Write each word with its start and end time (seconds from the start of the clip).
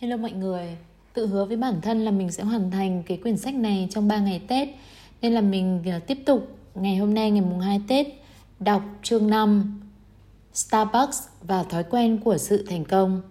Hello 0.00 0.16
mọi 0.16 0.32
người, 0.32 0.76
tự 1.14 1.26
hứa 1.26 1.44
với 1.44 1.56
bản 1.56 1.80
thân 1.80 2.04
là 2.04 2.10
mình 2.10 2.30
sẽ 2.30 2.42
hoàn 2.42 2.70
thành 2.70 3.02
cái 3.06 3.16
quyển 3.16 3.36
sách 3.36 3.54
này 3.54 3.88
trong 3.90 4.08
3 4.08 4.18
ngày 4.18 4.40
Tết 4.48 4.68
Nên 5.22 5.32
là 5.32 5.40
mình 5.40 5.82
à, 5.86 5.98
tiếp 6.06 6.18
tục 6.26 6.56
ngày 6.74 6.96
hôm 6.96 7.14
nay 7.14 7.30
ngày 7.30 7.40
mùng 7.40 7.60
2 7.60 7.80
Tết 7.88 8.06
Đọc 8.60 8.82
chương 9.02 9.30
5 9.30 9.80
Starbucks 10.54 11.18
và 11.42 11.62
thói 11.62 11.84
quen 11.84 12.18
của 12.24 12.38
sự 12.38 12.66
thành 12.68 12.84
công. 12.84 13.22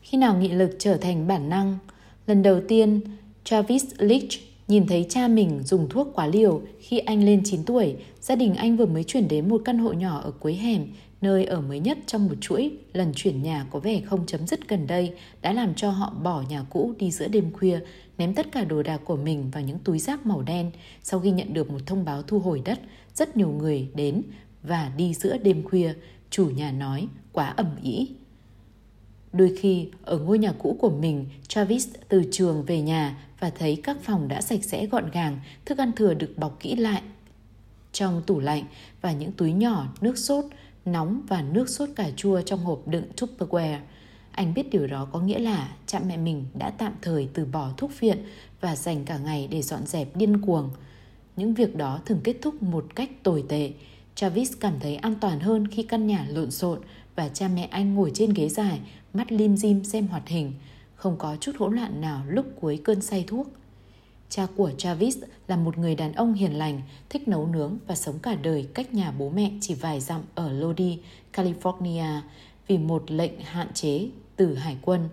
Khi 0.00 0.18
nào 0.18 0.36
nghị 0.36 0.48
lực 0.48 0.76
trở 0.78 0.96
thành 0.96 1.26
bản 1.26 1.48
năng 1.48 1.78
Lần 2.26 2.42
đầu 2.42 2.60
tiên 2.68 3.00
Travis 3.44 3.84
Leach 3.98 4.30
nhìn 4.68 4.86
thấy 4.86 5.06
cha 5.08 5.28
mình 5.28 5.62
dùng 5.64 5.88
thuốc 5.88 6.08
quá 6.14 6.26
liều 6.26 6.62
khi 6.80 6.98
anh 6.98 7.24
lên 7.24 7.42
9 7.44 7.64
tuổi 7.64 7.96
Gia 8.20 8.36
đình 8.36 8.54
anh 8.54 8.76
vừa 8.76 8.86
mới 8.86 9.04
chuyển 9.04 9.28
đến 9.28 9.48
một 9.48 9.62
căn 9.64 9.78
hộ 9.78 9.92
nhỏ 9.92 10.20
ở 10.24 10.30
cuối 10.40 10.54
hẻm 10.54 10.86
nơi 11.26 11.44
ở 11.44 11.60
mới 11.60 11.80
nhất 11.80 11.98
trong 12.06 12.26
một 12.26 12.34
chuỗi 12.40 12.70
lần 12.92 13.12
chuyển 13.14 13.42
nhà 13.42 13.66
có 13.70 13.78
vẻ 13.78 14.00
không 14.00 14.26
chấm 14.26 14.46
dứt 14.46 14.68
gần 14.68 14.86
đây 14.86 15.14
đã 15.42 15.52
làm 15.52 15.74
cho 15.74 15.90
họ 15.90 16.12
bỏ 16.22 16.42
nhà 16.48 16.64
cũ 16.70 16.94
đi 16.98 17.10
giữa 17.10 17.28
đêm 17.28 17.52
khuya, 17.52 17.80
ném 18.18 18.34
tất 18.34 18.52
cả 18.52 18.64
đồ 18.64 18.82
đạc 18.82 19.00
của 19.04 19.16
mình 19.16 19.50
vào 19.50 19.62
những 19.62 19.78
túi 19.78 19.98
rác 19.98 20.26
màu 20.26 20.42
đen. 20.42 20.70
Sau 21.02 21.20
khi 21.20 21.30
nhận 21.30 21.54
được 21.54 21.70
một 21.70 21.78
thông 21.86 22.04
báo 22.04 22.22
thu 22.22 22.38
hồi 22.38 22.62
đất, 22.64 22.80
rất 23.14 23.36
nhiều 23.36 23.48
người 23.48 23.88
đến 23.94 24.22
và 24.62 24.92
đi 24.96 25.14
giữa 25.14 25.38
đêm 25.38 25.62
khuya, 25.68 25.94
chủ 26.30 26.50
nhà 26.50 26.72
nói 26.72 27.08
quá 27.32 27.54
ẩm 27.56 27.70
ý. 27.82 28.08
Đôi 29.32 29.56
khi, 29.60 29.88
ở 30.02 30.18
ngôi 30.18 30.38
nhà 30.38 30.52
cũ 30.58 30.76
của 30.80 30.90
mình, 30.90 31.26
Travis 31.48 31.88
từ 32.08 32.22
trường 32.30 32.62
về 32.62 32.80
nhà 32.80 33.18
và 33.40 33.50
thấy 33.50 33.80
các 33.82 33.96
phòng 34.02 34.28
đã 34.28 34.40
sạch 34.40 34.64
sẽ 34.64 34.86
gọn 34.86 35.10
gàng, 35.10 35.40
thức 35.64 35.78
ăn 35.78 35.92
thừa 35.96 36.14
được 36.14 36.32
bọc 36.36 36.60
kỹ 36.60 36.76
lại 36.76 37.02
trong 37.92 38.22
tủ 38.26 38.40
lạnh 38.40 38.64
và 39.00 39.12
những 39.12 39.32
túi 39.32 39.52
nhỏ 39.52 39.86
nước 40.00 40.18
sốt 40.18 40.44
nóng 40.86 41.22
và 41.28 41.42
nước 41.42 41.68
sốt 41.68 41.88
cà 41.96 42.10
chua 42.16 42.40
trong 42.40 42.64
hộp 42.64 42.88
đựng 42.88 43.04
Tupperware. 43.16 43.78
Anh 44.32 44.54
biết 44.54 44.70
điều 44.70 44.86
đó 44.86 45.08
có 45.12 45.20
nghĩa 45.20 45.38
là 45.38 45.76
cha 45.86 46.00
mẹ 46.06 46.16
mình 46.16 46.44
đã 46.54 46.70
tạm 46.70 46.92
thời 47.02 47.28
từ 47.34 47.44
bỏ 47.44 47.70
thuốc 47.76 47.90
viện 48.00 48.18
và 48.60 48.76
dành 48.76 49.04
cả 49.04 49.18
ngày 49.18 49.48
để 49.50 49.62
dọn 49.62 49.86
dẹp 49.86 50.16
điên 50.16 50.40
cuồng. 50.40 50.70
Những 51.36 51.54
việc 51.54 51.76
đó 51.76 52.00
thường 52.06 52.20
kết 52.24 52.36
thúc 52.42 52.62
một 52.62 52.86
cách 52.94 53.10
tồi 53.22 53.44
tệ. 53.48 53.72
Travis 54.14 54.52
cảm 54.60 54.74
thấy 54.80 54.96
an 54.96 55.14
toàn 55.20 55.40
hơn 55.40 55.68
khi 55.68 55.82
căn 55.82 56.06
nhà 56.06 56.26
lộn 56.30 56.50
xộn 56.50 56.78
và 57.16 57.28
cha 57.28 57.48
mẹ 57.48 57.68
anh 57.70 57.94
ngồi 57.94 58.10
trên 58.14 58.32
ghế 58.34 58.48
dài, 58.48 58.80
mắt 59.14 59.32
lim 59.32 59.56
dim 59.56 59.84
xem 59.84 60.06
hoạt 60.06 60.28
hình. 60.28 60.52
Không 60.94 61.16
có 61.18 61.36
chút 61.40 61.52
hỗn 61.58 61.74
loạn 61.74 62.00
nào 62.00 62.22
lúc 62.28 62.46
cuối 62.60 62.80
cơn 62.84 63.00
say 63.00 63.24
thuốc. 63.26 63.48
Cha 64.28 64.46
của 64.56 64.70
Travis 64.78 65.18
là 65.48 65.56
một 65.56 65.78
người 65.78 65.94
đàn 65.94 66.12
ông 66.12 66.34
hiền 66.34 66.58
lành, 66.58 66.82
thích 67.08 67.28
nấu 67.28 67.46
nướng 67.46 67.78
và 67.86 67.94
sống 67.94 68.18
cả 68.18 68.34
đời 68.34 68.68
cách 68.74 68.94
nhà 68.94 69.10
bố 69.18 69.30
mẹ 69.30 69.52
chỉ 69.60 69.74
vài 69.74 70.00
dặm 70.00 70.22
ở 70.34 70.52
Lodi, 70.52 70.98
California 71.32 72.20
vì 72.68 72.78
một 72.78 73.10
lệnh 73.10 73.40
hạn 73.40 73.72
chế 73.74 74.08
từ 74.36 74.54
hải 74.54 74.76
quân. 74.82 75.08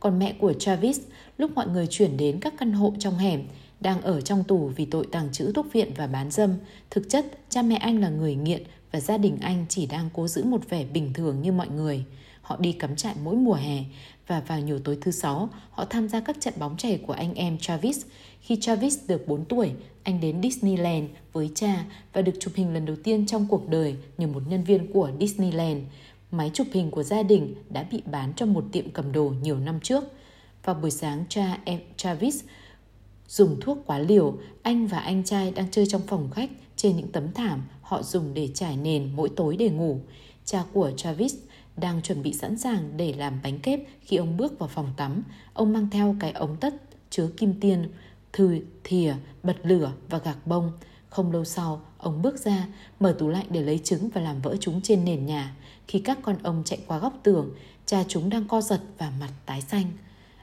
Còn 0.00 0.18
mẹ 0.18 0.32
của 0.40 0.52
Travis, 0.52 1.00
lúc 1.38 1.50
mọi 1.54 1.68
người 1.68 1.86
chuyển 1.86 2.16
đến 2.16 2.40
các 2.40 2.54
căn 2.58 2.72
hộ 2.72 2.92
trong 2.98 3.18
hẻm, 3.18 3.42
đang 3.80 4.02
ở 4.02 4.20
trong 4.20 4.44
tù 4.44 4.70
vì 4.76 4.84
tội 4.84 5.06
tàng 5.12 5.32
trữ 5.32 5.52
thuốc 5.52 5.72
viện 5.72 5.92
và 5.96 6.06
bán 6.06 6.30
dâm. 6.30 6.54
Thực 6.90 7.08
chất, 7.08 7.26
cha 7.48 7.62
mẹ 7.62 7.76
anh 7.76 8.00
là 8.00 8.08
người 8.08 8.34
nghiện 8.34 8.62
và 8.92 9.00
gia 9.00 9.18
đình 9.18 9.38
anh 9.40 9.66
chỉ 9.68 9.86
đang 9.86 10.10
cố 10.12 10.28
giữ 10.28 10.44
một 10.44 10.70
vẻ 10.70 10.84
bình 10.84 11.12
thường 11.12 11.42
như 11.42 11.52
mọi 11.52 11.68
người. 11.68 12.04
Họ 12.48 12.56
đi 12.56 12.72
cắm 12.72 12.96
trại 12.96 13.14
mỗi 13.24 13.36
mùa 13.36 13.54
hè 13.54 13.84
và 14.26 14.40
vào 14.40 14.60
nhiều 14.60 14.78
tối 14.78 14.98
thứ 15.00 15.10
sáu, 15.10 15.48
họ 15.70 15.84
tham 15.84 16.08
gia 16.08 16.20
các 16.20 16.36
trận 16.40 16.54
bóng 16.58 16.76
chày 16.76 16.98
của 17.06 17.12
anh 17.12 17.34
em 17.34 17.58
Travis. 17.58 18.06
Khi 18.40 18.56
Travis 18.60 18.98
được 19.08 19.28
4 19.28 19.44
tuổi, 19.44 19.70
anh 20.02 20.20
đến 20.20 20.42
Disneyland 20.42 21.10
với 21.32 21.50
cha 21.54 21.84
và 22.12 22.22
được 22.22 22.32
chụp 22.40 22.52
hình 22.56 22.74
lần 22.74 22.86
đầu 22.86 22.96
tiên 23.04 23.26
trong 23.26 23.46
cuộc 23.50 23.68
đời 23.68 23.96
như 24.18 24.26
một 24.26 24.42
nhân 24.48 24.64
viên 24.64 24.92
của 24.92 25.10
Disneyland. 25.20 25.82
Máy 26.30 26.50
chụp 26.54 26.66
hình 26.72 26.90
của 26.90 27.02
gia 27.02 27.22
đình 27.22 27.54
đã 27.70 27.82
bị 27.90 28.02
bán 28.06 28.32
trong 28.36 28.52
một 28.52 28.64
tiệm 28.72 28.90
cầm 28.90 29.12
đồ 29.12 29.32
nhiều 29.42 29.58
năm 29.58 29.80
trước. 29.80 30.04
Vào 30.64 30.74
buổi 30.74 30.90
sáng, 30.90 31.24
cha 31.28 31.58
em 31.64 31.80
Travis 31.96 32.44
dùng 33.28 33.60
thuốc 33.60 33.78
quá 33.86 33.98
liều, 33.98 34.38
anh 34.62 34.86
và 34.86 34.98
anh 34.98 35.24
trai 35.24 35.50
đang 35.50 35.70
chơi 35.70 35.86
trong 35.86 36.02
phòng 36.06 36.30
khách 36.30 36.50
trên 36.76 36.96
những 36.96 37.12
tấm 37.12 37.32
thảm 37.32 37.62
họ 37.82 38.02
dùng 38.02 38.34
để 38.34 38.48
trải 38.54 38.76
nền 38.76 39.10
mỗi 39.16 39.28
tối 39.36 39.56
để 39.56 39.68
ngủ. 39.68 40.00
Cha 40.44 40.64
của 40.72 40.90
Travis 40.96 41.34
đang 41.80 42.02
chuẩn 42.02 42.22
bị 42.22 42.32
sẵn 42.32 42.58
sàng 42.58 42.96
để 42.96 43.12
làm 43.12 43.40
bánh 43.42 43.58
kép 43.58 43.80
khi 44.00 44.16
ông 44.16 44.36
bước 44.36 44.58
vào 44.58 44.68
phòng 44.68 44.92
tắm. 44.96 45.22
Ông 45.52 45.72
mang 45.72 45.90
theo 45.90 46.16
cái 46.20 46.32
ống 46.32 46.56
tất 46.60 46.74
chứa 47.10 47.30
kim 47.36 47.60
tiên, 47.60 47.88
thư, 48.32 48.60
thìa, 48.84 49.14
bật 49.42 49.56
lửa 49.62 49.92
và 50.08 50.18
gạc 50.18 50.46
bông. 50.46 50.72
Không 51.08 51.32
lâu 51.32 51.44
sau, 51.44 51.80
ông 51.98 52.22
bước 52.22 52.44
ra, 52.44 52.66
mở 53.00 53.16
tủ 53.18 53.28
lạnh 53.28 53.46
để 53.50 53.62
lấy 53.62 53.80
trứng 53.84 54.08
và 54.08 54.20
làm 54.20 54.40
vỡ 54.40 54.56
chúng 54.60 54.80
trên 54.80 55.04
nền 55.04 55.26
nhà. 55.26 55.56
Khi 55.88 55.98
các 55.98 56.18
con 56.22 56.36
ông 56.42 56.62
chạy 56.64 56.78
qua 56.86 56.98
góc 56.98 57.20
tường, 57.22 57.50
cha 57.86 58.04
chúng 58.08 58.30
đang 58.30 58.48
co 58.48 58.60
giật 58.60 58.80
và 58.98 59.12
mặt 59.20 59.30
tái 59.46 59.60
xanh. 59.60 59.90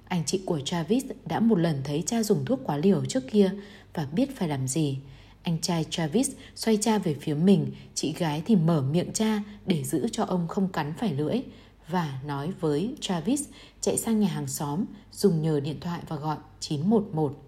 Anh 0.07 0.23
chị 0.25 0.41
của 0.45 0.59
Travis 0.59 1.05
đã 1.25 1.39
một 1.39 1.59
lần 1.59 1.81
thấy 1.83 2.03
cha 2.05 2.23
dùng 2.23 2.45
thuốc 2.45 2.59
quá 2.63 2.77
liều 2.77 3.05
trước 3.05 3.23
kia 3.31 3.51
và 3.93 4.07
biết 4.11 4.37
phải 4.37 4.47
làm 4.47 4.67
gì. 4.67 4.97
Anh 5.45 5.57
trai 5.61 5.85
Travis 5.89 6.31
xoay 6.55 6.77
cha 6.81 6.97
về 6.97 7.15
phía 7.21 7.33
mình, 7.33 7.71
chị 7.93 8.13
gái 8.13 8.43
thì 8.45 8.55
mở 8.55 8.81
miệng 8.81 9.13
cha 9.13 9.41
để 9.65 9.83
giữ 9.83 10.07
cho 10.11 10.23
ông 10.23 10.47
không 10.47 10.67
cắn 10.67 10.93
phải 10.99 11.13
lưỡi 11.13 11.41
và 11.87 12.19
nói 12.25 12.51
với 12.59 12.95
Travis 13.01 13.43
chạy 13.81 13.97
sang 13.97 14.19
nhà 14.19 14.27
hàng 14.27 14.47
xóm, 14.47 14.85
dùng 15.11 15.41
nhờ 15.41 15.59
điện 15.59 15.79
thoại 15.81 16.01
và 16.07 16.15
gọi 16.15 16.37
911. 16.59 17.43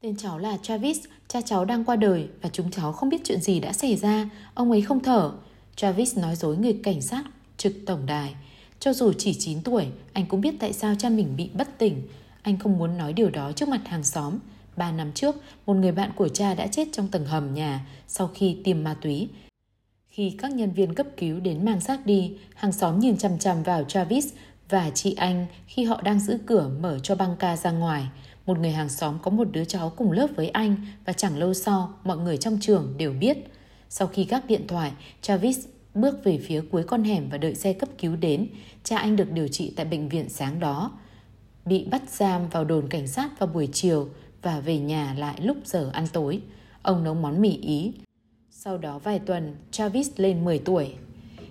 Tên 0.00 0.16
cháu 0.16 0.38
là 0.38 0.56
Travis, 0.62 0.98
cha 1.28 1.40
cháu 1.40 1.64
đang 1.64 1.84
qua 1.84 1.96
đời 1.96 2.28
và 2.42 2.50
chúng 2.52 2.70
cháu 2.70 2.92
không 2.92 3.08
biết 3.08 3.20
chuyện 3.24 3.40
gì 3.40 3.60
đã 3.60 3.72
xảy 3.72 3.96
ra, 3.96 4.30
ông 4.54 4.70
ấy 4.70 4.82
không 4.82 5.02
thở. 5.02 5.32
Travis 5.76 6.18
nói 6.18 6.36
dối 6.36 6.56
người 6.56 6.80
cảnh 6.82 7.00
sát 7.00 7.24
trực 7.56 7.72
tổng 7.86 8.06
đài. 8.06 8.34
Cho 8.80 8.92
dù 8.92 9.12
chỉ 9.12 9.34
9 9.34 9.62
tuổi, 9.62 9.86
anh 10.12 10.26
cũng 10.26 10.40
biết 10.40 10.54
tại 10.60 10.72
sao 10.72 10.94
cha 10.98 11.08
mình 11.08 11.36
bị 11.36 11.50
bất 11.54 11.78
tỉnh. 11.78 12.02
Anh 12.42 12.58
không 12.58 12.78
muốn 12.78 12.98
nói 12.98 13.12
điều 13.12 13.30
đó 13.30 13.52
trước 13.52 13.68
mặt 13.68 13.80
hàng 13.84 14.04
xóm, 14.04 14.38
3 14.76 14.92
năm 14.92 15.12
trước, 15.12 15.36
một 15.66 15.74
người 15.74 15.92
bạn 15.92 16.10
của 16.16 16.28
cha 16.28 16.54
đã 16.54 16.66
chết 16.66 16.88
trong 16.92 17.08
tầng 17.08 17.24
hầm 17.24 17.54
nhà 17.54 17.86
sau 18.06 18.30
khi 18.34 18.56
tiêm 18.64 18.84
ma 18.84 18.96
túy. 19.00 19.28
Khi 20.08 20.34
các 20.38 20.52
nhân 20.52 20.72
viên 20.72 20.94
cấp 20.94 21.06
cứu 21.16 21.40
đến 21.40 21.64
mang 21.64 21.80
xác 21.80 22.06
đi, 22.06 22.36
hàng 22.54 22.72
xóm 22.72 22.98
nhìn 22.98 23.16
chằm 23.18 23.38
chằm 23.38 23.62
vào 23.62 23.84
Travis 23.84 24.26
và 24.68 24.90
chị 24.90 25.14
anh 25.14 25.46
khi 25.66 25.84
họ 25.84 26.00
đang 26.02 26.20
giữ 26.20 26.38
cửa 26.46 26.70
mở 26.80 26.98
cho 26.98 27.14
băng 27.14 27.36
ca 27.38 27.56
ra 27.56 27.70
ngoài. 27.70 28.08
Một 28.46 28.58
người 28.58 28.70
hàng 28.70 28.88
xóm 28.88 29.18
có 29.22 29.30
một 29.30 29.48
đứa 29.52 29.64
cháu 29.64 29.92
cùng 29.96 30.12
lớp 30.12 30.26
với 30.36 30.48
anh 30.48 30.76
và 31.04 31.12
chẳng 31.12 31.38
lâu 31.38 31.54
sau 31.54 31.94
mọi 32.04 32.18
người 32.18 32.36
trong 32.36 32.58
trường 32.60 32.94
đều 32.96 33.12
biết. 33.12 33.38
Sau 33.88 34.08
khi 34.08 34.24
gác 34.24 34.46
điện 34.46 34.66
thoại, 34.66 34.92
Travis 35.22 35.66
bước 35.94 36.24
về 36.24 36.38
phía 36.38 36.62
cuối 36.70 36.82
con 36.82 37.04
hẻm 37.04 37.28
và 37.28 37.38
đợi 37.38 37.54
xe 37.54 37.72
cấp 37.72 37.88
cứu 37.98 38.16
đến. 38.16 38.48
Cha 38.84 38.98
anh 38.98 39.16
được 39.16 39.32
điều 39.32 39.48
trị 39.48 39.72
tại 39.76 39.86
bệnh 39.86 40.08
viện 40.08 40.28
sáng 40.28 40.60
đó. 40.60 40.92
Bị 41.64 41.84
bắt 41.84 42.02
giam 42.10 42.48
vào 42.48 42.64
đồn 42.64 42.88
cảnh 42.88 43.06
sát 43.06 43.38
vào 43.38 43.46
buổi 43.46 43.68
chiều, 43.72 44.08
và 44.42 44.60
về 44.60 44.78
nhà 44.78 45.14
lại 45.18 45.40
lúc 45.42 45.56
giờ 45.64 45.90
ăn 45.92 46.06
tối. 46.12 46.40
Ông 46.82 47.04
nấu 47.04 47.14
món 47.14 47.40
mì 47.40 47.56
Ý. 47.56 47.92
Sau 48.50 48.78
đó 48.78 48.98
vài 48.98 49.18
tuần, 49.18 49.56
Travis 49.70 50.10
lên 50.16 50.44
10 50.44 50.58
tuổi. 50.58 50.94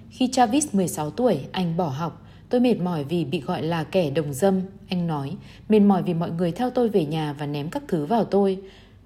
Khi 0.09 0.29
Travis 0.31 0.75
16 0.75 1.09
tuổi, 1.09 1.39
anh 1.51 1.77
bỏ 1.77 1.87
học. 1.87 2.25
Tôi 2.49 2.61
mệt 2.61 2.79
mỏi 2.79 3.03
vì 3.03 3.25
bị 3.25 3.41
gọi 3.41 3.63
là 3.63 3.83
kẻ 3.83 4.09
đồng 4.09 4.33
dâm, 4.33 4.61
anh 4.89 5.07
nói. 5.07 5.35
Mệt 5.69 5.79
mỏi 5.79 6.03
vì 6.03 6.13
mọi 6.13 6.31
người 6.31 6.51
theo 6.51 6.69
tôi 6.69 6.89
về 6.89 7.05
nhà 7.05 7.33
và 7.33 7.45
ném 7.45 7.69
các 7.69 7.83
thứ 7.87 8.05
vào 8.05 8.25
tôi. 8.25 8.61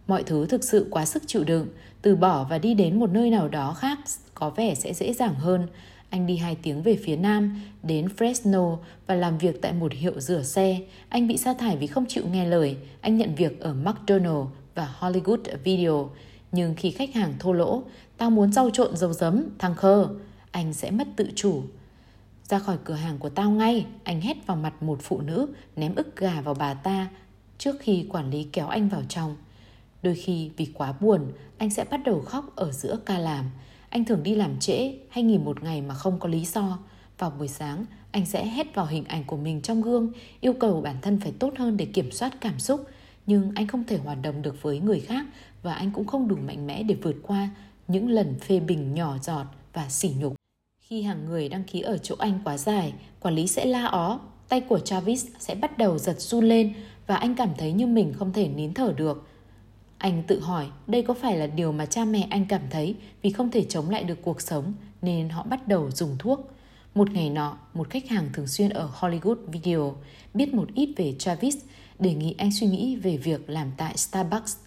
Mọi 0.08 0.24
thứ 0.24 0.46
thực 0.46 0.64
sự 0.64 0.88
quá 0.92 1.06
sức 1.06 1.24
chịu 1.28 1.44
đựng. 1.44 1.68
Từ 2.02 2.16
bỏ 2.16 2.48
và 2.50 2.58
đi 2.58 2.74
đến 2.74 3.00
một 3.00 3.10
nơi 3.10 3.30
nào 3.30 3.48
đó 3.48 3.74
khác 3.74 4.00
có 4.34 4.50
vẻ 4.50 4.76
sẽ 4.76 4.94
dễ 4.94 5.14
dàng 5.14 5.36
hơn. 5.36 5.68
Anh 6.14 6.28
đi 6.28 6.38
hai 6.38 6.56
tiếng 6.56 6.82
về 6.82 6.98
phía 7.04 7.16
nam, 7.16 7.62
đến 7.84 8.08
Fresno 8.18 8.78
và 9.08 9.16
làm 9.16 9.38
việc 9.38 9.62
tại 9.62 9.74
một 9.74 9.94
hiệu 9.94 10.20
rửa 10.20 10.44
xe. 10.44 10.80
Anh 11.10 11.28
bị 11.28 11.38
sa 11.38 11.54
thải 11.54 11.78
vì 11.78 11.88
không 11.88 12.06
chịu 12.08 12.24
nghe 12.32 12.46
lời. 12.46 12.78
Anh 13.02 13.18
nhận 13.18 13.36
việc 13.36 13.60
ở 13.60 13.76
McDonald's 13.84 14.48
và 14.76 14.96
Hollywood 15.00 15.58
Video. 15.64 16.10
Nhưng 16.52 16.76
khi 16.76 16.92
khách 16.92 17.14
hàng 17.14 17.34
thô 17.40 17.54
lỗ, 17.54 17.84
tao 18.18 18.30
muốn 18.30 18.52
rau 18.54 18.70
trộn 18.70 18.98
dầu 18.98 19.14
giấm, 19.14 19.44
thằng 19.60 19.76
khơ, 19.76 20.10
anh 20.52 20.74
sẽ 20.74 20.92
mất 20.92 21.08
tự 21.16 21.30
chủ. 21.36 21.64
Ra 22.44 22.60
khỏi 22.60 22.78
cửa 22.84 22.94
hàng 22.94 23.18
của 23.18 23.30
tao 23.30 23.52
ngay, 23.52 23.86
anh 24.04 24.22
hét 24.22 24.38
vào 24.48 24.58
mặt 24.58 24.84
một 24.84 25.00
phụ 25.02 25.22
nữ, 25.22 25.48
ném 25.76 25.96
ức 25.96 26.16
gà 26.16 26.42
vào 26.42 26.54
bà 26.54 26.74
ta 26.74 27.08
trước 27.58 27.76
khi 27.80 28.08
quản 28.10 28.30
lý 28.30 28.48
kéo 28.52 28.68
anh 28.68 28.90
vào 28.90 29.02
trong. 29.10 29.36
Đôi 30.04 30.16
khi 30.16 30.52
vì 30.58 30.66
quá 30.74 30.94
buồn, 31.00 31.32
anh 31.58 31.70
sẽ 31.70 31.84
bắt 31.84 32.02
đầu 32.06 32.22
khóc 32.22 32.56
ở 32.56 32.72
giữa 32.72 33.00
ca 33.06 33.20
làm. 33.20 33.46
Anh 33.94 34.06
thường 34.06 34.24
đi 34.24 34.36
làm 34.36 34.60
trễ 34.60 34.94
hay 35.10 35.24
nghỉ 35.24 35.38
một 35.38 35.64
ngày 35.64 35.82
mà 35.82 35.94
không 35.94 36.20
có 36.20 36.28
lý 36.30 36.46
do. 36.46 36.80
Vào 37.18 37.30
buổi 37.40 37.48
sáng, 37.48 37.86
anh 38.12 38.26
sẽ 38.26 38.46
hét 38.46 38.76
vào 38.76 38.86
hình 38.86 39.04
ảnh 39.04 39.24
của 39.24 39.38
mình 39.38 39.62
trong 39.62 39.82
gương, 39.82 40.12
yêu 40.42 40.54
cầu 40.54 40.82
bản 40.82 40.96
thân 41.02 41.20
phải 41.20 41.34
tốt 41.40 41.54
hơn 41.58 41.78
để 41.78 41.86
kiểm 41.86 42.12
soát 42.12 42.42
cảm 42.42 42.60
xúc. 42.60 42.86
Nhưng 43.26 43.52
anh 43.56 43.68
không 43.68 43.84
thể 43.84 43.98
hoạt 43.98 44.18
động 44.22 44.42
được 44.42 44.62
với 44.62 44.80
người 44.80 45.00
khác 45.00 45.26
và 45.64 45.74
anh 45.74 45.92
cũng 45.92 46.06
không 46.08 46.28
đủ 46.28 46.36
mạnh 46.36 46.68
mẽ 46.68 46.84
để 46.84 46.96
vượt 46.96 47.16
qua 47.22 47.50
những 47.88 48.10
lần 48.10 48.40
phê 48.40 48.60
bình 48.60 48.94
nhỏ 48.96 49.18
giọt 49.22 49.46
và 49.74 49.90
sỉ 49.90 50.12
nhục. 50.20 50.36
Khi 50.80 51.02
hàng 51.02 51.26
người 51.26 51.50
đăng 51.50 51.64
ký 51.64 51.82
ở 51.82 51.98
chỗ 51.98 52.16
anh 52.20 52.40
quá 52.44 52.58
dài, 52.58 52.94
quản 53.20 53.36
lý 53.36 53.48
sẽ 53.48 53.66
la 53.66 53.86
ó, 53.86 54.20
tay 54.50 54.62
của 54.62 54.80
Travis 54.80 55.28
sẽ 55.40 55.56
bắt 55.56 55.78
đầu 55.78 55.98
giật 55.98 56.20
run 56.20 56.46
lên 56.46 56.74
và 57.08 57.16
anh 57.16 57.36
cảm 57.36 57.50
thấy 57.58 57.72
như 57.74 57.88
mình 57.88 58.14
không 58.14 58.34
thể 58.34 58.48
nín 58.48 58.74
thở 58.74 58.94
được. 58.98 59.28
Anh 60.04 60.24
tự 60.28 60.40
hỏi 60.40 60.68
đây 60.88 61.02
có 61.02 61.14
phải 61.14 61.38
là 61.38 61.48
điều 61.48 61.72
mà 61.72 61.86
cha 61.86 62.06
mẹ 62.06 62.28
anh 62.30 62.46
cảm 62.50 62.62
thấy 62.70 62.96
vì 63.22 63.30
không 63.30 63.52
thể 63.52 63.66
chống 63.70 63.90
lại 63.90 64.04
được 64.04 64.18
cuộc 64.22 64.42
sống 64.42 64.74
nên 65.02 65.30
họ 65.30 65.44
bắt 65.44 65.68
đầu 65.68 65.92
dùng 65.92 66.16
thuốc. 66.20 66.52
Một 66.96 67.12
ngày 67.12 67.30
nọ, 67.30 67.58
một 67.74 67.90
khách 67.90 68.10
hàng 68.10 68.30
thường 68.34 68.48
xuyên 68.48 68.70
ở 68.70 68.90
Hollywood 69.00 69.36
Video 69.48 69.96
biết 70.34 70.54
một 70.54 70.68
ít 70.76 70.90
về 70.98 71.16
Travis 71.20 71.58
đề 72.00 72.14
nghị 72.14 72.36
anh 72.38 72.52
suy 72.52 72.68
nghĩ 72.68 72.96
về 72.96 73.18
việc 73.18 73.50
làm 73.50 73.72
tại 73.78 73.98
Starbucks. 73.98 74.58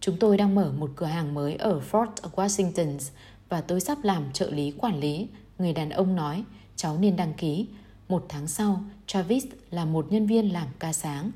Chúng 0.00 0.16
tôi 0.20 0.36
đang 0.36 0.54
mở 0.54 0.72
một 0.78 0.90
cửa 0.96 1.06
hàng 1.06 1.34
mới 1.34 1.54
ở 1.54 1.80
Fort 1.90 2.14
Washington 2.34 2.98
và 3.48 3.60
tôi 3.60 3.80
sắp 3.80 3.98
làm 4.02 4.32
trợ 4.32 4.50
lý 4.50 4.70
quản 4.78 5.00
lý. 5.00 5.28
Người 5.58 5.72
đàn 5.72 5.90
ông 5.90 6.16
nói, 6.16 6.44
cháu 6.76 6.98
nên 6.98 7.16
đăng 7.16 7.34
ký. 7.34 7.66
Một 8.08 8.26
tháng 8.28 8.48
sau, 8.48 8.84
Travis 9.06 9.44
là 9.70 9.84
một 9.84 10.12
nhân 10.12 10.26
viên 10.26 10.52
làm 10.52 10.68
ca 10.78 10.92
sáng. 10.92 11.30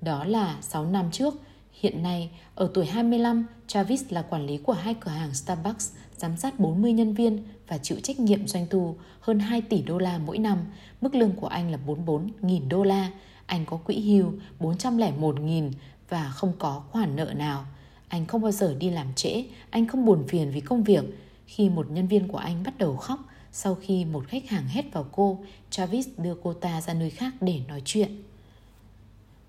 Đó 0.00 0.24
là 0.24 0.56
6 0.60 0.86
năm 0.86 1.10
trước. 1.12 1.34
Hiện 1.80 2.02
nay, 2.02 2.30
ở 2.54 2.70
tuổi 2.74 2.86
25, 2.86 3.46
Travis 3.66 4.04
là 4.10 4.22
quản 4.22 4.46
lý 4.46 4.58
của 4.58 4.72
hai 4.72 4.94
cửa 4.94 5.10
hàng 5.10 5.34
Starbucks, 5.34 5.92
giám 6.16 6.36
sát 6.36 6.60
40 6.60 6.92
nhân 6.92 7.14
viên 7.14 7.44
và 7.68 7.78
chịu 7.78 7.98
trách 8.02 8.20
nhiệm 8.20 8.46
doanh 8.46 8.66
thu 8.70 8.96
hơn 9.20 9.38
2 9.38 9.60
tỷ 9.60 9.82
đô 9.82 9.98
la 9.98 10.18
mỗi 10.18 10.38
năm. 10.38 10.58
Mức 11.00 11.14
lương 11.14 11.32
của 11.32 11.46
anh 11.46 11.70
là 11.70 11.78
44.000 11.86 12.68
đô 12.68 12.82
la. 12.82 13.10
Anh 13.46 13.66
có 13.66 13.76
quỹ 13.76 14.00
hưu 14.00 14.32
401.000 14.60 15.70
và 16.08 16.30
không 16.30 16.52
có 16.58 16.82
khoản 16.90 17.16
nợ 17.16 17.32
nào. 17.36 17.64
Anh 18.08 18.26
không 18.26 18.42
bao 18.42 18.52
giờ 18.52 18.74
đi 18.78 18.90
làm 18.90 19.06
trễ, 19.14 19.44
anh 19.70 19.86
không 19.86 20.04
buồn 20.04 20.24
phiền 20.28 20.50
vì 20.50 20.60
công 20.60 20.84
việc. 20.84 21.04
Khi 21.46 21.68
một 21.68 21.90
nhân 21.90 22.08
viên 22.08 22.28
của 22.28 22.38
anh 22.38 22.62
bắt 22.62 22.78
đầu 22.78 22.96
khóc, 22.96 23.20
sau 23.52 23.74
khi 23.74 24.04
một 24.04 24.24
khách 24.28 24.48
hàng 24.48 24.66
hét 24.68 24.92
vào 24.92 25.06
cô, 25.12 25.38
Travis 25.70 26.08
đưa 26.18 26.34
cô 26.42 26.52
ta 26.52 26.80
ra 26.80 26.94
nơi 26.94 27.10
khác 27.10 27.32
để 27.40 27.60
nói 27.68 27.82
chuyện. 27.84 28.22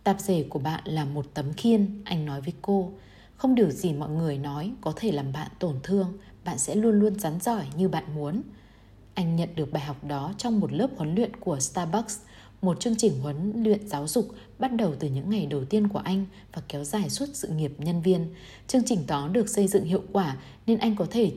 Tạp 0.03 0.21
dề 0.21 0.44
của 0.44 0.59
bạn 0.59 0.81
là 0.86 1.06
một 1.06 1.25
tấm 1.33 1.53
khiên, 1.53 2.01
anh 2.06 2.25
nói 2.25 2.42
với 2.42 2.53
cô. 2.62 2.92
Không 3.36 3.56
điều 3.56 3.71
gì 3.71 3.94
mọi 3.94 4.09
người 4.09 4.38
nói 4.38 4.71
có 4.81 4.94
thể 4.95 5.12
làm 5.12 5.33
bạn 5.33 5.51
tổn 5.59 5.75
thương, 5.83 6.18
bạn 6.45 6.57
sẽ 6.57 6.75
luôn 6.75 7.00
luôn 7.00 7.19
rắn 7.19 7.39
giỏi 7.39 7.65
như 7.77 7.89
bạn 7.89 8.03
muốn. 8.15 8.42
Anh 9.13 9.36
nhận 9.36 9.50
được 9.56 9.71
bài 9.71 9.83
học 9.83 10.03
đó 10.03 10.33
trong 10.38 10.59
một 10.59 10.71
lớp 10.71 10.88
huấn 10.98 11.15
luyện 11.15 11.36
của 11.36 11.59
Starbucks, 11.59 12.19
một 12.62 12.80
chương 12.80 12.95
trình 12.98 13.19
huấn 13.21 13.63
luyện 13.63 13.88
giáo 13.88 14.07
dục 14.07 14.27
bắt 14.59 14.74
đầu 14.74 14.95
từ 15.00 15.09
những 15.09 15.30
ngày 15.30 15.45
đầu 15.45 15.65
tiên 15.65 15.88
của 15.88 16.00
anh 16.00 16.25
và 16.53 16.62
kéo 16.68 16.83
dài 16.83 17.09
suốt 17.09 17.25
sự 17.33 17.48
nghiệp 17.48 17.74
nhân 17.77 18.01
viên. 18.01 18.27
Chương 18.68 18.86
trình 18.86 19.07
đó 19.07 19.27
được 19.27 19.50
xây 19.50 19.68
dựng 19.68 19.86
hiệu 19.86 20.03
quả 20.12 20.38
nên 20.68 20.77
anh 20.77 20.95
có 20.95 21.07
thể 21.12 21.31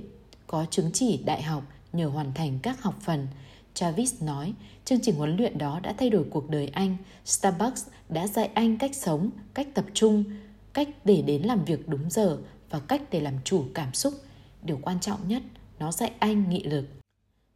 có 0.47 0.67
chứng 0.71 0.91
chỉ 0.93 1.17
đại 1.17 1.43
học 1.43 1.63
nhờ 1.93 2.07
hoàn 2.07 2.35
thành 2.35 2.59
các 2.63 2.83
học 2.83 2.95
phần. 3.01 3.27
Travis 3.75 4.23
nói, 4.23 4.53
chương 4.85 5.01
trình 5.01 5.15
huấn 5.15 5.37
luyện 5.37 5.59
đó 5.59 5.81
đã 5.83 5.95
thay 5.99 6.11
đổi 6.11 6.25
cuộc 6.31 6.51
đời 6.51 6.67
anh. 6.73 6.97
Starbucks 7.25 7.87
đã 8.09 8.27
dạy 8.27 8.51
anh 8.55 8.79
cách 8.79 8.95
sống, 8.95 9.31
cách 9.55 9.69
tập 9.75 9.85
trung, 9.95 10.25
cách 10.73 10.89
để 11.05 11.23
đến 11.23 11.43
làm 11.43 11.65
việc 11.65 11.89
đúng 11.89 12.11
giờ 12.11 12.39
và 12.71 12.81
cách 12.81 13.03
để 13.11 13.21
làm 13.21 13.35
chủ 13.45 13.65
cảm 13.75 13.95
xúc. 13.95 14.15
Điều 14.63 14.79
quan 14.83 15.01
trọng 15.01 15.29
nhất, 15.29 15.43
nó 15.79 15.93
dạy 15.93 16.13
anh 16.19 16.51
nghị 16.51 16.63
lực. 16.63 16.85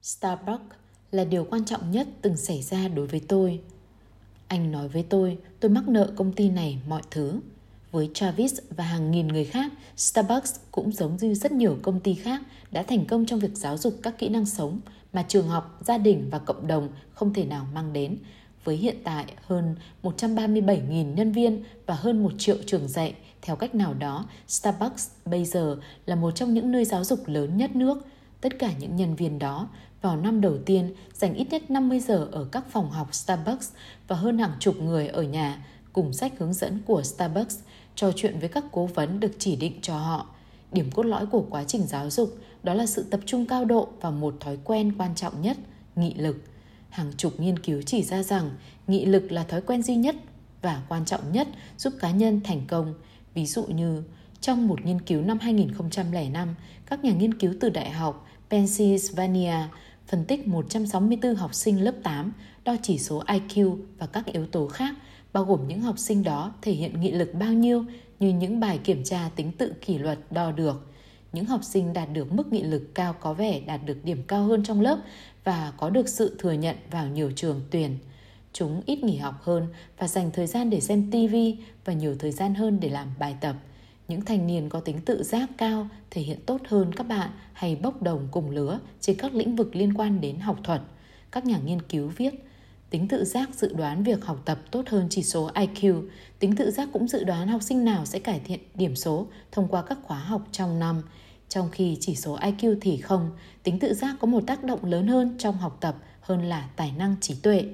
Starbucks 0.03 0.65
là 1.13 1.25
điều 1.25 1.45
quan 1.45 1.65
trọng 1.65 1.91
nhất 1.91 2.09
từng 2.23 2.37
xảy 2.37 2.63
ra 2.63 2.89
đối 2.89 3.07
với 3.07 3.21
tôi. 3.29 3.61
Anh 4.47 4.73
nói 4.73 4.89
với 4.89 5.03
tôi, 5.09 5.39
tôi 5.61 5.71
mắc 5.71 5.89
nợ 5.89 6.13
công 6.17 6.33
ty 6.33 6.51
này 6.51 6.79
mọi 6.89 7.03
thứ. 7.11 7.41
Với 7.91 8.11
Travis 8.15 8.55
và 8.71 8.85
hàng 8.85 9.11
nghìn 9.11 9.29
người 9.29 9.45
khác, 9.45 9.73
Starbucks 9.97 10.55
cũng 10.71 10.93
giống 10.93 11.17
như 11.21 11.35
rất 11.35 11.53
nhiều 11.53 11.79
công 11.83 12.01
ty 12.01 12.15
khác 12.15 12.43
đã 12.71 12.83
thành 12.83 13.07
công 13.07 13.27
trong 13.27 13.39
việc 13.39 13.55
giáo 13.55 13.79
dục 13.79 13.95
các 14.03 14.19
kỹ 14.19 14.29
năng 14.29 14.47
sống 14.47 14.81
mà 15.19 15.25
trường 15.29 15.49
học, 15.49 15.79
gia 15.81 15.99
đình 15.99 16.29
và 16.31 16.39
cộng 16.39 16.67
đồng 16.67 16.89
không 17.15 17.33
thể 17.33 17.45
nào 17.45 17.67
mang 17.75 17.93
đến. 17.93 18.19
Với 18.65 18.77
hiện 18.77 18.97
tại 19.05 19.25
hơn 19.47 19.77
137.000 20.03 21.15
nhân 21.15 21.33
viên 21.33 21.65
và 21.87 21.95
hơn 21.95 22.23
1 22.23 22.33
triệu 22.39 22.57
trường 22.67 22.89
dạy, 22.89 23.15
theo 23.43 23.57
cách 23.57 23.75
nào 23.75 23.95
đó, 23.95 24.27
Starbucks 24.49 25.11
bây 25.25 25.45
giờ 25.45 25.79
là 26.07 26.15
một 26.15 26.31
trong 26.31 26.55
những 26.55 26.73
nơi 26.73 26.85
giáo 26.85 27.05
dục 27.05 27.19
lớn 27.27 27.57
nhất 27.57 27.77
nước. 27.77 28.07
Tất 28.41 28.59
cả 28.59 28.73
những 28.79 28.97
nhân 28.97 29.15
viên 29.15 29.39
đó 29.39 29.69
vào 30.03 30.17
năm 30.17 30.41
đầu 30.41 30.59
tiên 30.67 30.95
dành 31.15 31.35
ít 31.35 31.47
nhất 31.51 31.71
50 31.71 32.01
giờ 32.01 32.29
ở 32.33 32.45
các 32.53 32.65
phòng 32.71 32.91
học 32.91 33.15
Starbucks 33.15 33.73
và 34.09 34.17
hơn 34.17 34.39
hàng 34.39 34.53
chục 34.61 34.77
người 34.81 35.09
ở 35.09 35.23
nhà 35.23 35.67
cùng 35.93 36.13
sách 36.13 36.33
hướng 36.39 36.55
dẫn 36.55 36.79
của 36.87 37.03
Starbucks 37.03 37.59
trò 37.95 38.13
chuyện 38.17 38.39
với 38.39 38.49
các 38.49 38.65
cố 38.73 38.87
vấn 38.87 39.21
được 39.21 39.33
chỉ 39.39 39.57
định 39.57 39.79
cho 39.83 39.99
họ. 39.99 40.27
Điểm 40.73 40.91
cốt 40.91 41.03
lõi 41.07 41.27
của 41.27 41.45
quá 41.51 41.65
trình 41.65 41.87
giáo 41.87 42.11
dục 42.11 42.39
đó 42.63 42.75
là 42.75 42.87
sự 42.87 43.03
tập 43.03 43.21
trung 43.27 43.47
cao 43.47 43.65
độ 43.65 43.89
vào 44.01 44.13
một 44.13 44.37
thói 44.41 44.59
quen 44.65 44.93
quan 44.99 45.15
trọng 45.15 45.43
nhất, 45.43 45.57
nghị 45.97 46.15
lực. 46.15 46.37
Hàng 46.91 47.13
chục 47.17 47.41
nghiên 47.41 47.59
cứu 47.59 47.83
chỉ 47.83 48.03
ra 48.03 48.23
rằng 48.23 48.51
nghị 48.87 49.05
lực 49.05 49.33
là 49.33 49.45
thói 49.45 49.61
quen 49.61 49.83
duy 49.83 49.97
nhất 49.97 50.17
và 50.63 50.83
quan 50.89 51.05
trọng 51.05 51.33
nhất 51.33 51.49
giúp 51.79 51.93
cá 52.01 52.11
nhân 52.11 52.41
thành 52.45 52.63
công. 52.69 52.95
Ví 53.35 53.47
dụ 53.47 53.65
như 53.65 54.03
trong 54.41 54.69
một 54.69 54.85
nghiên 54.85 55.01
cứu 55.01 55.23
năm 55.23 55.39
2005, 55.39 56.55
các 56.87 57.05
nhà 57.05 57.13
nghiên 57.13 57.35
cứu 57.35 57.55
từ 57.61 57.71
Đại 57.71 57.91
học 57.91 58.27
Pennsylvania 58.51 59.55
phân 60.07 60.25
tích 60.25 60.49
164 60.49 61.35
học 61.35 61.55
sinh 61.55 61.85
lớp 61.85 61.95
8 62.03 62.33
đo 62.65 62.77
chỉ 62.83 62.99
số 62.99 63.23
IQ 63.27 63.77
và 63.99 64.07
các 64.07 64.27
yếu 64.27 64.47
tố 64.47 64.69
khác 64.69 64.95
bao 65.33 65.45
gồm 65.45 65.69
những 65.69 65.81
học 65.81 65.99
sinh 65.99 66.23
đó 66.23 66.53
thể 66.63 66.73
hiện 66.73 67.01
nghị 67.01 67.11
lực 67.11 67.35
bao 67.35 67.53
nhiêu 67.53 67.85
như 68.21 68.29
những 68.29 68.61
bài 68.61 68.79
kiểm 68.85 69.05
tra 69.05 69.31
tính 69.37 69.53
tự 69.53 69.73
kỷ 69.87 69.99
luật 69.99 70.19
đo 70.31 70.53
được. 70.53 70.87
Những 71.33 71.45
học 71.45 71.65
sinh 71.65 71.93
đạt 71.93 72.09
được 72.13 72.33
mức 72.33 72.53
nghị 72.53 72.63
lực 72.63 72.95
cao 72.95 73.15
có 73.21 73.33
vẻ 73.35 73.61
đạt 73.61 73.81
được 73.85 74.05
điểm 74.05 74.23
cao 74.27 74.45
hơn 74.45 74.63
trong 74.63 74.81
lớp 74.81 74.99
và 75.45 75.73
có 75.77 75.91
được 75.91 76.09
sự 76.09 76.37
thừa 76.39 76.53
nhận 76.53 76.77
vào 76.91 77.07
nhiều 77.07 77.33
trường 77.37 77.61
tuyển. 77.71 77.99
Chúng 78.53 78.83
ít 78.87 79.05
nghỉ 79.05 79.17
học 79.17 79.35
hơn 79.43 79.67
và 79.99 80.09
dành 80.09 80.31
thời 80.31 80.47
gian 80.47 80.71
để 80.71 80.81
xem 80.81 81.11
TV 81.11 81.37
và 81.85 81.93
nhiều 81.93 82.17
thời 82.19 82.33
gian 82.33 82.55
hơn 82.55 82.81
để 82.81 82.89
làm 82.89 83.09
bài 83.19 83.37
tập. 83.41 83.57
Những 84.09 84.21
thanh 84.21 84.47
niên 84.47 84.69
có 84.69 84.81
tính 84.81 85.01
tự 85.01 85.23
giác 85.23 85.49
cao 85.59 85.89
thể 86.11 86.23
hiện 86.23 86.39
tốt 86.47 86.61
hơn 86.69 86.93
các 86.95 87.09
bạn 87.09 87.31
hay 87.53 87.77
bốc 87.77 88.03
đồng 88.03 88.29
cùng 88.31 88.51
lứa 88.51 88.81
trên 89.01 89.17
các 89.17 89.35
lĩnh 89.35 89.57
vực 89.57 89.77
liên 89.77 89.95
quan 89.95 90.21
đến 90.21 90.39
học 90.39 90.57
thuật. 90.65 90.81
Các 91.31 91.45
nhà 91.45 91.59
nghiên 91.65 91.83
cứu 91.83 92.09
viết, 92.09 92.35
Tính 92.91 93.09
tự 93.09 93.25
giác 93.25 93.55
dự 93.55 93.73
đoán 93.75 94.03
việc 94.03 94.25
học 94.25 94.43
tập 94.45 94.59
tốt 94.71 94.89
hơn 94.89 95.07
chỉ 95.11 95.23
số 95.23 95.51
IQ. 95.55 96.03
Tính 96.39 96.57
tự 96.57 96.71
giác 96.71 96.89
cũng 96.93 97.09
dự 97.09 97.25
đoán 97.25 97.49
học 97.49 97.63
sinh 97.63 97.85
nào 97.85 98.05
sẽ 98.07 98.19
cải 98.19 98.41
thiện 98.45 98.61
điểm 98.75 98.97
số 98.97 99.27
thông 99.53 99.69
qua 99.69 99.83
các 99.83 99.99
khóa 100.03 100.19
học 100.19 100.43
trong 100.53 100.79
năm. 100.79 101.03
Trong 101.49 101.69
khi 101.73 101.97
chỉ 102.01 102.15
số 102.15 102.39
IQ 102.39 102.77
thì 102.81 102.97
không, 102.97 103.31
tính 103.63 103.79
tự 103.79 103.95
giác 103.95 104.17
có 104.21 104.27
một 104.27 104.41
tác 104.47 104.65
động 104.65 104.85
lớn 104.85 105.07
hơn 105.07 105.35
trong 105.39 105.57
học 105.57 105.79
tập 105.81 105.97
hơn 106.21 106.43
là 106.45 106.69
tài 106.77 106.93
năng 106.99 107.17
trí 107.21 107.35
tuệ. 107.35 107.65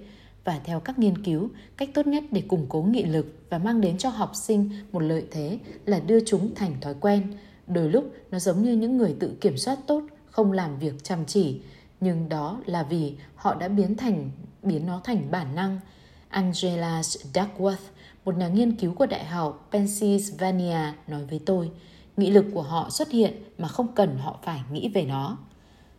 Và 0.45 0.61
theo 0.65 0.81
các 0.81 0.99
nghiên 0.99 1.23
cứu, 1.25 1.49
cách 1.77 1.91
tốt 1.95 2.07
nhất 2.07 2.25
để 2.31 2.41
củng 2.41 2.67
cố 2.69 2.83
nghị 2.83 3.03
lực 3.03 3.39
và 3.51 3.59
mang 3.59 3.81
đến 3.81 3.99
cho 3.99 4.09
học 4.09 4.31
sinh 4.35 4.71
một 4.93 5.01
lợi 5.01 5.25
thế 5.31 5.59
là 5.87 6.01
đưa 6.01 6.25
chúng 6.25 6.55
thành 6.55 6.77
thói 6.81 6.95
quen. 7.01 7.33
Đôi 7.67 7.91
lúc 7.91 8.15
nó 8.31 8.39
giống 8.39 8.63
như 8.63 8.73
những 8.73 8.97
người 8.97 9.17
tự 9.21 9.37
kiểm 9.41 9.57
soát 9.57 9.79
tốt, 9.87 10.03
không 10.31 10.53
làm 10.53 10.79
việc 10.79 11.05
chăm 11.05 11.27
chỉ, 11.27 11.61
nhưng 12.01 12.29
đó 12.29 12.61
là 12.67 12.83
vì 12.83 13.15
họ 13.35 13.55
đã 13.55 13.69
biến 13.69 13.97
thành 13.97 14.31
biến 14.65 14.87
nó 14.87 15.01
thành 15.05 15.31
bản 15.31 15.55
năng. 15.55 15.81
Angela 16.29 17.01
Duckworth, 17.35 17.77
một 18.25 18.37
nhà 18.37 18.49
nghiên 18.49 18.77
cứu 18.77 18.95
của 18.95 19.07
Đại 19.07 19.25
học 19.25 19.69
Pennsylvania 19.73 20.93
nói 21.07 21.25
với 21.31 21.41
tôi, 21.47 21.71
nghị 22.17 22.31
lực 22.31 22.45
của 22.55 22.63
họ 22.63 22.91
xuất 22.91 23.11
hiện 23.11 23.35
mà 23.59 23.69
không 23.69 23.95
cần 23.95 24.19
họ 24.19 24.39
phải 24.43 24.61
nghĩ 24.73 24.89
về 24.89 25.05
nó. 25.05 25.39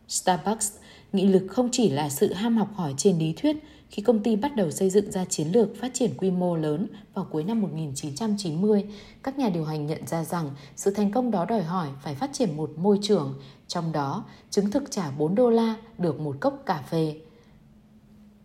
Starbucks, 0.07 0.71
nghị 1.13 1.27
lực 1.27 1.47
không 1.49 1.69
chỉ 1.71 1.89
là 1.89 2.09
sự 2.09 2.33
ham 2.33 2.57
học 2.57 2.69
hỏi 2.75 2.93
trên 2.97 3.19
lý 3.19 3.33
thuyết 3.33 3.57
khi 3.89 4.01
công 4.01 4.23
ty 4.23 4.35
bắt 4.35 4.55
đầu 4.55 4.71
xây 4.71 4.89
dựng 4.89 5.11
ra 5.11 5.25
chiến 5.25 5.47
lược 5.47 5.69
phát 5.79 5.93
triển 5.93 6.11
quy 6.17 6.31
mô 6.31 6.55
lớn 6.55 6.87
vào 7.13 7.27
cuối 7.31 7.43
năm 7.43 7.61
1990, 7.61 8.85
các 9.23 9.39
nhà 9.39 9.49
điều 9.49 9.65
hành 9.65 9.85
nhận 9.85 10.07
ra 10.07 10.23
rằng 10.23 10.49
sự 10.75 10.91
thành 10.91 11.11
công 11.11 11.31
đó 11.31 11.45
đòi 11.45 11.63
hỏi 11.63 11.87
phải 12.03 12.15
phát 12.15 12.29
triển 12.33 12.57
một 12.57 12.71
môi 12.77 12.99
trường, 13.01 13.39
trong 13.67 13.91
đó 13.91 14.25
chứng 14.49 14.71
thực 14.71 14.91
trả 14.91 15.11
4 15.11 15.35
đô 15.35 15.49
la 15.49 15.75
được 15.97 16.19
một 16.19 16.35
cốc 16.39 16.63
cà 16.65 16.83
phê. 16.89 17.15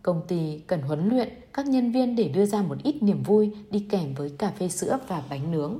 Công 0.03 0.21
ty 0.27 0.59
cần 0.67 0.81
huấn 0.81 1.09
luyện 1.09 1.29
các 1.53 1.67
nhân 1.67 1.91
viên 1.91 2.15
để 2.15 2.27
đưa 2.27 2.45
ra 2.45 2.61
một 2.61 2.77
ít 2.83 3.03
niềm 3.03 3.23
vui 3.23 3.51
đi 3.69 3.85
kèm 3.89 4.13
với 4.13 4.29
cà 4.29 4.51
phê 4.51 4.69
sữa 4.69 4.99
và 5.07 5.23
bánh 5.29 5.51
nướng. 5.51 5.79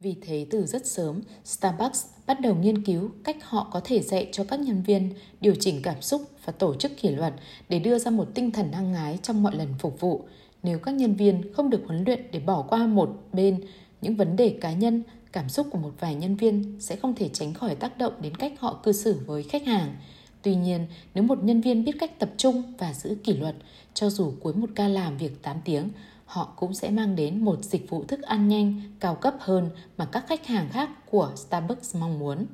Vì 0.00 0.16
thế 0.22 0.46
từ 0.50 0.66
rất 0.66 0.86
sớm, 0.86 1.20
Starbucks 1.44 2.06
bắt 2.26 2.40
đầu 2.40 2.54
nghiên 2.54 2.84
cứu 2.84 3.10
cách 3.24 3.36
họ 3.42 3.70
có 3.72 3.80
thể 3.84 4.00
dạy 4.00 4.28
cho 4.32 4.44
các 4.44 4.60
nhân 4.60 4.82
viên 4.82 5.10
điều 5.40 5.54
chỉnh 5.60 5.80
cảm 5.82 6.02
xúc 6.02 6.22
và 6.44 6.52
tổ 6.52 6.74
chức 6.74 6.92
kỷ 7.00 7.08
luật 7.08 7.34
để 7.68 7.78
đưa 7.78 7.98
ra 7.98 8.10
một 8.10 8.28
tinh 8.34 8.50
thần 8.50 8.72
hăng 8.72 8.94
hái 8.94 9.18
trong 9.22 9.42
mọi 9.42 9.56
lần 9.56 9.68
phục 9.78 10.00
vụ. 10.00 10.24
Nếu 10.62 10.78
các 10.78 10.94
nhân 10.94 11.14
viên 11.14 11.52
không 11.54 11.70
được 11.70 11.82
huấn 11.86 12.04
luyện 12.04 12.30
để 12.32 12.40
bỏ 12.40 12.62
qua 12.62 12.86
một 12.86 13.10
bên 13.32 13.60
những 14.00 14.16
vấn 14.16 14.36
đề 14.36 14.58
cá 14.60 14.72
nhân, 14.72 15.02
cảm 15.32 15.48
xúc 15.48 15.66
của 15.70 15.78
một 15.78 15.92
vài 16.00 16.14
nhân 16.14 16.36
viên 16.36 16.76
sẽ 16.80 16.96
không 16.96 17.14
thể 17.14 17.28
tránh 17.28 17.54
khỏi 17.54 17.74
tác 17.74 17.98
động 17.98 18.12
đến 18.20 18.34
cách 18.36 18.52
họ 18.58 18.80
cư 18.82 18.92
xử 18.92 19.20
với 19.26 19.42
khách 19.42 19.66
hàng. 19.66 19.96
Tuy 20.42 20.54
nhiên, 20.54 20.86
nếu 21.14 21.24
một 21.24 21.44
nhân 21.44 21.60
viên 21.60 21.84
biết 21.84 21.92
cách 22.00 22.18
tập 22.18 22.30
trung 22.36 22.62
và 22.78 22.92
giữ 22.92 23.16
kỷ 23.24 23.32
luật, 23.32 23.54
cho 23.94 24.10
dù 24.10 24.32
cuối 24.40 24.54
một 24.54 24.70
ca 24.74 24.88
làm 24.88 25.16
việc 25.16 25.42
8 25.42 25.56
tiếng, 25.64 25.88
họ 26.24 26.52
cũng 26.56 26.74
sẽ 26.74 26.90
mang 26.90 27.16
đến 27.16 27.44
một 27.44 27.64
dịch 27.64 27.90
vụ 27.90 28.04
thức 28.04 28.22
ăn 28.22 28.48
nhanh, 28.48 28.80
cao 29.00 29.14
cấp 29.14 29.34
hơn 29.38 29.70
mà 29.96 30.04
các 30.04 30.24
khách 30.28 30.46
hàng 30.46 30.68
khác 30.72 30.90
của 31.10 31.32
Starbucks 31.36 31.96
mong 31.96 32.18
muốn. 32.18 32.46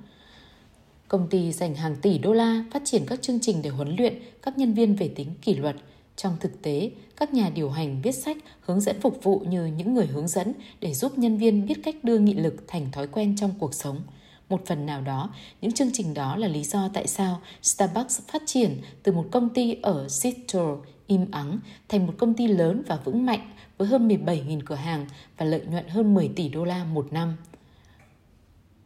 Công 1.08 1.28
ty 1.28 1.52
dành 1.52 1.74
hàng 1.74 1.96
tỷ 1.96 2.18
đô 2.18 2.32
la 2.32 2.64
phát 2.72 2.82
triển 2.84 3.02
các 3.06 3.22
chương 3.22 3.40
trình 3.40 3.62
để 3.62 3.70
huấn 3.70 3.96
luyện 3.96 4.14
các 4.42 4.58
nhân 4.58 4.74
viên 4.74 4.96
về 4.96 5.08
tính 5.08 5.28
kỷ 5.42 5.54
luật. 5.54 5.76
Trong 6.16 6.36
thực 6.40 6.62
tế, 6.62 6.90
các 7.16 7.34
nhà 7.34 7.50
điều 7.54 7.70
hành 7.70 8.02
viết 8.02 8.12
sách 8.12 8.36
hướng 8.60 8.80
dẫn 8.80 9.00
phục 9.00 9.22
vụ 9.22 9.38
như 9.48 9.66
những 9.66 9.94
người 9.94 10.06
hướng 10.06 10.28
dẫn 10.28 10.52
để 10.80 10.94
giúp 10.94 11.18
nhân 11.18 11.36
viên 11.36 11.66
biết 11.66 11.78
cách 11.84 12.04
đưa 12.04 12.18
nghị 12.18 12.34
lực 12.34 12.54
thành 12.66 12.92
thói 12.92 13.06
quen 13.06 13.36
trong 13.36 13.54
cuộc 13.58 13.74
sống. 13.74 14.00
Một 14.48 14.66
phần 14.66 14.86
nào 14.86 15.00
đó, 15.00 15.30
những 15.60 15.72
chương 15.72 15.90
trình 15.92 16.14
đó 16.14 16.36
là 16.36 16.48
lý 16.48 16.64
do 16.64 16.88
tại 16.94 17.06
sao 17.06 17.40
Starbucks 17.62 18.20
phát 18.28 18.42
triển 18.46 18.82
từ 19.02 19.12
một 19.12 19.24
công 19.30 19.48
ty 19.48 19.76
ở 19.82 20.08
Seattle 20.08 20.74
im 21.06 21.30
ắng 21.30 21.58
thành 21.88 22.06
một 22.06 22.14
công 22.18 22.34
ty 22.34 22.46
lớn 22.46 22.82
và 22.86 22.96
vững 22.96 23.26
mạnh 23.26 23.50
với 23.78 23.88
hơn 23.88 24.08
17.000 24.08 24.60
cửa 24.66 24.74
hàng 24.74 25.06
và 25.36 25.46
lợi 25.46 25.60
nhuận 25.70 25.88
hơn 25.88 26.14
10 26.14 26.28
tỷ 26.36 26.48
đô 26.48 26.64
la 26.64 26.84
một 26.84 27.12
năm. 27.12 27.36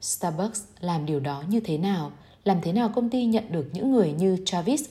Starbucks 0.01 0.63
làm 0.81 1.07
điều 1.07 1.21
đó 1.21 1.43
như 1.49 1.61
thế 1.61 1.79
nào? 1.79 2.13
Làm 2.45 2.59
thế 2.63 2.73
nào 2.73 2.89
công 2.89 3.11
ty 3.11 3.25
nhận 3.25 3.53
được 3.53 3.67
những 3.73 3.93
người 3.93 4.13
như 4.13 4.37
Travis, 4.45 4.85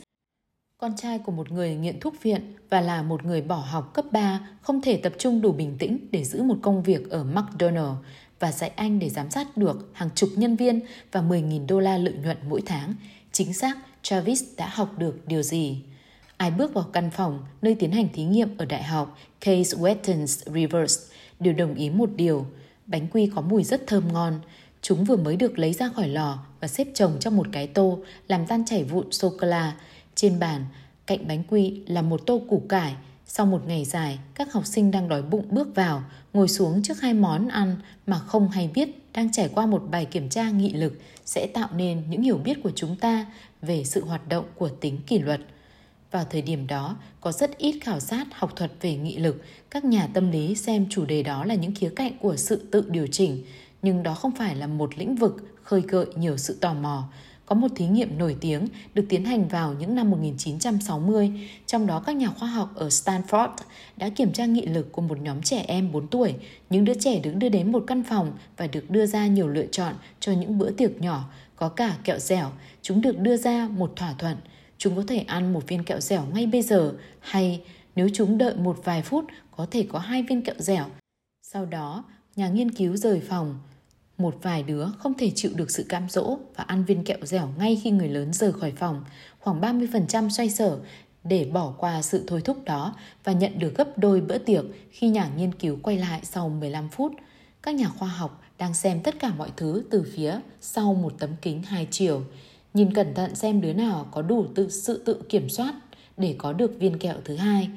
con 0.78 0.96
trai 0.96 1.20
của 1.20 1.32
một 1.32 1.52
người 1.52 1.76
nghiện 1.76 2.00
thuốc 2.00 2.14
viện 2.22 2.54
và 2.70 2.82
là 2.82 3.04
một 3.04 3.26
người 3.26 3.42
bỏ 3.42 3.56
học 3.56 3.94
cấp 3.94 4.06
3, 4.12 4.50
không 4.62 4.82
thể 4.82 4.98
tập 4.98 5.14
trung 5.18 5.42
đủ 5.42 5.52
bình 5.52 5.76
tĩnh 5.80 6.08
để 6.12 6.24
giữ 6.24 6.44
một 6.44 6.58
công 6.62 6.84
việc 6.84 7.10
ở 7.10 7.24
McDonald's 7.24 7.96
và 8.42 8.52
dạy 8.52 8.72
anh 8.76 9.00
để 9.00 9.10
giám 9.10 9.32
sát 9.32 9.58
được 9.58 9.90
hàng 9.94 10.10
chục 10.16 10.30
nhân 10.36 10.56
viên 10.56 10.80
và 11.12 11.22
10.000 11.22 11.68
đô 11.68 11.80
la 11.80 11.98
lợi 11.98 12.14
nhuận 12.14 12.38
mỗi 12.50 12.62
tháng. 12.66 12.96
Chính 13.32 13.54
xác, 13.54 13.78
Travis 14.02 14.44
đã 14.58 14.70
học 14.74 14.98
được 14.98 15.28
điều 15.28 15.42
gì? 15.42 15.82
Ai 16.38 16.52
bước 16.52 16.74
vào 16.74 16.86
căn 16.94 17.12
phòng 17.12 17.46
nơi 17.62 17.76
tiến 17.76 17.92
hành 17.92 18.08
thí 18.14 18.24
nghiệm 18.24 18.58
ở 18.58 18.66
đại 18.66 18.84
học 18.84 19.18
Case 19.42 19.78
Wetton's 19.78 20.54
Reverse 20.54 21.14
đều 21.40 21.54
đồng 21.54 21.76
ý 21.76 21.90
một 21.90 22.10
điều. 22.16 22.46
Bánh 22.86 23.08
quy 23.08 23.32
có 23.36 23.42
mùi 23.42 23.64
rất 23.64 23.88
thơm 23.88 24.14
ngon. 24.14 24.40
Chúng 24.82 25.04
vừa 25.04 25.16
mới 25.16 25.36
được 25.36 25.60
lấy 25.60 25.74
ra 25.74 25.90
khỏi 25.96 26.08
lò 26.08 26.40
và 26.60 26.68
xếp 26.68 26.88
chồng 26.94 27.18
trong 27.20 27.38
một 27.38 27.48
cái 27.52 27.68
tô 27.68 28.00
làm 28.28 28.46
tan 28.48 28.66
chảy 28.66 28.84
vụn 28.84 29.12
sô-cô-la. 29.12 29.74
Trên 30.16 30.40
bàn, 30.40 30.66
cạnh 31.08 31.28
bánh 31.28 31.44
quy 31.50 31.82
là 31.88 32.02
một 32.02 32.22
tô 32.26 32.42
củ 32.50 32.64
cải. 32.70 32.96
Sau 33.34 33.46
một 33.46 33.68
ngày 33.68 33.86
dài, 33.86 34.20
các 34.36 34.54
học 34.54 34.66
sinh 34.66 34.92
đang 34.92 35.10
đói 35.10 35.22
bụng 35.22 35.46
bước 35.50 35.76
vào, 35.76 36.04
ngồi 36.34 36.48
xuống 36.48 36.84
trước 36.84 37.02
hai 37.02 37.14
món 37.14 37.48
ăn 37.48 37.76
mà 38.08 38.20
không 38.20 38.50
hay 38.50 38.70
biết 38.74 38.90
đang 39.14 39.32
trải 39.32 39.50
qua 39.54 39.66
một 39.66 39.84
bài 39.92 40.06
kiểm 40.06 40.30
tra 40.30 40.50
nghị 40.50 40.74
lực 40.74 40.94
sẽ 41.26 41.48
tạo 41.48 41.70
nên 41.76 42.04
những 42.10 42.22
hiểu 42.22 42.38
biết 42.38 42.64
của 42.64 42.72
chúng 42.76 42.96
ta 42.96 43.26
về 43.62 43.84
sự 43.84 44.06
hoạt 44.06 44.30
động 44.30 44.46
của 44.56 44.70
tính 44.70 44.98
kỷ 45.08 45.20
luật. 45.20 45.40
Vào 46.12 46.26
thời 46.30 46.42
điểm 46.42 46.68
đó, 46.68 46.98
có 47.22 47.32
rất 47.32 47.58
ít 47.58 47.80
khảo 47.82 48.00
sát 48.00 48.28
học 48.32 48.56
thuật 48.56 48.72
về 48.82 48.96
nghị 48.96 49.18
lực. 49.18 49.42
Các 49.70 49.86
nhà 49.86 50.08
tâm 50.14 50.32
lý 50.32 50.56
xem 50.56 50.86
chủ 50.90 51.06
đề 51.06 51.24
đó 51.24 51.46
là 51.46 51.56
những 51.56 51.76
khía 51.76 51.92
cạnh 51.96 52.18
của 52.18 52.36
sự 52.36 52.68
tự 52.72 52.86
điều 52.90 53.08
chỉnh, 53.08 53.44
nhưng 53.82 54.04
đó 54.04 54.14
không 54.14 54.32
phải 54.36 54.56
là 54.56 54.68
một 54.68 54.98
lĩnh 54.98 55.16
vực 55.16 55.36
khơi 55.64 55.82
gợi 55.82 56.06
nhiều 56.16 56.38
sự 56.38 56.58
tò 56.62 56.74
mò. 56.74 57.04
Có 57.52 57.56
một 57.56 57.68
thí 57.76 57.88
nghiệm 57.88 58.18
nổi 58.18 58.36
tiếng 58.42 58.68
được 58.94 59.06
tiến 59.10 59.26
hành 59.26 59.48
vào 59.48 59.74
những 59.74 59.96
năm 59.96 60.12
1960, 60.12 61.32
trong 61.66 61.88
đó 61.88 62.04
các 62.06 62.16
nhà 62.16 62.28
khoa 62.28 62.50
học 62.50 62.72
ở 62.76 62.88
Stanford 62.88 63.50
đã 63.98 64.10
kiểm 64.10 64.32
tra 64.32 64.46
nghị 64.46 64.66
lực 64.66 64.92
của 64.92 65.02
một 65.02 65.18
nhóm 65.22 65.42
trẻ 65.42 65.66
em 65.68 65.92
4 65.92 66.08
tuổi. 66.08 66.34
Những 66.70 66.86
đứa 66.86 66.94
trẻ 66.94 67.20
được 67.20 67.32
đưa 67.36 67.50
đến 67.50 67.72
một 67.72 67.84
căn 67.88 68.04
phòng 68.04 68.32
và 68.58 68.68
được 68.68 68.90
đưa 68.90 69.06
ra 69.06 69.28
nhiều 69.28 69.48
lựa 69.48 69.66
chọn 69.72 69.94
cho 70.20 70.32
những 70.32 70.58
bữa 70.58 70.72
tiệc 70.72 71.02
nhỏ, 71.02 71.30
có 71.56 71.70
cả 71.70 71.98
kẹo 72.04 72.20
dẻo. 72.20 72.52
Chúng 72.82 73.02
được 73.02 73.20
đưa 73.20 73.38
ra 73.38 73.68
một 73.78 73.94
thỏa 73.96 74.14
thuận– 74.18 74.38
chúng 74.82 74.96
có 74.96 75.04
thể 75.08 75.18
ăn 75.18 75.54
một 75.54 75.68
viên 75.68 75.84
kẹo 75.84 76.00
dẻo 76.00 76.26
ngay 76.34 76.48
bây 76.48 76.62
giờ 76.62 76.94
hay 77.20 77.62
nếu 77.96 78.10
chúng 78.14 78.38
đợi 78.38 78.56
một 78.56 78.80
vài 78.84 79.02
phút 79.02 79.26
có 79.52 79.68
thể 79.72 79.86
có 79.90 80.00
hai 80.00 80.24
viên 80.24 80.42
kẹo 80.42 80.56
dẻo. 80.58 80.86
Sau 81.42 81.66
đó, 81.66 82.04
nhà 82.36 82.50
nghiên 82.50 82.72
cứu 82.72 82.98
rời 82.98 83.20
phòng. 83.20 83.60
Một 84.22 84.38
vài 84.42 84.64
đứa 84.64 84.86
không 85.00 85.14
thể 85.14 85.32
chịu 85.36 85.52
được 85.56 85.72
sự 85.72 85.86
cám 85.90 86.10
dỗ 86.10 86.38
và 86.56 86.64
ăn 86.64 86.84
viên 86.86 87.04
kẹo 87.04 87.18
dẻo 87.22 87.48
ngay 87.58 87.80
khi 87.84 87.92
người 87.92 88.08
lớn 88.08 88.34
rời 88.34 88.54
khỏi 88.54 88.72
phòng. 88.72 89.04
Khoảng 89.40 89.62
30% 89.62 90.30
xoay 90.30 90.50
sở 90.50 90.80
để 91.24 91.46
bỏ 91.54 91.74
qua 91.78 92.02
sự 92.02 92.24
thôi 92.28 92.42
thúc 92.46 92.58
đó 92.66 92.96
và 93.24 93.32
nhận 93.32 93.60
được 93.60 93.78
gấp 93.78 93.98
đôi 93.98 94.22
bữa 94.22 94.38
tiệc 94.38 94.66
khi 94.92 95.08
nhà 95.10 95.30
nghiên 95.38 95.54
cứu 95.54 95.78
quay 95.84 95.98
lại 95.98 96.20
sau 96.24 96.50
15 96.50 96.90
phút. 96.90 97.12
Các 97.64 97.76
nhà 97.76 97.88
khoa 97.88 98.08
học 98.08 98.42
đang 98.58 98.74
xem 98.74 99.04
tất 99.04 99.20
cả 99.20 99.34
mọi 99.38 99.50
thứ 99.58 99.84
từ 99.92 100.04
phía 100.14 100.40
sau 100.62 100.94
một 100.94 101.14
tấm 101.20 101.30
kính 101.42 101.64
hai 101.64 101.88
chiều. 101.92 102.22
Nhìn 102.74 102.94
cẩn 102.94 103.14
thận 103.14 103.36
xem 103.36 103.62
đứa 103.62 103.74
nào 103.74 104.08
có 104.12 104.22
đủ 104.22 104.46
tự, 104.56 104.70
sự 104.70 105.04
tự 105.06 105.22
kiểm 105.30 105.50
soát 105.50 105.74
để 106.18 106.36
có 106.38 106.54
được 106.54 106.80
viên 106.80 107.00
kẹo 107.00 107.16
thứ 107.26 107.36
hai. 107.36 107.70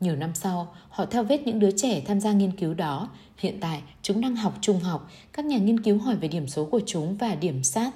Nhiều 0.00 0.16
năm 0.16 0.30
sau, 0.34 0.74
họ 0.88 1.06
theo 1.06 1.24
vết 1.24 1.46
những 1.46 1.58
đứa 1.58 1.70
trẻ 1.70 2.02
tham 2.06 2.20
gia 2.20 2.32
nghiên 2.32 2.56
cứu 2.56 2.74
đó. 2.74 3.08
Hiện 3.38 3.60
tại, 3.60 3.82
chúng 4.02 4.20
đang 4.20 4.36
học 4.36 4.58
trung 4.60 4.80
học. 4.80 5.10
Các 5.32 5.44
nhà 5.44 5.58
nghiên 5.58 5.82
cứu 5.82 5.98
hỏi 5.98 6.16
về 6.16 6.28
điểm 6.28 6.48
số 6.48 6.64
của 6.64 6.80
chúng 6.86 7.16
và 7.16 7.34
điểm 7.34 7.62
sát. 7.62 7.90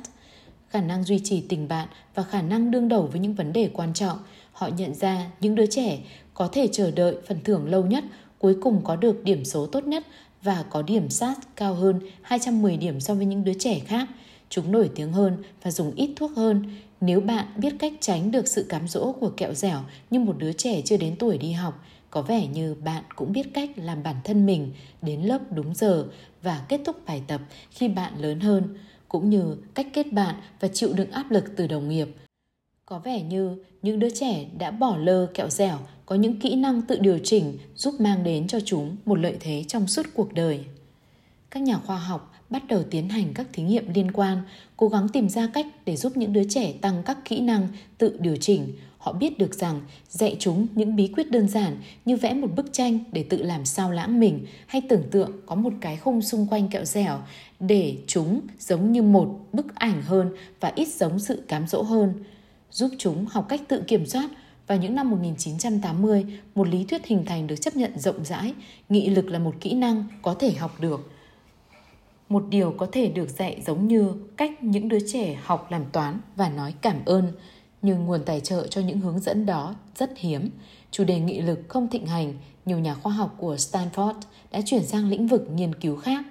Khả 0.68 0.80
năng 0.80 1.04
duy 1.04 1.20
trì 1.24 1.40
tình 1.40 1.68
bạn 1.68 1.88
và 2.14 2.22
khả 2.22 2.42
năng 2.42 2.70
đương 2.70 2.88
đầu 2.88 3.08
với 3.12 3.20
những 3.20 3.34
vấn 3.34 3.52
đề 3.52 3.70
quan 3.72 3.94
trọng. 3.94 4.18
Họ 4.52 4.68
nhận 4.68 4.94
ra 4.94 5.30
những 5.40 5.54
đứa 5.54 5.66
trẻ 5.66 5.98
có 6.34 6.48
thể 6.52 6.68
chờ 6.72 6.90
đợi 6.90 7.16
phần 7.26 7.38
thưởng 7.44 7.68
lâu 7.68 7.86
nhất, 7.86 8.04
cuối 8.38 8.56
cùng 8.62 8.80
có 8.84 8.96
được 8.96 9.24
điểm 9.24 9.44
số 9.44 9.66
tốt 9.66 9.84
nhất 9.84 10.06
và 10.42 10.64
có 10.70 10.82
điểm 10.82 11.10
sát 11.10 11.34
cao 11.56 11.74
hơn 11.74 12.00
210 12.22 12.76
điểm 12.76 13.00
so 13.00 13.14
với 13.14 13.24
những 13.24 13.44
đứa 13.44 13.54
trẻ 13.54 13.78
khác– 13.78 14.08
Chúng 14.50 14.72
nổi 14.72 14.90
tiếng 14.94 15.12
hơn 15.12 15.36
và 15.62 15.70
dùng 15.70 15.94
ít 15.94 16.10
thuốc 16.16 16.30
hơn. 16.36 16.62
Nếu 17.00 17.20
bạn 17.20 17.46
biết 17.56 17.74
cách 17.78 17.92
tránh 18.00 18.30
được 18.30 18.48
sự 18.48 18.66
cám 18.68 18.88
dỗ 18.88 19.12
của 19.12 19.30
kẹo 19.36 19.54
dẻo 19.54 19.80
như 20.10 20.20
một 20.20 20.38
đứa 20.38 20.52
trẻ 20.52 20.80
chưa 20.84 20.96
đến 20.96 21.16
tuổi 21.18 21.38
đi 21.38 21.52
học, 21.52 21.84
có 22.10 22.22
vẻ 22.22 22.46
như 22.46 22.74
bạn 22.74 23.04
cũng 23.16 23.32
biết 23.32 23.54
cách 23.54 23.70
làm 23.76 24.02
bản 24.02 24.16
thân 24.24 24.46
mình 24.46 24.72
đến 25.02 25.22
lớp 25.22 25.38
đúng 25.50 25.74
giờ 25.74 26.06
và 26.42 26.64
kết 26.68 26.80
thúc 26.84 26.96
bài 27.06 27.22
tập 27.26 27.40
khi 27.70 27.88
bạn 27.88 28.12
lớn 28.20 28.40
hơn, 28.40 28.78
cũng 29.08 29.30
như 29.30 29.56
cách 29.74 29.86
kết 29.92 30.12
bạn 30.12 30.34
và 30.60 30.68
chịu 30.68 30.92
đựng 30.92 31.10
áp 31.10 31.30
lực 31.30 31.44
từ 31.56 31.66
đồng 31.66 31.88
nghiệp. 31.88 32.08
Có 32.86 32.98
vẻ 32.98 33.22
như 33.22 33.64
những 33.82 33.98
đứa 33.98 34.10
trẻ 34.10 34.46
đã 34.58 34.70
bỏ 34.70 34.96
lơ 34.96 35.26
kẹo 35.34 35.48
dẻo 35.48 35.78
có 36.06 36.14
những 36.14 36.40
kỹ 36.40 36.56
năng 36.56 36.82
tự 36.82 36.98
điều 36.98 37.18
chỉnh 37.24 37.58
giúp 37.74 37.94
mang 37.98 38.24
đến 38.24 38.48
cho 38.48 38.60
chúng 38.60 38.96
một 39.04 39.18
lợi 39.18 39.36
thế 39.40 39.64
trong 39.68 39.86
suốt 39.86 40.06
cuộc 40.14 40.32
đời. 40.32 40.64
Các 41.50 41.62
nhà 41.62 41.78
khoa 41.86 41.98
học 41.98 42.34
bắt 42.50 42.62
đầu 42.68 42.82
tiến 42.90 43.08
hành 43.08 43.34
các 43.34 43.46
thí 43.52 43.62
nghiệm 43.62 43.94
liên 43.94 44.12
quan, 44.12 44.42
cố 44.76 44.88
gắng 44.88 45.08
tìm 45.08 45.28
ra 45.28 45.50
cách 45.54 45.66
để 45.84 45.96
giúp 45.96 46.16
những 46.16 46.32
đứa 46.32 46.44
trẻ 46.48 46.72
tăng 46.72 47.02
các 47.02 47.18
kỹ 47.24 47.40
năng 47.40 47.68
tự 47.98 48.16
điều 48.20 48.36
chỉnh. 48.36 48.72
Họ 49.08 49.14
biết 49.14 49.38
được 49.38 49.54
rằng 49.54 49.80
dạy 50.08 50.36
chúng 50.38 50.66
những 50.74 50.96
bí 50.96 51.08
quyết 51.16 51.30
đơn 51.30 51.48
giản 51.48 51.76
như 52.04 52.16
vẽ 52.16 52.34
một 52.34 52.48
bức 52.56 52.72
tranh 52.72 52.98
để 53.12 53.22
tự 53.22 53.42
làm 53.42 53.64
sao 53.64 53.90
lãng 53.90 54.20
mình 54.20 54.46
hay 54.66 54.82
tưởng 54.88 55.02
tượng 55.10 55.30
có 55.46 55.54
một 55.54 55.72
cái 55.80 55.96
khung 55.96 56.22
xung 56.22 56.46
quanh 56.46 56.68
kẹo 56.68 56.84
dẻo 56.84 57.18
để 57.60 57.96
chúng 58.06 58.40
giống 58.58 58.92
như 58.92 59.02
một 59.02 59.38
bức 59.52 59.74
ảnh 59.74 60.02
hơn 60.02 60.32
và 60.60 60.72
ít 60.74 60.88
giống 60.88 61.18
sự 61.18 61.42
cám 61.48 61.66
dỗ 61.66 61.82
hơn. 61.82 62.24
Giúp 62.70 62.90
chúng 62.98 63.26
học 63.26 63.46
cách 63.48 63.60
tự 63.68 63.82
kiểm 63.86 64.06
soát 64.06 64.28
vào 64.66 64.78
những 64.78 64.94
năm 64.94 65.10
1980, 65.10 66.26
một 66.54 66.68
lý 66.68 66.84
thuyết 66.84 67.06
hình 67.06 67.24
thành 67.24 67.46
được 67.46 67.56
chấp 67.56 67.76
nhận 67.76 67.98
rộng 67.98 68.24
rãi, 68.24 68.54
nghị 68.88 69.10
lực 69.10 69.26
là 69.26 69.38
một 69.38 69.54
kỹ 69.60 69.74
năng 69.74 70.04
có 70.22 70.34
thể 70.34 70.52
học 70.52 70.80
được 70.80 71.10
một 72.28 72.44
điều 72.48 72.74
có 72.78 72.88
thể 72.92 73.08
được 73.08 73.28
dạy 73.28 73.62
giống 73.66 73.88
như 73.88 74.12
cách 74.36 74.62
những 74.62 74.88
đứa 74.88 74.98
trẻ 75.12 75.38
học 75.42 75.66
làm 75.70 75.84
toán 75.92 76.20
và 76.36 76.48
nói 76.48 76.74
cảm 76.80 76.96
ơn 77.04 77.32
nhưng 77.82 78.04
nguồn 78.04 78.24
tài 78.24 78.40
trợ 78.40 78.66
cho 78.66 78.80
những 78.80 79.00
hướng 79.00 79.20
dẫn 79.20 79.46
đó 79.46 79.74
rất 79.94 80.10
hiếm 80.16 80.50
chủ 80.90 81.04
đề 81.04 81.20
nghị 81.20 81.40
lực 81.40 81.58
không 81.68 81.88
thịnh 81.88 82.06
hành 82.06 82.34
nhiều 82.64 82.78
nhà 82.78 82.94
khoa 82.94 83.12
học 83.12 83.34
của 83.38 83.54
stanford 83.54 84.14
đã 84.50 84.60
chuyển 84.66 84.86
sang 84.86 85.08
lĩnh 85.08 85.26
vực 85.26 85.46
nghiên 85.50 85.74
cứu 85.74 85.96
khác 85.96 86.24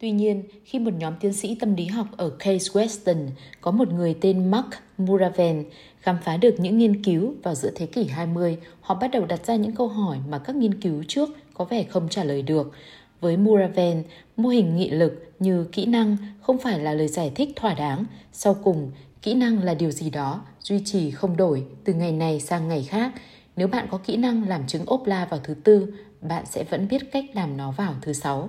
Tuy 0.00 0.10
nhiên, 0.10 0.42
khi 0.64 0.78
một 0.78 0.90
nhóm 0.98 1.14
tiến 1.20 1.32
sĩ 1.32 1.54
tâm 1.54 1.74
lý 1.74 1.86
học 1.86 2.06
ở 2.16 2.30
Case 2.30 2.72
Western 2.72 3.28
có 3.60 3.70
một 3.70 3.92
người 3.92 4.16
tên 4.20 4.50
Mark 4.50 4.66
Muraven 4.98 5.64
khám 6.00 6.16
phá 6.24 6.36
được 6.36 6.54
những 6.58 6.78
nghiên 6.78 7.04
cứu 7.04 7.34
vào 7.42 7.54
giữa 7.54 7.70
thế 7.74 7.86
kỷ 7.86 8.04
20, 8.04 8.56
họ 8.80 8.94
bắt 8.94 9.10
đầu 9.12 9.26
đặt 9.26 9.46
ra 9.46 9.56
những 9.56 9.74
câu 9.74 9.88
hỏi 9.88 10.18
mà 10.28 10.38
các 10.38 10.56
nghiên 10.56 10.80
cứu 10.80 11.04
trước 11.08 11.28
có 11.54 11.64
vẻ 11.64 11.84
không 11.84 12.08
trả 12.08 12.24
lời 12.24 12.42
được. 12.42 12.72
Với 13.20 13.36
Muraven, 13.36 14.02
mô 14.36 14.48
hình 14.48 14.76
nghị 14.76 14.90
lực 14.90 15.32
như 15.38 15.66
kỹ 15.72 15.86
năng 15.86 16.16
không 16.40 16.58
phải 16.58 16.78
là 16.78 16.92
lời 16.92 17.08
giải 17.08 17.32
thích 17.34 17.48
thỏa 17.56 17.74
đáng. 17.74 18.04
Sau 18.32 18.54
cùng, 18.54 18.90
kỹ 19.22 19.34
năng 19.34 19.62
là 19.62 19.74
điều 19.74 19.90
gì 19.90 20.10
đó 20.10 20.44
duy 20.60 20.82
trì 20.84 21.10
không 21.10 21.36
đổi 21.36 21.64
từ 21.84 21.94
ngày 21.94 22.12
này 22.12 22.40
sang 22.40 22.68
ngày 22.68 22.82
khác. 22.82 23.12
Nếu 23.56 23.68
bạn 23.68 23.86
có 23.90 23.98
kỹ 23.98 24.16
năng 24.16 24.48
làm 24.48 24.66
trứng 24.66 24.86
ốp 24.86 25.06
la 25.06 25.24
vào 25.24 25.40
thứ 25.44 25.54
tư, 25.54 25.92
bạn 26.20 26.46
sẽ 26.46 26.64
vẫn 26.64 26.88
biết 26.88 27.12
cách 27.12 27.24
làm 27.34 27.56
nó 27.56 27.70
vào 27.70 27.94
thứ 28.02 28.12
sáu. 28.12 28.48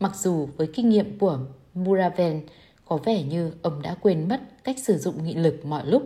Mặc 0.00 0.12
dù 0.16 0.48
với 0.56 0.66
kinh 0.74 0.88
nghiệm 0.88 1.18
của 1.18 1.38
Muraven, 1.74 2.42
có 2.84 2.96
vẻ 2.96 3.22
như 3.22 3.52
ông 3.62 3.82
đã 3.82 3.96
quên 4.00 4.28
mất 4.28 4.40
cách 4.64 4.76
sử 4.78 4.98
dụng 4.98 5.24
nghị 5.24 5.34
lực 5.34 5.64
mọi 5.64 5.86
lúc. 5.86 6.02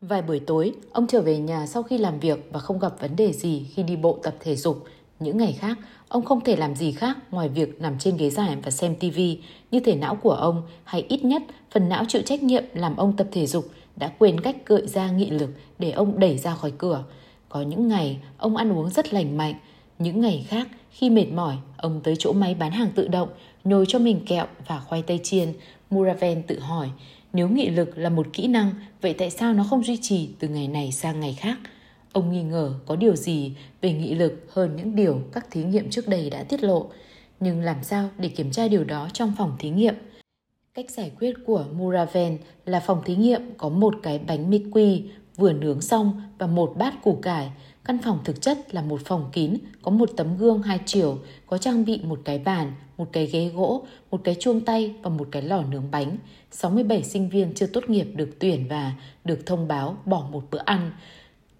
Vài 0.00 0.22
buổi 0.22 0.40
tối, 0.40 0.72
ông 0.92 1.06
trở 1.06 1.20
về 1.20 1.38
nhà 1.38 1.66
sau 1.66 1.82
khi 1.82 1.98
làm 1.98 2.20
việc 2.20 2.48
và 2.52 2.60
không 2.60 2.78
gặp 2.78 3.00
vấn 3.00 3.16
đề 3.16 3.32
gì 3.32 3.66
khi 3.74 3.82
đi 3.82 3.96
bộ 3.96 4.18
tập 4.22 4.36
thể 4.40 4.56
dục. 4.56 4.84
Những 5.20 5.36
ngày 5.36 5.52
khác, 5.52 5.78
Ông 6.08 6.24
không 6.24 6.40
thể 6.40 6.56
làm 6.56 6.74
gì 6.74 6.92
khác 6.92 7.18
ngoài 7.30 7.48
việc 7.48 7.80
nằm 7.80 7.98
trên 7.98 8.16
ghế 8.16 8.30
dài 8.30 8.56
và 8.62 8.70
xem 8.70 8.94
tivi 8.94 9.38
như 9.70 9.80
thể 9.80 9.96
não 9.96 10.14
của 10.14 10.32
ông 10.32 10.62
hay 10.84 11.04
ít 11.08 11.24
nhất 11.24 11.42
phần 11.70 11.88
não 11.88 12.04
chịu 12.08 12.22
trách 12.22 12.42
nhiệm 12.42 12.64
làm 12.74 12.96
ông 12.96 13.16
tập 13.16 13.26
thể 13.32 13.46
dục 13.46 13.70
đã 13.96 14.08
quên 14.18 14.40
cách 14.40 14.56
gợi 14.66 14.86
ra 14.86 15.10
nghị 15.10 15.30
lực 15.30 15.50
để 15.78 15.90
ông 15.90 16.20
đẩy 16.20 16.38
ra 16.38 16.54
khỏi 16.54 16.72
cửa. 16.78 17.04
Có 17.48 17.62
những 17.62 17.88
ngày 17.88 18.18
ông 18.38 18.56
ăn 18.56 18.72
uống 18.72 18.90
rất 18.90 19.14
lành 19.14 19.36
mạnh, 19.36 19.54
những 19.98 20.20
ngày 20.20 20.46
khác 20.48 20.68
khi 20.90 21.10
mệt 21.10 21.26
mỏi 21.32 21.56
ông 21.76 22.00
tới 22.04 22.14
chỗ 22.18 22.32
máy 22.32 22.54
bán 22.54 22.70
hàng 22.70 22.90
tự 22.94 23.08
động 23.08 23.28
nhồi 23.64 23.84
cho 23.88 23.98
mình 23.98 24.20
kẹo 24.26 24.46
và 24.66 24.80
khoai 24.80 25.02
tây 25.02 25.20
chiên. 25.22 25.52
Muraven 25.90 26.42
tự 26.42 26.58
hỏi 26.58 26.90
nếu 27.32 27.48
nghị 27.48 27.68
lực 27.68 27.98
là 27.98 28.10
một 28.10 28.26
kỹ 28.32 28.46
năng 28.46 28.70
vậy 29.00 29.14
tại 29.14 29.30
sao 29.30 29.52
nó 29.52 29.64
không 29.70 29.84
duy 29.84 29.98
trì 30.02 30.28
từ 30.38 30.48
ngày 30.48 30.68
này 30.68 30.92
sang 30.92 31.20
ngày 31.20 31.36
khác? 31.40 31.58
Ông 32.18 32.32
nghi 32.32 32.42
ngờ 32.42 32.74
có 32.86 32.96
điều 32.96 33.16
gì 33.16 33.52
về 33.80 33.92
nghị 33.92 34.14
lực 34.14 34.46
hơn 34.52 34.76
những 34.76 34.96
điều 34.96 35.20
các 35.32 35.50
thí 35.50 35.64
nghiệm 35.64 35.90
trước 35.90 36.08
đây 36.08 36.30
đã 36.30 36.42
tiết 36.42 36.62
lộ. 36.62 36.86
Nhưng 37.40 37.60
làm 37.60 37.82
sao 37.82 38.08
để 38.18 38.28
kiểm 38.28 38.50
tra 38.50 38.68
điều 38.68 38.84
đó 38.84 39.08
trong 39.12 39.32
phòng 39.38 39.56
thí 39.58 39.70
nghiệm? 39.70 39.94
Cách 40.74 40.90
giải 40.90 41.12
quyết 41.20 41.34
của 41.46 41.64
Muraven 41.72 42.38
là 42.64 42.80
phòng 42.80 43.02
thí 43.04 43.16
nghiệm 43.16 43.40
có 43.58 43.68
một 43.68 43.94
cái 44.02 44.18
bánh 44.18 44.50
mì 44.50 44.64
quy 44.72 45.04
vừa 45.36 45.52
nướng 45.52 45.80
xong 45.80 46.22
và 46.38 46.46
một 46.46 46.74
bát 46.78 47.02
củ 47.02 47.18
cải. 47.22 47.50
Căn 47.84 47.98
phòng 48.04 48.18
thực 48.24 48.40
chất 48.40 48.74
là 48.74 48.82
một 48.82 49.00
phòng 49.04 49.28
kín, 49.32 49.54
có 49.82 49.90
một 49.90 50.10
tấm 50.16 50.36
gương 50.36 50.62
hai 50.62 50.80
chiều, 50.86 51.18
có 51.46 51.58
trang 51.58 51.84
bị 51.84 52.00
một 52.04 52.20
cái 52.24 52.38
bàn, 52.38 52.72
một 52.96 53.08
cái 53.12 53.26
ghế 53.26 53.48
gỗ, 53.48 53.86
một 54.10 54.20
cái 54.24 54.36
chuông 54.40 54.60
tay 54.60 54.94
và 55.02 55.10
một 55.10 55.28
cái 55.30 55.42
lò 55.42 55.62
nướng 55.70 55.90
bánh. 55.90 56.16
67 56.50 57.02
sinh 57.02 57.28
viên 57.28 57.54
chưa 57.54 57.66
tốt 57.66 57.84
nghiệp 57.88 58.06
được 58.14 58.30
tuyển 58.38 58.68
và 58.68 58.92
được 59.24 59.46
thông 59.46 59.68
báo 59.68 59.96
bỏ 60.04 60.28
một 60.32 60.44
bữa 60.50 60.62
ăn. 60.64 60.90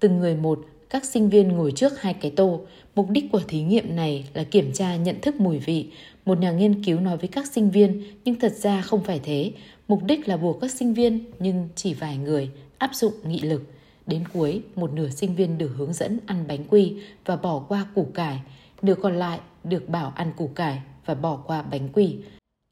Từng 0.00 0.19
người 0.19 0.37
một, 0.37 0.61
các 0.90 1.05
sinh 1.05 1.28
viên 1.28 1.49
ngồi 1.49 1.73
trước 1.73 2.00
hai 2.00 2.14
cái 2.14 2.31
tô. 2.31 2.61
Mục 2.95 3.11
đích 3.11 3.25
của 3.33 3.40
thí 3.49 3.62
nghiệm 3.62 3.97
này 3.97 4.28
là 4.35 4.45
kiểm 4.45 4.73
tra 4.73 4.97
nhận 4.97 5.21
thức 5.21 5.40
mùi 5.40 5.59
vị. 5.59 5.90
Một 6.25 6.38
nhà 6.38 6.52
nghiên 6.52 6.85
cứu 6.85 7.00
nói 7.00 7.17
với 7.17 7.28
các 7.28 7.47
sinh 7.47 7.71
viên, 7.71 8.02
nhưng 8.25 8.35
thật 8.35 8.52
ra 8.52 8.83
không 8.83 9.05
phải 9.05 9.21
thế. 9.23 9.52
Mục 9.88 10.05
đích 10.05 10.28
là 10.28 10.37
buộc 10.37 10.61
các 10.61 10.71
sinh 10.71 10.95
viên, 10.95 11.25
nhưng 11.38 11.69
chỉ 11.75 11.95
vài 11.95 12.17
người, 12.17 12.50
áp 12.78 12.90
dụng 12.95 13.12
nghị 13.25 13.40
lực. 13.40 13.62
Đến 14.07 14.25
cuối, 14.33 14.62
một 14.75 14.93
nửa 14.93 15.09
sinh 15.09 15.35
viên 15.35 15.59
được 15.59 15.71
hướng 15.76 15.93
dẫn 15.93 16.19
ăn 16.26 16.45
bánh 16.49 16.64
quy 16.69 16.97
và 17.25 17.37
bỏ 17.37 17.64
qua 17.69 17.87
củ 17.95 18.07
cải. 18.14 18.40
Nửa 18.83 18.95
còn 18.95 19.17
lại 19.17 19.40
được 19.64 19.88
bảo 19.88 20.12
ăn 20.17 20.33
củ 20.37 20.47
cải 20.47 20.78
và 21.07 21.14
bỏ 21.14 21.37
qua 21.37 21.62
bánh 21.62 21.88
quy. 21.93 22.17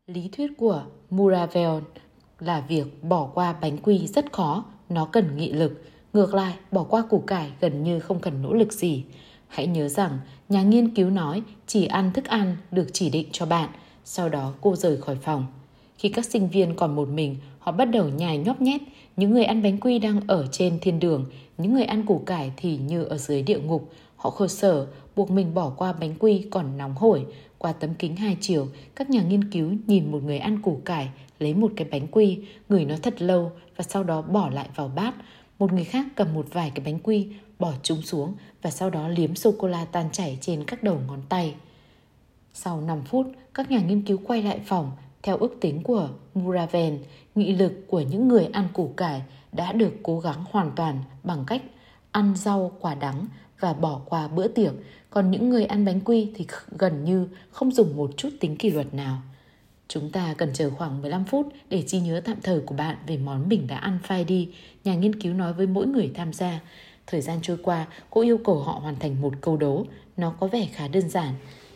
Lý 0.07 0.29
thuyết 0.37 0.51
của 0.59 0.83
Muravel 1.11 1.83
là 2.41 2.61
việc 2.61 3.05
bỏ 3.05 3.31
qua 3.35 3.53
bánh 3.53 3.79
quy 3.79 4.07
rất 4.07 4.33
khó, 4.33 4.65
nó 4.89 5.05
cần 5.05 5.37
nghị 5.37 5.53
lực. 5.53 5.83
Ngược 6.17 6.35
lại, 6.35 6.55
bỏ 6.73 6.83
qua 6.83 7.03
củ 7.11 7.19
cải 7.19 7.51
gần 7.61 7.83
như 7.83 8.01
không 8.01 8.21
cần 8.21 8.43
nỗ 8.43 8.53
lực 8.53 8.73
gì. 8.73 9.05
Hãy 9.49 9.67
nhớ 9.67 9.89
rằng, 9.89 10.19
nhà 10.49 10.63
nghiên 10.63 10.95
cứu 10.95 11.11
nói 11.11 11.43
chỉ 11.67 11.87
ăn 11.87 12.13
thức 12.13 12.25
ăn 12.25 12.57
được 12.71 12.87
chỉ 12.93 13.11
định 13.11 13.29
cho 13.33 13.47
bạn. 13.47 13.69
Sau 14.05 14.29
đó 14.29 14.53
cô 14.61 14.77
rời 14.77 14.97
khỏi 14.97 15.17
phòng. 15.23 15.47
Khi 15.99 16.09
các 16.09 16.25
sinh 16.25 16.49
viên 16.49 16.75
còn 16.77 16.97
một 16.97 17.09
mình, 17.09 17.37
họ 17.59 17.73
bắt 17.73 17.85
đầu 17.85 18.09
nhài 18.09 18.39
nhóp 18.39 18.61
nhét. 18.61 18.81
Những 19.17 19.31
người 19.31 19.45
ăn 19.45 19.63
bánh 19.63 19.81
quy 19.81 19.99
đang 19.99 20.21
ở 20.27 20.47
trên 20.53 20.79
thiên 20.81 21.01
đường, 21.01 21.25
những 21.59 21.73
người 21.73 21.85
ăn 21.85 22.07
củ 22.07 22.19
cải 22.27 22.53
thì 22.57 22.77
như 22.77 23.05
ở 23.05 23.19
dưới 23.19 23.43
địa 23.43 23.59
ngục. 23.59 23.91
Họ 24.17 24.31
khổ 24.31 24.47
sở, 24.49 24.87
buộc 25.17 25.31
mình 25.31 25.55
bỏ 25.55 25.73
qua 25.77 25.93
bánh 25.93 26.15
quy 26.19 26.47
còn 26.51 26.79
nóng 26.79 26.95
hổi. 26.95 27.27
Qua 27.59 27.73
tấm 27.73 27.91
kính 27.95 28.17
hai 28.17 28.37
chiều, 28.41 28.69
các 28.97 29.11
nhà 29.11 29.23
nghiên 29.23 29.51
cứu 29.51 29.73
nhìn 29.87 30.13
một 30.13 30.23
người 30.23 30.39
ăn 30.39 30.63
củ 30.63 30.81
cải, 30.85 31.09
lấy 31.39 31.55
một 31.55 31.73
cái 31.77 31.89
bánh 31.91 32.07
quy, 32.11 32.39
ngửi 32.69 32.85
nó 32.85 32.95
thật 33.03 33.23
lâu 33.23 33.53
và 33.77 33.85
sau 33.89 34.05
đó 34.05 34.23
bỏ 34.23 34.51
lại 34.51 34.69
vào 34.75 34.91
bát. 34.97 35.15
Một 35.59 35.73
người 35.73 35.85
khác 35.85 36.07
cầm 36.17 36.35
một 36.35 36.47
vài 36.53 36.73
cái 36.75 36.85
bánh 36.85 36.99
quy, 36.99 37.29
bỏ 37.59 37.73
chúng 37.83 38.03
xuống 38.03 38.35
và 38.63 38.71
sau 38.71 38.91
đó 38.91 39.09
liếm 39.09 39.35
sô-cô-la 39.35 39.85
tan 39.85 40.09
chảy 40.13 40.39
trên 40.41 40.65
các 40.65 40.83
đầu 40.83 40.99
ngón 41.09 41.23
tay. 41.29 41.55
Sau 42.53 42.81
5 42.81 43.03
phút, 43.03 43.27
các 43.55 43.71
nhà 43.71 43.81
nghiên 43.81 44.03
cứu 44.03 44.19
quay 44.27 44.43
lại 44.43 44.61
phòng. 44.67 44.91
Theo 45.23 45.37
ước 45.37 45.57
tính 45.61 45.83
của 45.83 46.09
Muraven, 46.35 46.99
nghị 47.35 47.53
lực 47.53 47.73
của 47.89 48.01
những 48.01 48.29
người 48.29 48.49
ăn 48.53 48.69
củ 48.73 48.93
cải 48.97 49.23
đã 49.53 49.73
được 49.73 49.93
cố 50.03 50.21
gắng 50.21 50.45
hoàn 50.51 50.73
toàn 50.77 51.03
bằng 51.23 51.45
cách 51.47 51.63
ăn 52.11 52.35
rau 52.37 52.73
quả 52.81 52.95
đắng 52.95 53.27
và 53.61 53.73
bỏ 53.73 54.01
qua 54.07 54.29
bữa 54.29 54.49
tiệc, 54.49 54.73
còn 55.11 55.31
những 55.31 55.51
người 55.51 55.65
ăn 55.65 55.85
bánh 55.85 56.01
quy 56.01 56.33
thì 56.35 56.47
gần 56.79 57.05
như 57.05 57.29
không 57.51 57.73
dùng 57.73 57.97
một 57.97 58.11
chút 58.17 58.29
tính 58.41 58.57
kỷ 58.57 58.71
luật 58.71 58.95
nào. 58.95 59.23
Chúng 59.89 60.11
ta 60.11 60.35
cần 60.39 60.53
chờ 60.55 60.71
khoảng 60.71 61.03
15 61.03 61.25
phút 61.25 61.49
để 61.69 61.83
trí 61.87 62.01
nhớ 62.01 62.21
tạm 62.25 62.37
thời 62.43 62.61
của 62.61 62.75
bạn 62.75 62.97
về 63.07 63.17
món 63.17 63.49
mình 63.49 63.67
đã 63.67 63.77
ăn 63.77 63.99
phai 64.03 64.25
đi, 64.25 64.49
nhà 64.85 64.95
nghiên 64.95 65.21
cứu 65.21 65.35
nói 65.35 65.53
với 65.53 65.67
mỗi 65.67 65.87
người 65.87 66.11
tham 66.15 66.33
gia. 66.33 66.61
Thời 67.07 67.21
gian 67.21 67.39
trôi 67.43 67.57
qua, 67.63 67.87
cô 68.11 68.21
yêu 68.21 68.39
cầu 68.45 68.63
họ 68.63 68.73
hoàn 68.73 68.97
thành 68.99 69.21
một 69.21 69.35
câu 69.41 69.57
đố. 69.57 69.87
Nó 70.17 70.35
có 70.41 70.47
vẻ 70.47 70.69
khá 70.73 70.89
đơn 70.89 71.09
giản. 71.09 71.35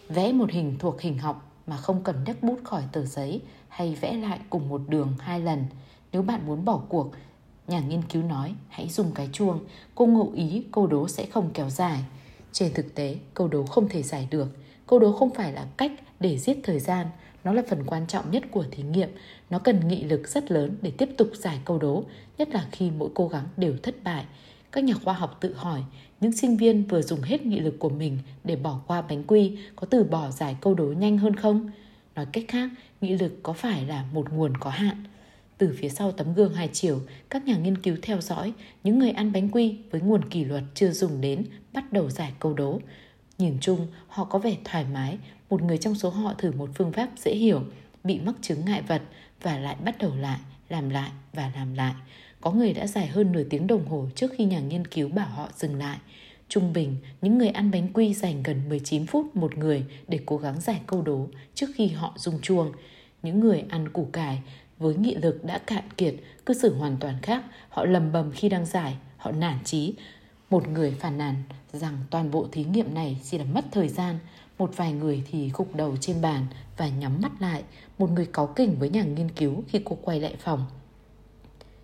Vẽ 0.09 0.33
một 0.33 0.51
hình 0.51 0.77
thuộc 0.79 1.01
hình 1.01 1.19
học 1.19 1.53
mà 1.67 1.77
không 1.77 2.03
cần 2.05 2.17
đắp 2.27 2.43
bút 2.43 2.59
khỏi 2.65 2.83
tờ 2.93 3.07
giấy 3.07 3.41
hay 3.69 3.95
vẽ 4.01 4.13
lại 4.13 4.41
cùng 4.51 4.69
một 4.69 4.81
đường 4.89 5.15
hai 5.21 5.41
lần. 5.41 5.65
Nếu 6.13 6.23
bạn 6.23 6.47
muốn 6.47 6.65
bỏ 6.65 6.81
cuộc, 6.89 7.11
nhà 7.69 7.81
nghiên 7.81 8.03
cứu 8.03 8.23
nói 8.23 8.55
hãy 8.69 8.89
dùng 8.89 9.13
cái 9.15 9.29
chuông. 9.33 9.61
Cô 9.95 10.07
ngụ 10.07 10.33
ý 10.35 10.65
câu 10.73 10.87
đố 10.87 11.09
sẽ 11.09 11.27
không 11.27 11.51
kéo 11.55 11.71
dài. 11.71 12.01
Trên 12.53 12.73
thực 12.75 12.95
tế, 12.95 13.19
câu 13.35 13.49
đố 13.49 13.67
không 13.67 13.89
thể 13.89 14.03
giải 14.03 14.29
được. 14.31 14.49
Câu 14.87 14.99
đố 14.99 15.13
không 15.13 15.31
phải 15.35 15.53
là 15.53 15.67
cách 15.77 15.93
để 16.21 16.39
giết 16.39 16.59
thời 16.63 16.79
gian, 16.79 17.07
nó 17.45 17.53
là 17.53 17.63
phần 17.69 17.85
quan 17.87 18.07
trọng 18.07 18.31
nhất 18.31 18.43
của 18.51 18.65
thí 18.71 18.83
nghiệm. 18.83 19.09
Nó 19.51 19.59
cần 19.59 19.89
nghị 19.89 20.05
lực 20.05 20.29
rất 20.29 20.51
lớn 20.51 20.77
để 20.83 20.91
tiếp 20.99 21.09
tục 21.17 21.31
giải 21.35 21.61
câu 21.65 21.79
đố, 21.79 22.05
nhất 22.39 22.49
là 22.49 22.67
khi 22.73 22.91
mỗi 22.91 23.11
cố 23.15 23.29
gắng 23.29 23.49
đều 23.57 23.75
thất 23.83 23.95
bại. 24.05 24.25
Các 24.73 24.85
nhà 24.85 24.95
khoa 25.05 25.15
học 25.15 25.39
tự 25.41 25.55
hỏi, 25.55 25.83
những 26.21 26.33
sinh 26.33 26.57
viên 26.57 26.87
vừa 26.87 27.03
dùng 27.03 27.21
hết 27.21 27.47
nghị 27.47 27.61
lực 27.61 27.79
của 27.79 27.89
mình 27.89 28.19
để 28.45 28.57
bỏ 28.57 28.81
qua 28.87 29.03
bánh 29.03 29.25
quy 29.25 29.59
có 29.77 29.87
từ 29.87 30.05
bỏ 30.05 30.31
giải 30.31 30.57
câu 30.61 30.75
đố 30.75 30.87
nhanh 30.87 31.19
hơn 31.19 31.37
không? 31.37 31.71
Nói 32.15 32.27
cách 32.33 32.45
khác, 32.49 32.71
nghị 33.01 33.19
lực 33.19 33.33
có 33.43 33.53
phải 33.53 33.85
là 33.85 34.05
một 34.13 34.33
nguồn 34.33 34.57
có 34.57 34.71
hạn? 34.71 35.05
Từ 35.59 35.75
phía 35.79 35.89
sau 35.89 36.13
tấm 36.13 36.35
gương 36.35 36.55
hai 36.55 36.69
chiều, 36.73 37.01
các 37.31 37.45
nhà 37.45 37.57
nghiên 37.57 37.83
cứu 37.83 37.97
theo 38.03 38.21
dõi 38.21 38.53
những 38.85 38.99
người 38.99 39.11
ăn 39.11 39.33
bánh 39.33 39.49
quy 39.49 39.79
với 39.91 40.01
nguồn 40.01 40.29
kỷ 40.29 40.45
luật 40.45 40.63
chưa 40.75 40.91
dùng 40.91 41.21
đến 41.21 41.45
bắt 41.73 41.93
đầu 41.93 42.11
giải 42.11 42.33
câu 42.39 42.55
đố. 42.55 42.81
Nhìn 43.39 43.59
chung, 43.61 43.87
họ 44.09 44.25
có 44.25 44.39
vẻ 44.39 44.57
thoải 44.65 44.85
mái, 44.93 45.19
một 45.51 45.63
người 45.63 45.79
trong 45.79 45.95
số 45.95 46.11
họ 46.11 46.35
thử 46.39 46.53
một 46.53 46.71
phương 46.75 46.93
pháp 46.93 47.09
dễ 47.17 47.35
hiểu, 47.35 47.63
bị 48.05 48.21
mắc 48.21 48.35
chứng 48.43 48.65
ngại 48.65 48.83
vật 48.83 49.03
và 49.43 49.59
lại 49.59 49.77
bắt 49.85 49.99
đầu 49.99 50.17
lại, 50.17 50.39
làm 50.69 50.91
lại 50.91 51.11
và 51.33 51.53
làm 51.55 51.75
lại. 51.75 51.95
Có 52.41 52.51
người 52.51 52.73
đã 52.73 52.87
dài 52.87 53.07
hơn 53.07 53.33
nửa 53.33 53.45
tiếng 53.45 53.67
đồng 53.67 53.87
hồ 53.87 54.09
trước 54.15 54.31
khi 54.37 54.45
nhà 54.45 54.61
nghiên 54.61 54.87
cứu 54.87 55.09
bảo 55.09 55.29
họ 55.29 55.49
dừng 55.57 55.79
lại. 55.79 55.99
Trung 56.49 56.73
bình, 56.73 56.97
những 57.23 57.39
người 57.39 57.49
ăn 57.49 57.71
bánh 57.71 57.93
quy 57.93 58.15
dành 58.15 58.43
gần 58.43 58.69
19 58.69 59.07
phút 59.07 59.37
một 59.37 59.59
người 59.59 59.85
để 60.09 60.21
cố 60.27 60.37
gắng 60.37 60.61
giải 60.61 60.81
câu 60.87 61.03
đố 61.03 61.27
trước 61.55 61.67
khi 61.75 61.87
họ 61.87 62.15
rung 62.17 62.41
chuông. 62.41 62.73
Những 63.23 63.41
người 63.41 63.65
ăn 63.69 63.89
củ 63.89 64.09
cải 64.13 64.43
với 64.79 64.95
nghị 64.95 65.15
lực 65.15 65.45
đã 65.45 65.59
cạn 65.59 65.85
kiệt, 65.97 66.15
cư 66.47 66.55
xử 66.55 66.75
hoàn 66.75 66.97
toàn 67.01 67.15
khác, 67.23 67.45
họ 67.69 67.85
lầm 67.85 68.13
bầm 68.13 68.31
khi 68.33 68.49
đang 68.49 68.67
giải, 68.67 68.97
họ 69.17 69.33
nản 69.33 69.59
chí. 69.65 69.95
Một 70.51 70.69
người 70.69 70.97
phản 71.01 71.19
nàn 71.19 71.35
rằng 71.73 71.99
toàn 72.11 72.31
bộ 72.31 72.49
thí 72.53 72.65
nghiệm 72.65 72.95
này 72.95 73.19
chỉ 73.25 73.39
là 73.39 73.45
mất 73.45 73.65
thời 73.71 73.89
gian, 73.89 74.19
một 74.61 74.77
vài 74.77 74.93
người 74.93 75.23
thì 75.31 75.51
gục 75.55 75.75
đầu 75.75 75.97
trên 76.01 76.23
bàn 76.23 76.47
và 76.77 76.89
nhắm 76.89 77.21
mắt 77.21 77.33
lại, 77.41 77.63
một 77.99 78.11
người 78.11 78.27
cáu 78.33 78.47
kỉnh 78.47 78.77
với 78.79 78.91
nhà 78.91 79.03
nghiên 79.03 79.31
cứu 79.31 79.65
khi 79.69 79.81
cô 79.85 79.99
quay 80.03 80.21
lại 80.21 80.37
phòng. 80.39 80.67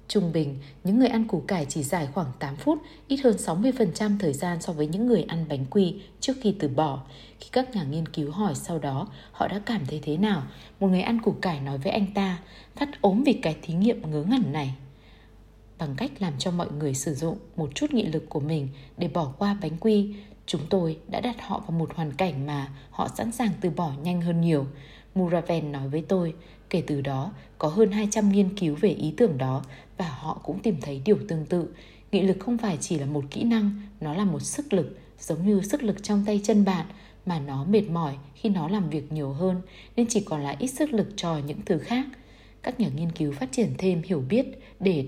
Trung 0.08 0.32
bình, 0.32 0.58
những 0.84 0.98
người 0.98 1.08
ăn 1.08 1.28
củ 1.28 1.42
cải 1.46 1.64
chỉ 1.64 1.82
dài 1.82 2.08
khoảng 2.14 2.26
8 2.38 2.56
phút, 2.56 2.78
ít 3.08 3.16
hơn 3.16 3.36
60% 3.36 4.18
thời 4.18 4.32
gian 4.32 4.62
so 4.62 4.72
với 4.72 4.86
những 4.86 5.06
người 5.06 5.22
ăn 5.22 5.44
bánh 5.48 5.66
quy 5.70 5.94
trước 6.20 6.32
khi 6.42 6.54
từ 6.58 6.68
bỏ. 6.68 7.02
Khi 7.40 7.48
các 7.52 7.74
nhà 7.74 7.82
nghiên 7.82 8.08
cứu 8.08 8.30
hỏi 8.30 8.54
sau 8.54 8.78
đó 8.78 9.08
họ 9.32 9.48
đã 9.48 9.60
cảm 9.66 9.86
thấy 9.86 10.00
thế 10.02 10.16
nào, 10.16 10.42
một 10.80 10.88
người 10.88 11.02
ăn 11.02 11.20
củ 11.20 11.32
cải 11.32 11.60
nói 11.60 11.78
với 11.78 11.92
anh 11.92 12.06
ta, 12.14 12.38
phát 12.74 12.88
ốm 13.00 13.22
vì 13.24 13.32
cái 13.32 13.56
thí 13.62 13.74
nghiệm 13.74 14.10
ngớ 14.10 14.22
ngẩn 14.22 14.52
này. 14.52 14.74
Bằng 15.78 15.94
cách 15.96 16.10
làm 16.18 16.32
cho 16.38 16.50
mọi 16.50 16.72
người 16.72 16.94
sử 16.94 17.14
dụng 17.14 17.38
một 17.56 17.70
chút 17.74 17.92
nghị 17.92 18.06
lực 18.06 18.24
của 18.28 18.40
mình 18.40 18.68
để 18.98 19.08
bỏ 19.08 19.32
qua 19.38 19.56
bánh 19.62 19.76
quy, 19.80 20.14
chúng 20.46 20.60
tôi 20.70 20.98
đã 21.08 21.20
đặt 21.20 21.36
họ 21.40 21.58
vào 21.58 21.78
một 21.78 21.94
hoàn 21.94 22.12
cảnh 22.12 22.46
mà 22.46 22.68
họ 22.90 23.08
sẵn 23.16 23.32
sàng 23.32 23.50
từ 23.60 23.70
bỏ 23.70 23.92
nhanh 24.02 24.20
hơn 24.20 24.40
nhiều. 24.40 24.66
Muraven 25.14 25.72
nói 25.72 25.88
với 25.88 26.04
tôi, 26.08 26.34
kể 26.70 26.82
từ 26.86 27.00
đó 27.00 27.32
có 27.58 27.68
hơn 27.68 27.90
200 27.90 28.32
nghiên 28.32 28.56
cứu 28.56 28.76
về 28.80 28.88
ý 28.88 29.14
tưởng 29.16 29.38
đó 29.38 29.64
và 29.96 30.08
họ 30.08 30.40
cũng 30.42 30.58
tìm 30.58 30.76
thấy 30.80 31.02
điều 31.04 31.18
tương 31.28 31.46
tự. 31.46 31.68
Nghị 32.12 32.22
lực 32.22 32.36
không 32.40 32.58
phải 32.58 32.78
chỉ 32.80 32.98
là 32.98 33.06
một 33.06 33.24
kỹ 33.30 33.44
năng, 33.44 33.82
nó 34.00 34.14
là 34.14 34.24
một 34.24 34.40
sức 34.40 34.72
lực, 34.72 34.98
giống 35.18 35.46
như 35.46 35.60
sức 35.62 35.82
lực 35.82 36.02
trong 36.02 36.24
tay 36.26 36.40
chân 36.44 36.64
bạn, 36.64 36.86
mà 37.26 37.40
nó 37.40 37.64
mệt 37.64 37.90
mỏi 37.90 38.16
khi 38.34 38.48
nó 38.48 38.68
làm 38.68 38.90
việc 38.90 39.12
nhiều 39.12 39.32
hơn 39.32 39.62
nên 39.96 40.06
chỉ 40.06 40.20
còn 40.20 40.42
lại 40.42 40.56
ít 40.58 40.68
sức 40.68 40.92
lực 40.92 41.08
cho 41.16 41.38
những 41.46 41.60
thứ 41.66 41.78
khác. 41.78 42.06
Các 42.62 42.80
nhà 42.80 42.88
nghiên 42.96 43.12
cứu 43.12 43.32
phát 43.32 43.52
triển 43.52 43.74
thêm 43.78 44.02
hiểu 44.04 44.22
biết 44.28 44.46
để 44.80 45.06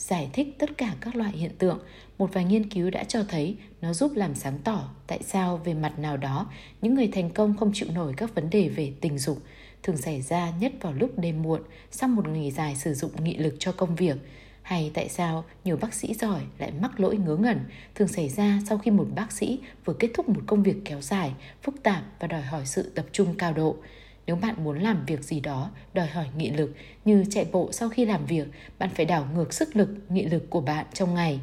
giải 0.00 0.30
thích 0.32 0.48
tất 0.58 0.78
cả 0.78 0.94
các 1.00 1.16
loại 1.16 1.32
hiện 1.32 1.52
tượng. 1.58 1.78
Một 2.18 2.30
vài 2.32 2.44
nghiên 2.44 2.70
cứu 2.70 2.90
đã 2.90 3.04
cho 3.04 3.24
thấy 3.28 3.56
nó 3.80 3.92
giúp 3.92 4.12
làm 4.14 4.34
sáng 4.34 4.58
tỏ 4.64 4.90
tại 5.06 5.18
sao 5.22 5.56
về 5.56 5.74
mặt 5.74 5.98
nào 5.98 6.16
đó 6.16 6.46
những 6.82 6.94
người 6.94 7.08
thành 7.12 7.30
công 7.30 7.56
không 7.56 7.70
chịu 7.74 7.88
nổi 7.94 8.14
các 8.16 8.34
vấn 8.34 8.50
đề 8.50 8.68
về 8.68 8.92
tình 9.00 9.18
dục 9.18 9.38
thường 9.82 9.96
xảy 9.96 10.22
ra 10.22 10.52
nhất 10.60 10.72
vào 10.80 10.92
lúc 10.92 11.18
đêm 11.18 11.42
muộn 11.42 11.60
sau 11.90 12.08
một 12.08 12.28
ngày 12.28 12.50
dài 12.50 12.76
sử 12.76 12.94
dụng 12.94 13.24
nghị 13.24 13.36
lực 13.36 13.54
cho 13.58 13.72
công 13.72 13.94
việc 13.94 14.16
hay 14.62 14.90
tại 14.94 15.08
sao 15.08 15.44
nhiều 15.64 15.76
bác 15.76 15.94
sĩ 15.94 16.14
giỏi 16.14 16.40
lại 16.58 16.72
mắc 16.80 17.00
lỗi 17.00 17.16
ngớ 17.16 17.36
ngẩn 17.36 17.58
thường 17.94 18.08
xảy 18.08 18.28
ra 18.28 18.60
sau 18.68 18.78
khi 18.78 18.90
một 18.90 19.06
bác 19.14 19.32
sĩ 19.32 19.60
vừa 19.84 19.94
kết 19.94 20.10
thúc 20.14 20.28
một 20.28 20.40
công 20.46 20.62
việc 20.62 20.76
kéo 20.84 21.00
dài, 21.00 21.32
phức 21.62 21.82
tạp 21.82 22.02
và 22.20 22.26
đòi 22.26 22.42
hỏi 22.42 22.66
sự 22.66 22.90
tập 22.94 23.06
trung 23.12 23.34
cao 23.38 23.52
độ. 23.52 23.76
Nếu 24.26 24.36
bạn 24.36 24.64
muốn 24.64 24.78
làm 24.78 25.04
việc 25.06 25.24
gì 25.24 25.40
đó 25.40 25.70
đòi 25.94 26.06
hỏi 26.06 26.26
nghị 26.36 26.50
lực 26.50 26.74
như 27.04 27.24
chạy 27.30 27.46
bộ 27.52 27.72
sau 27.72 27.88
khi 27.88 28.04
làm 28.04 28.26
việc, 28.26 28.48
bạn 28.78 28.90
phải 28.94 29.06
đảo 29.06 29.26
ngược 29.34 29.52
sức 29.52 29.76
lực, 29.76 29.88
nghị 30.08 30.24
lực 30.24 30.50
của 30.50 30.60
bạn 30.60 30.86
trong 30.94 31.14
ngày. 31.14 31.40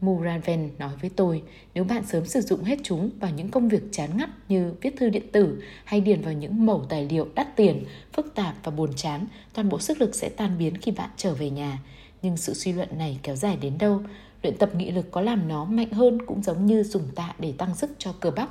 Muraven 0.00 0.70
nói 0.78 0.92
với 1.00 1.10
tôi, 1.16 1.42
nếu 1.74 1.84
bạn 1.84 2.06
sớm 2.06 2.26
sử 2.26 2.40
dụng 2.40 2.64
hết 2.64 2.78
chúng 2.82 3.10
vào 3.20 3.30
những 3.30 3.50
công 3.50 3.68
việc 3.68 3.82
chán 3.92 4.16
ngắt 4.16 4.30
như 4.48 4.74
viết 4.80 4.94
thư 4.96 5.10
điện 5.10 5.32
tử 5.32 5.62
hay 5.84 6.00
điền 6.00 6.20
vào 6.20 6.32
những 6.32 6.66
mẩu 6.66 6.84
tài 6.88 7.08
liệu 7.10 7.28
đắt 7.34 7.56
tiền, 7.56 7.84
phức 8.12 8.34
tạp 8.34 8.54
và 8.64 8.70
buồn 8.70 8.90
chán, 8.96 9.26
toàn 9.54 9.68
bộ 9.68 9.78
sức 9.78 10.00
lực 10.00 10.14
sẽ 10.14 10.28
tan 10.28 10.58
biến 10.58 10.76
khi 10.76 10.92
bạn 10.92 11.10
trở 11.16 11.34
về 11.34 11.50
nhà. 11.50 11.78
Nhưng 12.22 12.36
sự 12.36 12.54
suy 12.54 12.72
luận 12.72 12.88
này 12.98 13.18
kéo 13.22 13.36
dài 13.36 13.56
đến 13.56 13.78
đâu? 13.78 14.02
Luyện 14.42 14.56
tập 14.56 14.70
nghị 14.74 14.90
lực 14.90 15.10
có 15.10 15.20
làm 15.20 15.48
nó 15.48 15.64
mạnh 15.64 15.90
hơn 15.92 16.26
cũng 16.26 16.42
giống 16.42 16.66
như 16.66 16.82
dùng 16.82 17.08
tạ 17.14 17.34
để 17.38 17.52
tăng 17.58 17.74
sức 17.74 17.90
cho 17.98 18.14
cơ 18.20 18.30
bắp. 18.30 18.48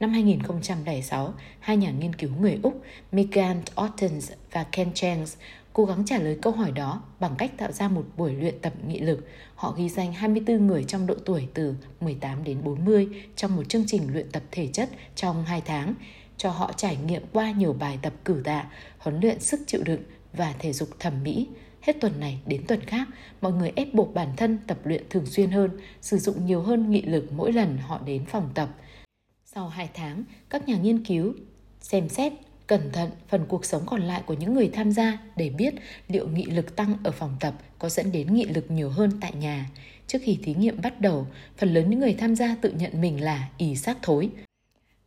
Năm 0.00 0.12
2006, 0.12 1.34
hai 1.60 1.76
nhà 1.76 1.90
nghiên 1.90 2.14
cứu 2.14 2.30
người 2.40 2.58
Úc 2.62 2.82
Megan 3.12 3.62
Ottens 3.84 4.32
và 4.52 4.64
Ken 4.72 4.94
Changs 4.94 5.36
cố 5.72 5.84
gắng 5.84 6.04
trả 6.06 6.18
lời 6.18 6.38
câu 6.42 6.52
hỏi 6.52 6.72
đó 6.72 7.02
bằng 7.20 7.34
cách 7.38 7.50
tạo 7.56 7.72
ra 7.72 7.88
một 7.88 8.04
buổi 8.16 8.32
luyện 8.32 8.54
tập 8.62 8.72
nghị 8.88 9.00
lực. 9.00 9.28
Họ 9.54 9.74
ghi 9.76 9.88
danh 9.88 10.12
24 10.12 10.66
người 10.66 10.84
trong 10.84 11.06
độ 11.06 11.14
tuổi 11.24 11.48
từ 11.54 11.74
18 12.00 12.44
đến 12.44 12.64
40 12.64 13.08
trong 13.36 13.56
một 13.56 13.68
chương 13.68 13.84
trình 13.86 14.12
luyện 14.12 14.30
tập 14.30 14.42
thể 14.50 14.66
chất 14.66 14.88
trong 15.14 15.44
2 15.44 15.60
tháng, 15.60 15.94
cho 16.36 16.50
họ 16.50 16.72
trải 16.76 16.96
nghiệm 16.96 17.22
qua 17.32 17.50
nhiều 17.50 17.72
bài 17.72 17.98
tập 18.02 18.12
cử 18.24 18.40
tạ, 18.44 18.64
huấn 18.98 19.20
luyện 19.20 19.40
sức 19.40 19.60
chịu 19.66 19.82
đựng 19.84 20.02
và 20.32 20.54
thể 20.58 20.72
dục 20.72 20.88
thẩm 20.98 21.22
mỹ. 21.22 21.48
Hết 21.80 21.96
tuần 22.00 22.20
này 22.20 22.40
đến 22.46 22.66
tuần 22.68 22.80
khác, 22.80 23.08
mọi 23.40 23.52
người 23.52 23.72
ép 23.76 23.94
buộc 23.94 24.14
bản 24.14 24.28
thân 24.36 24.58
tập 24.66 24.78
luyện 24.84 25.02
thường 25.10 25.26
xuyên 25.26 25.50
hơn, 25.50 25.70
sử 26.00 26.18
dụng 26.18 26.46
nhiều 26.46 26.62
hơn 26.62 26.90
nghị 26.90 27.02
lực 27.02 27.32
mỗi 27.32 27.52
lần 27.52 27.78
họ 27.78 28.00
đến 28.06 28.24
phòng 28.24 28.50
tập. 28.54 28.68
Sau 29.56 29.68
2 29.68 29.88
tháng, 29.94 30.24
các 30.50 30.68
nhà 30.68 30.76
nghiên 30.76 31.04
cứu 31.04 31.34
xem 31.80 32.08
xét 32.08 32.32
cẩn 32.66 32.92
thận 32.92 33.10
phần 33.28 33.46
cuộc 33.48 33.64
sống 33.64 33.82
còn 33.86 34.00
lại 34.00 34.22
của 34.26 34.34
những 34.34 34.54
người 34.54 34.70
tham 34.72 34.92
gia 34.92 35.18
để 35.36 35.50
biết 35.50 35.74
liệu 36.08 36.28
nghị 36.28 36.44
lực 36.44 36.76
tăng 36.76 36.96
ở 37.04 37.10
phòng 37.10 37.36
tập 37.40 37.54
có 37.78 37.88
dẫn 37.88 38.12
đến 38.12 38.34
nghị 38.34 38.44
lực 38.44 38.70
nhiều 38.70 38.90
hơn 38.90 39.10
tại 39.20 39.32
nhà. 39.32 39.70
Trước 40.06 40.18
khi 40.22 40.38
thí 40.42 40.54
nghiệm 40.54 40.80
bắt 40.82 41.00
đầu, 41.00 41.26
phần 41.56 41.74
lớn 41.74 41.90
những 41.90 42.00
người 42.00 42.14
tham 42.14 42.36
gia 42.36 42.56
tự 42.60 42.70
nhận 42.70 43.00
mình 43.00 43.22
là 43.24 43.48
ỉ 43.58 43.76
xác 43.76 43.98
thối. 44.02 44.30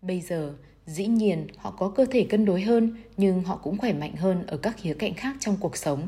Bây 0.01 0.21
giờ, 0.21 0.53
dĩ 0.85 1.05
nhiên 1.05 1.47
họ 1.57 1.71
có 1.71 1.89
cơ 1.89 2.05
thể 2.11 2.23
cân 2.29 2.45
đối 2.45 2.61
hơn 2.61 2.95
nhưng 3.17 3.43
họ 3.43 3.57
cũng 3.63 3.77
khỏe 3.77 3.93
mạnh 3.93 4.15
hơn 4.15 4.45
ở 4.47 4.57
các 4.57 4.77
khía 4.77 4.93
cạnh 4.93 5.13
khác 5.13 5.35
trong 5.39 5.57
cuộc 5.59 5.77
sống. 5.77 6.07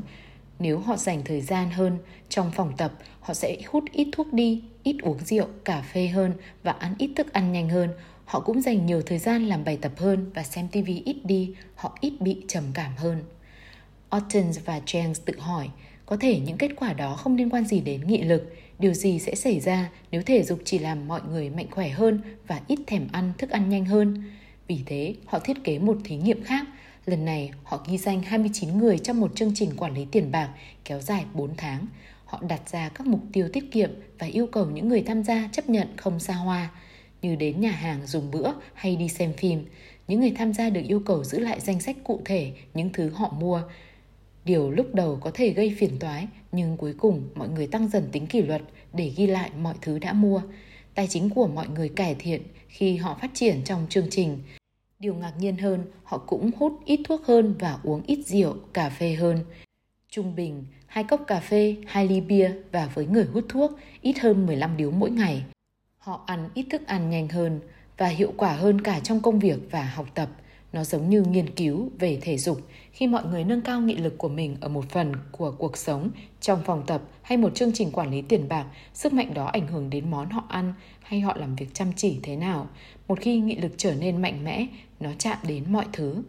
Nếu 0.58 0.78
họ 0.78 0.96
dành 0.96 1.22
thời 1.24 1.40
gian 1.40 1.70
hơn 1.70 1.98
trong 2.28 2.50
phòng 2.50 2.72
tập, 2.76 2.92
họ 3.20 3.34
sẽ 3.34 3.56
hút 3.66 3.84
ít 3.92 4.08
thuốc 4.12 4.32
đi, 4.32 4.62
ít 4.82 4.96
uống 5.02 5.18
rượu, 5.18 5.46
cà 5.64 5.82
phê 5.82 6.06
hơn 6.06 6.32
và 6.62 6.72
ăn 6.72 6.94
ít 6.98 7.10
thức 7.16 7.32
ăn 7.32 7.52
nhanh 7.52 7.68
hơn 7.68 7.90
Họ 8.24 8.40
cũng 8.40 8.60
dành 8.60 8.86
nhiều 8.86 9.02
thời 9.02 9.18
gian 9.18 9.46
làm 9.46 9.64
bài 9.64 9.78
tập 9.80 9.92
hơn 9.96 10.30
và 10.34 10.42
xem 10.42 10.68
TV 10.68 10.90
ít 11.04 11.16
đi, 11.24 11.54
họ 11.74 11.98
ít 12.00 12.12
bị 12.20 12.36
trầm 12.48 12.64
cảm 12.74 12.92
hơn. 12.96 13.22
Ottens 14.16 14.60
và 14.64 14.80
Jens 14.86 15.14
tự 15.24 15.38
hỏi, 15.38 15.68
có 16.06 16.16
thể 16.16 16.40
những 16.40 16.58
kết 16.58 16.70
quả 16.76 16.92
đó 16.92 17.16
không 17.16 17.36
liên 17.36 17.50
quan 17.50 17.64
gì 17.64 17.80
đến 17.80 18.06
nghị 18.06 18.22
lực, 18.22 18.52
điều 18.78 18.94
gì 18.94 19.18
sẽ 19.18 19.34
xảy 19.34 19.60
ra 19.60 19.90
nếu 20.10 20.22
thể 20.22 20.42
dục 20.42 20.60
chỉ 20.64 20.78
làm 20.78 21.08
mọi 21.08 21.20
người 21.30 21.50
mạnh 21.50 21.66
khỏe 21.70 21.88
hơn 21.88 22.20
và 22.46 22.60
ít 22.66 22.78
thèm 22.86 23.08
ăn 23.12 23.32
thức 23.38 23.50
ăn 23.50 23.68
nhanh 23.68 23.84
hơn. 23.84 24.22
Vì 24.68 24.78
thế, 24.86 25.14
họ 25.26 25.38
thiết 25.38 25.64
kế 25.64 25.78
một 25.78 25.96
thí 26.04 26.16
nghiệm 26.16 26.44
khác. 26.44 26.66
Lần 27.06 27.24
này, 27.24 27.50
họ 27.64 27.84
ghi 27.88 27.98
danh 27.98 28.22
29 28.22 28.78
người 28.78 28.98
trong 28.98 29.20
một 29.20 29.36
chương 29.36 29.52
trình 29.54 29.70
quản 29.76 29.94
lý 29.94 30.06
tiền 30.10 30.32
bạc 30.32 30.48
kéo 30.84 31.00
dài 31.00 31.24
4 31.34 31.50
tháng. 31.56 31.86
Họ 32.24 32.40
đặt 32.48 32.68
ra 32.70 32.88
các 32.88 33.06
mục 33.06 33.20
tiêu 33.32 33.48
tiết 33.52 33.72
kiệm 33.72 33.90
và 34.18 34.26
yêu 34.26 34.46
cầu 34.46 34.66
những 34.66 34.88
người 34.88 35.02
tham 35.02 35.22
gia 35.22 35.48
chấp 35.52 35.68
nhận 35.68 35.88
không 35.96 36.20
xa 36.20 36.34
hoa 36.34 36.70
như 37.22 37.36
đến 37.36 37.60
nhà 37.60 37.70
hàng 37.70 38.06
dùng 38.06 38.30
bữa 38.30 38.52
hay 38.74 38.96
đi 38.96 39.08
xem 39.08 39.32
phim. 39.32 39.64
Những 40.08 40.20
người 40.20 40.32
tham 40.38 40.52
gia 40.52 40.70
được 40.70 40.82
yêu 40.88 41.02
cầu 41.06 41.24
giữ 41.24 41.38
lại 41.38 41.60
danh 41.60 41.80
sách 41.80 41.96
cụ 42.04 42.20
thể 42.24 42.52
những 42.74 42.90
thứ 42.92 43.10
họ 43.10 43.32
mua. 43.40 43.62
Điều 44.44 44.70
lúc 44.70 44.94
đầu 44.94 45.18
có 45.20 45.30
thể 45.34 45.50
gây 45.50 45.74
phiền 45.78 45.98
toái, 45.98 46.26
nhưng 46.52 46.76
cuối 46.76 46.94
cùng 46.98 47.28
mọi 47.34 47.48
người 47.48 47.66
tăng 47.66 47.88
dần 47.88 48.08
tính 48.12 48.26
kỷ 48.26 48.42
luật 48.42 48.62
để 48.92 49.12
ghi 49.16 49.26
lại 49.26 49.50
mọi 49.58 49.74
thứ 49.80 49.98
đã 49.98 50.12
mua. 50.12 50.42
Tài 50.94 51.06
chính 51.06 51.30
của 51.30 51.46
mọi 51.46 51.68
người 51.68 51.88
cải 51.88 52.14
thiện 52.14 52.42
khi 52.68 52.96
họ 52.96 53.18
phát 53.20 53.30
triển 53.34 53.62
trong 53.64 53.86
chương 53.88 54.10
trình. 54.10 54.38
Điều 54.98 55.14
ngạc 55.14 55.32
nhiên 55.38 55.56
hơn, 55.56 55.84
họ 56.04 56.18
cũng 56.18 56.50
hút 56.56 56.72
ít 56.84 57.00
thuốc 57.04 57.24
hơn 57.24 57.54
và 57.58 57.78
uống 57.82 58.02
ít 58.06 58.26
rượu, 58.26 58.56
cà 58.72 58.90
phê 58.90 59.14
hơn. 59.14 59.38
Trung 60.10 60.34
bình, 60.34 60.64
hai 60.86 61.04
cốc 61.04 61.20
cà 61.26 61.40
phê, 61.40 61.76
hai 61.86 62.08
ly 62.08 62.20
bia 62.20 62.52
và 62.72 62.90
với 62.94 63.06
người 63.06 63.24
hút 63.24 63.44
thuốc, 63.48 63.70
ít 64.00 64.18
hơn 64.18 64.46
15 64.46 64.76
điếu 64.76 64.90
mỗi 64.90 65.10
ngày. 65.10 65.42
Họ 66.02 66.20
ăn 66.26 66.48
ít 66.54 66.66
thức 66.70 66.86
ăn 66.86 67.10
nhanh 67.10 67.28
hơn 67.28 67.60
và 67.96 68.06
hiệu 68.08 68.32
quả 68.36 68.52
hơn 68.52 68.80
cả 68.80 69.00
trong 69.00 69.20
công 69.20 69.38
việc 69.38 69.58
và 69.70 69.82
học 69.94 70.06
tập. 70.14 70.28
Nó 70.72 70.84
giống 70.84 71.08
như 71.08 71.22
nghiên 71.22 71.54
cứu 71.54 71.90
về 71.98 72.18
thể 72.20 72.38
dục 72.38 72.60
khi 72.92 73.06
mọi 73.06 73.24
người 73.24 73.44
nâng 73.44 73.60
cao 73.60 73.80
nghị 73.80 73.96
lực 73.96 74.18
của 74.18 74.28
mình 74.28 74.56
ở 74.60 74.68
một 74.68 74.90
phần 74.90 75.12
của 75.32 75.50
cuộc 75.58 75.76
sống 75.76 76.10
trong 76.40 76.62
phòng 76.64 76.82
tập 76.86 77.02
hay 77.22 77.38
một 77.38 77.54
chương 77.54 77.72
trình 77.72 77.90
quản 77.90 78.10
lý 78.10 78.22
tiền 78.22 78.48
bạc, 78.48 78.66
sức 78.94 79.12
mạnh 79.12 79.34
đó 79.34 79.44
ảnh 79.44 79.66
hưởng 79.66 79.90
đến 79.90 80.10
món 80.10 80.30
họ 80.30 80.44
ăn 80.48 80.74
hay 81.02 81.20
họ 81.20 81.36
làm 81.36 81.56
việc 81.56 81.74
chăm 81.74 81.92
chỉ 81.96 82.20
thế 82.22 82.36
nào. 82.36 82.68
Một 83.08 83.20
khi 83.20 83.40
nghị 83.40 83.56
lực 83.56 83.72
trở 83.76 83.94
nên 83.94 84.22
mạnh 84.22 84.44
mẽ, 84.44 84.66
nó 85.00 85.10
chạm 85.18 85.38
đến 85.46 85.64
mọi 85.68 85.86
thứ. 85.92 86.22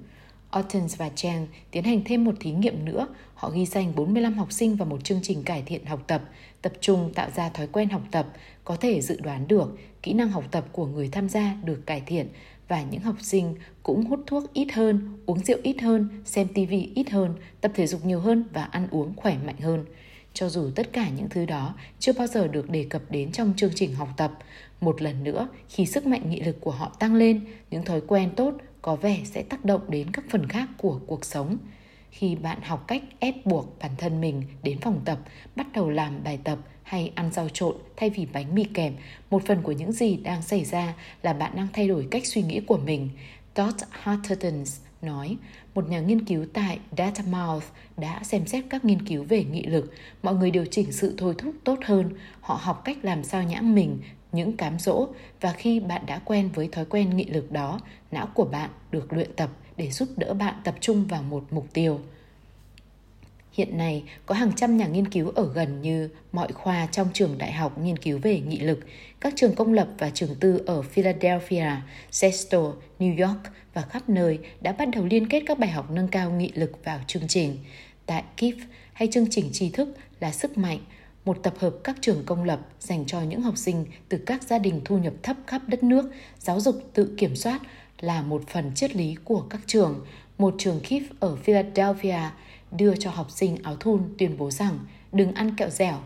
Ottens 0.59 0.97
và 0.97 1.09
Chang 1.15 1.47
tiến 1.71 1.83
hành 1.83 2.01
thêm 2.05 2.23
một 2.23 2.35
thí 2.39 2.51
nghiệm 2.51 2.85
nữa. 2.85 3.07
Họ 3.35 3.49
ghi 3.49 3.65
danh 3.65 3.95
45 3.95 4.33
học 4.33 4.51
sinh 4.51 4.75
vào 4.75 4.85
một 4.85 5.03
chương 5.03 5.19
trình 5.23 5.43
cải 5.43 5.63
thiện 5.65 5.85
học 5.85 6.03
tập, 6.07 6.21
tập 6.61 6.73
trung 6.81 7.11
tạo 7.15 7.29
ra 7.35 7.49
thói 7.49 7.67
quen 7.67 7.89
học 7.89 8.01
tập, 8.11 8.27
có 8.63 8.75
thể 8.75 9.01
dự 9.01 9.19
đoán 9.21 9.47
được 9.47 9.77
kỹ 10.03 10.13
năng 10.13 10.29
học 10.29 10.43
tập 10.51 10.65
của 10.71 10.85
người 10.85 11.09
tham 11.11 11.29
gia 11.29 11.55
được 11.63 11.85
cải 11.85 12.01
thiện 12.01 12.27
và 12.67 12.83
những 12.83 13.01
học 13.01 13.15
sinh 13.21 13.55
cũng 13.83 14.05
hút 14.05 14.19
thuốc 14.27 14.53
ít 14.53 14.67
hơn, 14.73 15.17
uống 15.25 15.39
rượu 15.39 15.57
ít 15.63 15.81
hơn, 15.81 16.09
xem 16.25 16.47
TV 16.47 16.73
ít 16.95 17.09
hơn, 17.09 17.33
tập 17.61 17.71
thể 17.75 17.87
dục 17.87 18.05
nhiều 18.05 18.19
hơn 18.19 18.43
và 18.53 18.63
ăn 18.63 18.87
uống 18.91 19.13
khỏe 19.15 19.37
mạnh 19.45 19.59
hơn. 19.59 19.85
Cho 20.33 20.49
dù 20.49 20.69
tất 20.75 20.93
cả 20.93 21.09
những 21.09 21.29
thứ 21.29 21.45
đó 21.45 21.75
chưa 21.99 22.13
bao 22.13 22.27
giờ 22.27 22.47
được 22.47 22.69
đề 22.69 22.85
cập 22.89 23.01
đến 23.09 23.31
trong 23.31 23.53
chương 23.57 23.71
trình 23.75 23.95
học 23.95 24.09
tập, 24.17 24.31
một 24.81 25.01
lần 25.01 25.23
nữa 25.23 25.47
khi 25.69 25.85
sức 25.85 26.07
mạnh 26.07 26.29
nghị 26.29 26.41
lực 26.41 26.61
của 26.61 26.71
họ 26.71 26.95
tăng 26.99 27.15
lên, 27.15 27.45
những 27.71 27.85
thói 27.85 28.01
quen 28.07 28.29
tốt 28.35 28.53
có 28.83 28.95
vẻ 28.95 29.21
sẽ 29.25 29.43
tác 29.43 29.65
động 29.65 29.81
đến 29.87 30.11
các 30.11 30.23
phần 30.29 30.47
khác 30.47 30.69
của 30.77 30.99
cuộc 31.07 31.25
sống. 31.25 31.57
Khi 32.11 32.35
bạn 32.35 32.61
học 32.61 32.87
cách 32.87 33.03
ép 33.19 33.45
buộc 33.45 33.79
bản 33.79 33.91
thân 33.97 34.21
mình 34.21 34.43
đến 34.63 34.79
phòng 34.79 35.01
tập, 35.05 35.19
bắt 35.55 35.67
đầu 35.73 35.89
làm 35.89 36.23
bài 36.23 36.39
tập 36.43 36.59
hay 36.83 37.11
ăn 37.15 37.31
rau 37.31 37.49
trộn 37.49 37.75
thay 37.97 38.09
vì 38.09 38.25
bánh 38.25 38.55
mì 38.55 38.63
kèm, 38.63 38.93
một 39.29 39.45
phần 39.45 39.61
của 39.61 39.71
những 39.71 39.91
gì 39.91 40.17
đang 40.17 40.41
xảy 40.41 40.65
ra 40.65 40.93
là 41.21 41.33
bạn 41.33 41.51
đang 41.55 41.67
thay 41.73 41.87
đổi 41.87 42.07
cách 42.11 42.25
suy 42.25 42.41
nghĩ 42.41 42.59
của 42.59 42.77
mình. 42.77 43.09
Todd 43.53 43.83
Hattertons 43.89 44.79
nói, 45.01 45.37
một 45.75 45.89
nhà 45.89 45.99
nghiên 45.99 46.25
cứu 46.25 46.45
tại 46.53 46.79
Dartmouth 46.97 47.63
đã 47.97 48.23
xem 48.23 48.47
xét 48.47 48.65
các 48.69 48.85
nghiên 48.85 49.05
cứu 49.05 49.23
về 49.23 49.43
nghị 49.43 49.63
lực. 49.63 49.93
Mọi 50.23 50.35
người 50.35 50.51
điều 50.51 50.65
chỉnh 50.65 50.91
sự 50.91 51.15
thôi 51.17 51.35
thúc 51.37 51.55
tốt 51.63 51.79
hơn. 51.85 52.09
Họ 52.41 52.59
học 52.61 52.81
cách 52.85 52.97
làm 53.01 53.23
sao 53.23 53.43
nhãng 53.43 53.75
mình 53.75 53.99
những 54.33 54.57
cám 54.57 54.79
dỗ 54.79 55.07
và 55.41 55.51
khi 55.51 55.79
bạn 55.79 56.05
đã 56.05 56.19
quen 56.25 56.49
với 56.53 56.67
thói 56.67 56.85
quen 56.85 57.17
nghị 57.17 57.25
lực 57.25 57.51
đó, 57.51 57.79
não 58.11 58.27
của 58.33 58.45
bạn 58.45 58.69
được 58.91 59.13
luyện 59.13 59.33
tập 59.35 59.49
để 59.77 59.91
giúp 59.91 60.09
đỡ 60.17 60.33
bạn 60.33 60.55
tập 60.63 60.75
trung 60.79 61.05
vào 61.05 61.23
một 61.23 61.43
mục 61.51 61.67
tiêu. 61.73 61.99
Hiện 63.53 63.77
nay, 63.77 64.03
có 64.25 64.35
hàng 64.35 64.51
trăm 64.55 64.77
nhà 64.77 64.87
nghiên 64.87 65.09
cứu 65.09 65.29
ở 65.29 65.53
gần 65.53 65.81
như 65.81 66.09
mọi 66.31 66.51
khoa 66.51 66.87
trong 66.91 67.07
trường 67.13 67.37
đại 67.37 67.51
học 67.51 67.77
nghiên 67.77 67.97
cứu 67.97 68.19
về 68.21 68.39
nghị 68.39 68.59
lực. 68.59 68.79
Các 69.19 69.33
trường 69.35 69.55
công 69.55 69.73
lập 69.73 69.87
và 69.97 70.09
trường 70.09 70.35
tư 70.35 70.63
ở 70.65 70.81
Philadelphia, 70.81 71.71
Seattle, 72.11 72.69
New 72.99 73.27
York 73.27 73.39
và 73.73 73.81
khắp 73.81 74.09
nơi 74.09 74.39
đã 74.61 74.71
bắt 74.71 74.89
đầu 74.93 75.05
liên 75.05 75.27
kết 75.27 75.43
các 75.45 75.59
bài 75.59 75.69
học 75.69 75.91
nâng 75.91 76.07
cao 76.07 76.31
nghị 76.31 76.51
lực 76.55 76.85
vào 76.85 76.99
chương 77.07 77.27
trình. 77.27 77.57
Tại 78.05 78.23
KIF 78.37 78.57
hay 78.93 79.07
chương 79.11 79.27
trình 79.29 79.49
tri 79.51 79.69
thức 79.69 79.97
là 80.19 80.31
sức 80.31 80.57
mạnh, 80.57 80.79
một 81.25 81.43
tập 81.43 81.53
hợp 81.57 81.75
các 81.83 81.95
trường 82.01 82.23
công 82.25 82.43
lập 82.43 82.59
dành 82.79 83.05
cho 83.05 83.21
những 83.21 83.41
học 83.41 83.57
sinh 83.57 83.85
từ 84.09 84.17
các 84.17 84.43
gia 84.43 84.57
đình 84.57 84.81
thu 84.85 84.97
nhập 84.97 85.13
thấp 85.23 85.37
khắp 85.47 85.61
đất 85.67 85.83
nước, 85.83 86.11
giáo 86.39 86.59
dục 86.59 86.75
tự 86.93 87.13
kiểm 87.17 87.35
soát 87.35 87.61
là 87.99 88.21
một 88.21 88.43
phần 88.47 88.71
triết 88.75 88.95
lý 88.95 89.15
của 89.23 89.41
các 89.49 89.61
trường. 89.65 90.05
Một 90.37 90.55
trường 90.57 90.79
KIF 90.83 91.01
ở 91.19 91.35
Philadelphia 91.35 92.19
đưa 92.71 92.95
cho 92.95 93.11
học 93.11 93.31
sinh 93.31 93.57
áo 93.63 93.75
thun 93.75 94.01
tuyên 94.17 94.37
bố 94.37 94.51
rằng 94.51 94.79
đừng 95.11 95.33
ăn 95.33 95.55
kẹo 95.55 95.69
dẻo. 95.69 95.97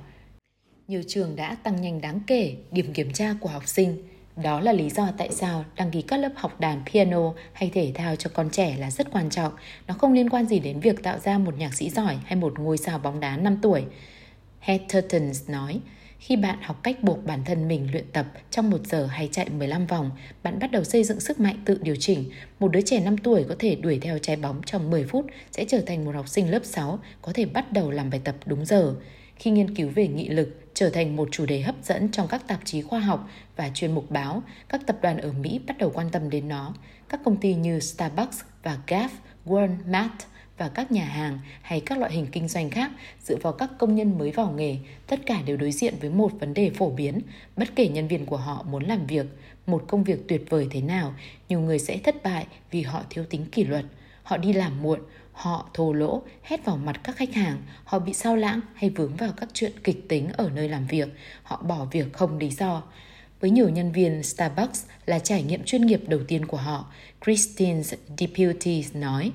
Nhiều 0.87 1.03
trường 1.07 1.35
đã 1.35 1.55
tăng 1.55 1.81
nhanh 1.81 2.01
đáng 2.01 2.19
kể 2.27 2.55
điểm 2.71 2.93
kiểm 2.93 3.13
tra 3.13 3.35
của 3.39 3.49
học 3.49 3.67
sinh. 3.67 4.03
Đó 4.43 4.59
là 4.59 4.73
lý 4.73 4.89
do 4.89 5.07
tại 5.17 5.29
sao 5.31 5.65
đăng 5.75 5.91
ký 5.91 6.01
các 6.01 6.17
lớp 6.17 6.31
học 6.35 6.59
đàn 6.59 6.81
piano 6.93 7.33
hay 7.53 7.69
thể 7.73 7.91
thao 7.95 8.15
cho 8.15 8.29
con 8.33 8.49
trẻ 8.49 8.75
là 8.79 8.91
rất 8.91 9.11
quan 9.11 9.29
trọng. 9.29 9.53
Nó 9.87 9.93
không 9.93 10.13
liên 10.13 10.29
quan 10.29 10.45
gì 10.45 10.59
đến 10.59 10.79
việc 10.79 11.03
tạo 11.03 11.19
ra 11.19 11.37
một 11.37 11.57
nhạc 11.57 11.73
sĩ 11.73 11.89
giỏi 11.89 12.17
hay 12.25 12.35
một 12.35 12.59
ngôi 12.59 12.77
sao 12.77 12.99
bóng 12.99 13.19
đá 13.19 13.37
5 13.37 13.57
tuổi. 13.61 13.83
Hattertons 14.59 15.49
nói, 15.49 15.79
khi 16.19 16.35
bạn 16.35 16.61
học 16.61 16.83
cách 16.83 17.03
buộc 17.03 17.25
bản 17.25 17.45
thân 17.45 17.67
mình 17.67 17.91
luyện 17.91 18.05
tập 18.13 18.25
trong 18.51 18.69
một 18.69 18.87
giờ 18.87 19.05
hay 19.05 19.29
chạy 19.31 19.49
15 19.49 19.87
vòng, 19.87 20.11
bạn 20.43 20.59
bắt 20.59 20.71
đầu 20.71 20.83
xây 20.83 21.03
dựng 21.03 21.19
sức 21.19 21.39
mạnh 21.39 21.61
tự 21.65 21.79
điều 21.81 21.95
chỉnh. 21.99 22.29
Một 22.59 22.67
đứa 22.67 22.81
trẻ 22.81 22.99
5 22.99 23.17
tuổi 23.17 23.45
có 23.49 23.55
thể 23.59 23.75
đuổi 23.75 23.99
theo 24.01 24.17
trái 24.19 24.35
bóng 24.35 24.61
trong 24.65 24.89
10 24.89 25.03
phút 25.03 25.25
sẽ 25.51 25.65
trở 25.67 25.81
thành 25.81 26.05
một 26.05 26.15
học 26.15 26.27
sinh 26.27 26.51
lớp 26.51 26.65
6 26.65 26.99
có 27.21 27.31
thể 27.33 27.45
bắt 27.45 27.71
đầu 27.71 27.91
làm 27.91 28.09
bài 28.09 28.21
tập 28.23 28.35
đúng 28.45 28.65
giờ. 28.65 28.95
Khi 29.35 29.51
nghiên 29.51 29.75
cứu 29.75 29.89
về 29.95 30.07
nghị 30.07 30.29
lực 30.29 30.59
trở 30.73 30.89
thành 30.89 31.15
một 31.15 31.27
chủ 31.31 31.45
đề 31.45 31.61
hấp 31.61 31.75
dẫn 31.83 32.11
trong 32.11 32.27
các 32.27 32.47
tạp 32.47 32.59
chí 32.65 32.81
khoa 32.81 32.99
học 32.99 33.29
và 33.55 33.69
chuyên 33.73 33.95
mục 33.95 34.11
báo, 34.11 34.43
các 34.69 34.81
tập 34.87 34.97
đoàn 35.01 35.17
ở 35.17 35.31
Mỹ 35.31 35.59
bắt 35.67 35.77
đầu 35.77 35.91
quan 35.93 36.09
tâm 36.11 36.29
đến 36.29 36.47
nó. 36.47 36.73
Các 37.09 37.19
công 37.25 37.37
ty 37.37 37.53
như 37.55 37.79
Starbucks 37.79 38.41
và 38.63 38.77
Gap, 38.87 39.11
Walmart 39.45 40.09
và 40.57 40.69
các 40.69 40.91
nhà 40.91 41.05
hàng 41.05 41.39
hay 41.61 41.79
các 41.79 41.97
loại 41.97 42.11
hình 42.11 42.27
kinh 42.31 42.47
doanh 42.47 42.69
khác 42.69 42.91
dựa 43.23 43.35
vào 43.35 43.53
các 43.53 43.69
công 43.77 43.95
nhân 43.95 44.17
mới 44.17 44.31
vào 44.31 44.51
nghề, 44.51 44.77
tất 45.07 45.19
cả 45.25 45.41
đều 45.41 45.57
đối 45.57 45.71
diện 45.71 45.93
với 46.01 46.09
một 46.09 46.31
vấn 46.39 46.53
đề 46.53 46.69
phổ 46.69 46.89
biến, 46.89 47.21
bất 47.55 47.67
kể 47.75 47.87
nhân 47.87 48.07
viên 48.07 48.25
của 48.25 48.37
họ 48.37 48.63
muốn 48.69 48.83
làm 48.83 49.07
việc, 49.07 49.25
một 49.65 49.83
công 49.87 50.03
việc 50.03 50.27
tuyệt 50.27 50.41
vời 50.49 50.67
thế 50.71 50.81
nào, 50.81 51.13
nhiều 51.49 51.59
người 51.59 51.79
sẽ 51.79 51.97
thất 51.97 52.23
bại 52.23 52.47
vì 52.71 52.81
họ 52.81 53.03
thiếu 53.09 53.25
tính 53.29 53.45
kỷ 53.45 53.63
luật. 53.63 53.85
Họ 54.23 54.37
đi 54.37 54.53
làm 54.53 54.81
muộn, 54.81 54.99
họ 55.31 55.69
thô 55.73 55.93
lỗ, 55.93 56.21
hét 56.43 56.65
vào 56.65 56.77
mặt 56.77 56.99
các 57.03 57.15
khách 57.15 57.33
hàng, 57.33 57.57
họ 57.83 57.99
bị 57.99 58.13
sao 58.13 58.35
lãng 58.35 58.61
hay 58.73 58.89
vướng 58.89 59.15
vào 59.15 59.31
các 59.37 59.49
chuyện 59.53 59.71
kịch 59.83 60.09
tính 60.09 60.29
ở 60.37 60.49
nơi 60.55 60.69
làm 60.69 60.87
việc, 60.87 61.07
họ 61.43 61.61
bỏ 61.61 61.85
việc 61.91 62.13
không 62.13 62.37
lý 62.37 62.49
do. 62.49 62.83
Với 63.39 63.49
nhiều 63.49 63.69
nhân 63.69 63.91
viên, 63.91 64.23
Starbucks 64.23 64.85
là 65.05 65.19
trải 65.19 65.43
nghiệm 65.43 65.63
chuyên 65.63 65.85
nghiệp 65.85 66.01
đầu 66.07 66.19
tiên 66.27 66.45
của 66.45 66.57
họ, 66.57 66.91
Christine 67.25 67.81
Deputy 68.17 68.85
nói 68.93 69.31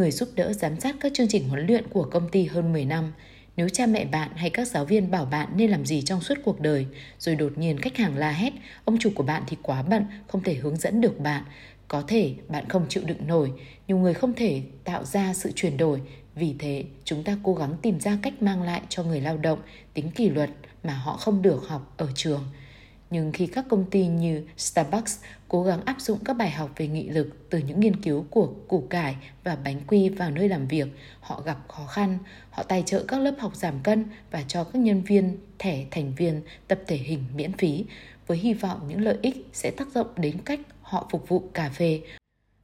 người 0.00 0.10
giúp 0.10 0.28
đỡ 0.34 0.52
giám 0.52 0.80
sát 0.80 0.96
các 1.00 1.12
chương 1.14 1.28
trình 1.28 1.48
huấn 1.48 1.66
luyện 1.66 1.88
của 1.88 2.04
công 2.04 2.28
ty 2.28 2.44
hơn 2.44 2.72
10 2.72 2.84
năm. 2.84 3.12
Nếu 3.56 3.68
cha 3.68 3.86
mẹ 3.86 4.04
bạn 4.04 4.30
hay 4.36 4.50
các 4.50 4.68
giáo 4.68 4.84
viên 4.84 5.10
bảo 5.10 5.24
bạn 5.24 5.48
nên 5.56 5.70
làm 5.70 5.86
gì 5.86 6.02
trong 6.02 6.20
suốt 6.20 6.34
cuộc 6.44 6.60
đời, 6.60 6.86
rồi 7.18 7.34
đột 7.34 7.58
nhiên 7.58 7.78
khách 7.78 7.96
hàng 7.96 8.16
la 8.16 8.30
hét, 8.30 8.52
ông 8.84 8.98
chủ 8.98 9.10
của 9.14 9.22
bạn 9.22 9.42
thì 9.46 9.56
quá 9.62 9.82
bận, 9.82 10.04
không 10.28 10.42
thể 10.42 10.54
hướng 10.54 10.76
dẫn 10.76 11.00
được 11.00 11.20
bạn. 11.20 11.44
Có 11.88 12.02
thể 12.08 12.34
bạn 12.48 12.68
không 12.68 12.86
chịu 12.88 13.02
đựng 13.06 13.26
nổi, 13.26 13.52
nhiều 13.88 13.98
người 13.98 14.14
không 14.14 14.34
thể 14.34 14.62
tạo 14.84 15.04
ra 15.04 15.34
sự 15.34 15.52
chuyển 15.54 15.76
đổi. 15.76 16.00
Vì 16.34 16.54
thế, 16.58 16.84
chúng 17.04 17.24
ta 17.24 17.36
cố 17.42 17.54
gắng 17.54 17.74
tìm 17.82 18.00
ra 18.00 18.18
cách 18.22 18.42
mang 18.42 18.62
lại 18.62 18.82
cho 18.88 19.02
người 19.02 19.20
lao 19.20 19.36
động 19.36 19.58
tính 19.94 20.10
kỷ 20.10 20.28
luật 20.28 20.50
mà 20.84 20.94
họ 20.94 21.16
không 21.16 21.42
được 21.42 21.68
học 21.68 21.94
ở 21.96 22.08
trường. 22.14 22.44
Nhưng 23.10 23.32
khi 23.32 23.46
các 23.46 23.64
công 23.68 23.84
ty 23.90 24.06
như 24.06 24.44
Starbucks 24.56 25.18
cố 25.48 25.62
gắng 25.62 25.84
áp 25.84 26.00
dụng 26.00 26.18
các 26.24 26.36
bài 26.36 26.50
học 26.50 26.70
về 26.76 26.86
nghị 26.86 27.08
lực 27.08 27.50
từ 27.50 27.58
những 27.58 27.80
nghiên 27.80 28.02
cứu 28.02 28.24
của 28.30 28.46
củ 28.68 28.86
cải 28.90 29.16
và 29.44 29.56
bánh 29.56 29.80
quy 29.86 30.08
vào 30.08 30.30
nơi 30.30 30.48
làm 30.48 30.66
việc, 30.66 30.88
họ 31.20 31.40
gặp 31.40 31.58
khó 31.68 31.86
khăn. 31.86 32.18
Họ 32.50 32.62
tài 32.62 32.82
trợ 32.86 33.04
các 33.08 33.20
lớp 33.20 33.34
học 33.38 33.56
giảm 33.56 33.74
cân 33.82 34.04
và 34.30 34.42
cho 34.48 34.64
các 34.64 34.78
nhân 34.78 35.02
viên 35.02 35.36
thẻ 35.58 35.84
thành 35.90 36.12
viên 36.16 36.42
tập 36.68 36.80
thể 36.86 36.96
hình 36.96 37.24
miễn 37.34 37.52
phí 37.52 37.84
với 38.26 38.38
hy 38.38 38.54
vọng 38.54 38.80
những 38.88 39.00
lợi 39.00 39.18
ích 39.22 39.46
sẽ 39.52 39.70
tác 39.70 39.88
động 39.94 40.06
đến 40.16 40.38
cách 40.44 40.60
họ 40.82 41.06
phục 41.10 41.28
vụ 41.28 41.42
cà 41.54 41.68
phê. 41.68 42.00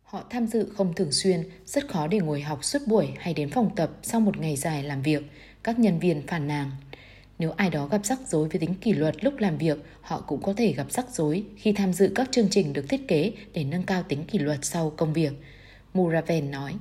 Họ 0.03 0.25
tham 0.31 0.47
dự 0.47 0.73
không 0.77 0.95
thường 0.95 1.13
xuyên, 1.13 1.43
rất 1.67 1.89
khó 1.89 2.07
để 2.07 2.19
ngồi 2.19 2.41
học 2.41 2.65
suốt 2.65 2.79
buổi 2.87 3.09
hay 3.19 3.35
đến 3.35 3.51
phòng 3.51 3.71
tập 3.77 3.91
sau 4.03 4.21
một 4.21 4.39
ngày 4.39 4.57
dài 4.57 4.83
làm 4.83 5.03
việc. 5.03 5.23
Các 5.63 5.79
nhân 5.79 5.99
viên 5.99 6.27
phàn 6.27 6.49
nàn 6.49 6.71
nếu 7.39 7.51
ai 7.57 7.71
đó 7.71 7.87
gặp 7.87 8.07
rắc 8.07 8.19
rối 8.29 8.49
với 8.49 8.61
tính 8.61 8.75
kỷ 8.75 8.93
luật 8.93 9.25
lúc 9.25 9.35
làm 9.39 9.59
việc, 9.59 9.79
họ 10.01 10.21
cũng 10.21 10.43
có 10.43 10.53
thể 10.53 10.73
gặp 10.73 10.93
rắc 10.93 11.11
rối 11.11 11.45
khi 11.57 11.73
tham 11.73 11.93
dự 11.93 12.13
các 12.15 12.29
chương 12.33 12.49
trình 12.51 12.73
được 12.73 12.85
thiết 12.89 13.09
kế 13.09 13.33
để 13.53 13.65
nâng 13.65 13.83
cao 13.83 14.03
tính 14.03 14.25
kỷ 14.25 14.39
luật 14.39 14.59
sau 14.63 14.91
công 14.91 15.13
việc. 15.13 15.33
Muraven 15.95 16.51
nói. 16.51 16.75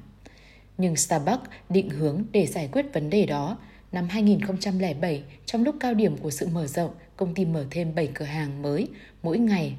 Nhưng 0.78 0.96
Starbucks 0.96 1.50
định 1.70 1.90
hướng 1.90 2.24
để 2.32 2.46
giải 2.46 2.70
quyết 2.72 2.86
vấn 2.94 3.10
đề 3.10 3.26
đó. 3.26 3.58
Năm 3.92 4.08
2007, 4.10 5.24
trong 5.46 5.64
lúc 5.64 5.76
cao 5.80 5.94
điểm 5.94 6.18
của 6.18 6.32
sự 6.32 6.48
mở 6.48 6.68
rộng, 6.68 6.92
công 7.18 7.34
ty 7.34 7.46
mở 7.46 7.66
thêm 7.72 7.96
7 7.96 8.10
cửa 8.14 8.26
hàng 8.26 8.62
mới 8.62 8.88
mỗi 9.24 9.38
ngày 9.38 9.76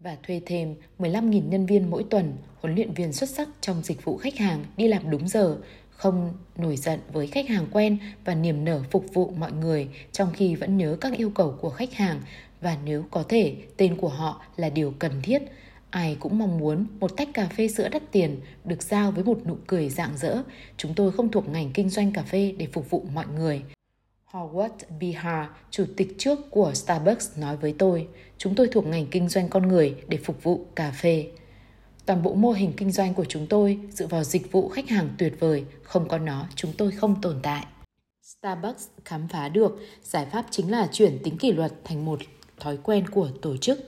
và 0.00 0.16
thuê 0.22 0.40
thêm 0.46 0.74
15.000 0.98 1.48
nhân 1.48 1.66
viên 1.66 1.90
mỗi 1.90 2.04
tuần, 2.10 2.36
huấn 2.60 2.74
luyện 2.74 2.94
viên 2.94 3.12
xuất 3.12 3.30
sắc 3.30 3.48
trong 3.60 3.82
dịch 3.82 4.04
vụ 4.04 4.16
khách 4.16 4.36
hàng 4.36 4.64
đi 4.76 4.88
làm 4.88 5.10
đúng 5.10 5.28
giờ, 5.28 5.56
không 6.00 6.32
nổi 6.56 6.76
giận 6.76 7.00
với 7.12 7.26
khách 7.26 7.48
hàng 7.48 7.66
quen 7.72 7.98
và 8.24 8.34
niềm 8.34 8.64
nở 8.64 8.82
phục 8.90 9.04
vụ 9.12 9.32
mọi 9.36 9.52
người 9.52 9.88
trong 10.12 10.32
khi 10.32 10.54
vẫn 10.54 10.76
nhớ 10.76 10.96
các 11.00 11.12
yêu 11.16 11.30
cầu 11.30 11.54
của 11.60 11.70
khách 11.70 11.94
hàng. 11.94 12.20
Và 12.60 12.76
nếu 12.84 13.04
có 13.10 13.24
thể 13.28 13.56
tên 13.76 13.96
của 13.96 14.08
họ 14.08 14.42
là 14.56 14.70
điều 14.70 14.94
cần 14.98 15.12
thiết. 15.22 15.42
Ai 15.90 16.16
cũng 16.20 16.38
mong 16.38 16.58
muốn 16.58 16.86
một 17.00 17.16
tách 17.16 17.28
cà 17.34 17.48
phê 17.56 17.68
sữa 17.68 17.88
đắt 17.88 18.02
tiền 18.12 18.40
được 18.64 18.82
giao 18.82 19.10
với 19.10 19.24
một 19.24 19.38
nụ 19.46 19.56
cười 19.66 19.88
rạng 19.88 20.16
rỡ. 20.16 20.42
Chúng 20.76 20.94
tôi 20.94 21.12
không 21.12 21.30
thuộc 21.30 21.48
ngành 21.48 21.70
kinh 21.74 21.90
doanh 21.90 22.12
cà 22.12 22.22
phê 22.22 22.54
để 22.58 22.66
phục 22.72 22.90
vụ 22.90 23.04
mọi 23.12 23.26
người. 23.36 23.62
Howard 24.30 24.70
Bihar, 25.00 25.46
chủ 25.70 25.84
tịch 25.96 26.14
trước 26.18 26.38
của 26.50 26.74
Starbucks 26.74 27.38
nói 27.38 27.56
với 27.56 27.74
tôi, 27.78 28.08
chúng 28.38 28.54
tôi 28.54 28.68
thuộc 28.72 28.86
ngành 28.86 29.06
kinh 29.06 29.28
doanh 29.28 29.48
con 29.48 29.68
người 29.68 29.94
để 30.08 30.16
phục 30.16 30.42
vụ 30.42 30.66
cà 30.76 30.90
phê. 30.90 31.26
Toàn 32.10 32.22
bộ 32.22 32.34
mô 32.34 32.52
hình 32.52 32.72
kinh 32.76 32.90
doanh 32.90 33.14
của 33.14 33.24
chúng 33.24 33.46
tôi 33.46 33.78
dựa 33.90 34.06
vào 34.06 34.24
dịch 34.24 34.52
vụ 34.52 34.68
khách 34.68 34.88
hàng 34.88 35.08
tuyệt 35.18 35.40
vời, 35.40 35.64
không 35.82 36.08
có 36.08 36.18
nó 36.18 36.46
chúng 36.54 36.72
tôi 36.78 36.90
không 36.90 37.20
tồn 37.20 37.36
tại. 37.42 37.66
Starbucks 38.22 38.86
khám 39.04 39.28
phá 39.28 39.48
được 39.48 39.78
giải 40.02 40.26
pháp 40.32 40.46
chính 40.50 40.70
là 40.70 40.88
chuyển 40.92 41.18
tính 41.24 41.38
kỷ 41.38 41.52
luật 41.52 41.72
thành 41.84 42.04
một 42.04 42.20
thói 42.60 42.76
quen 42.76 43.08
của 43.08 43.30
tổ 43.42 43.56
chức. 43.56 43.78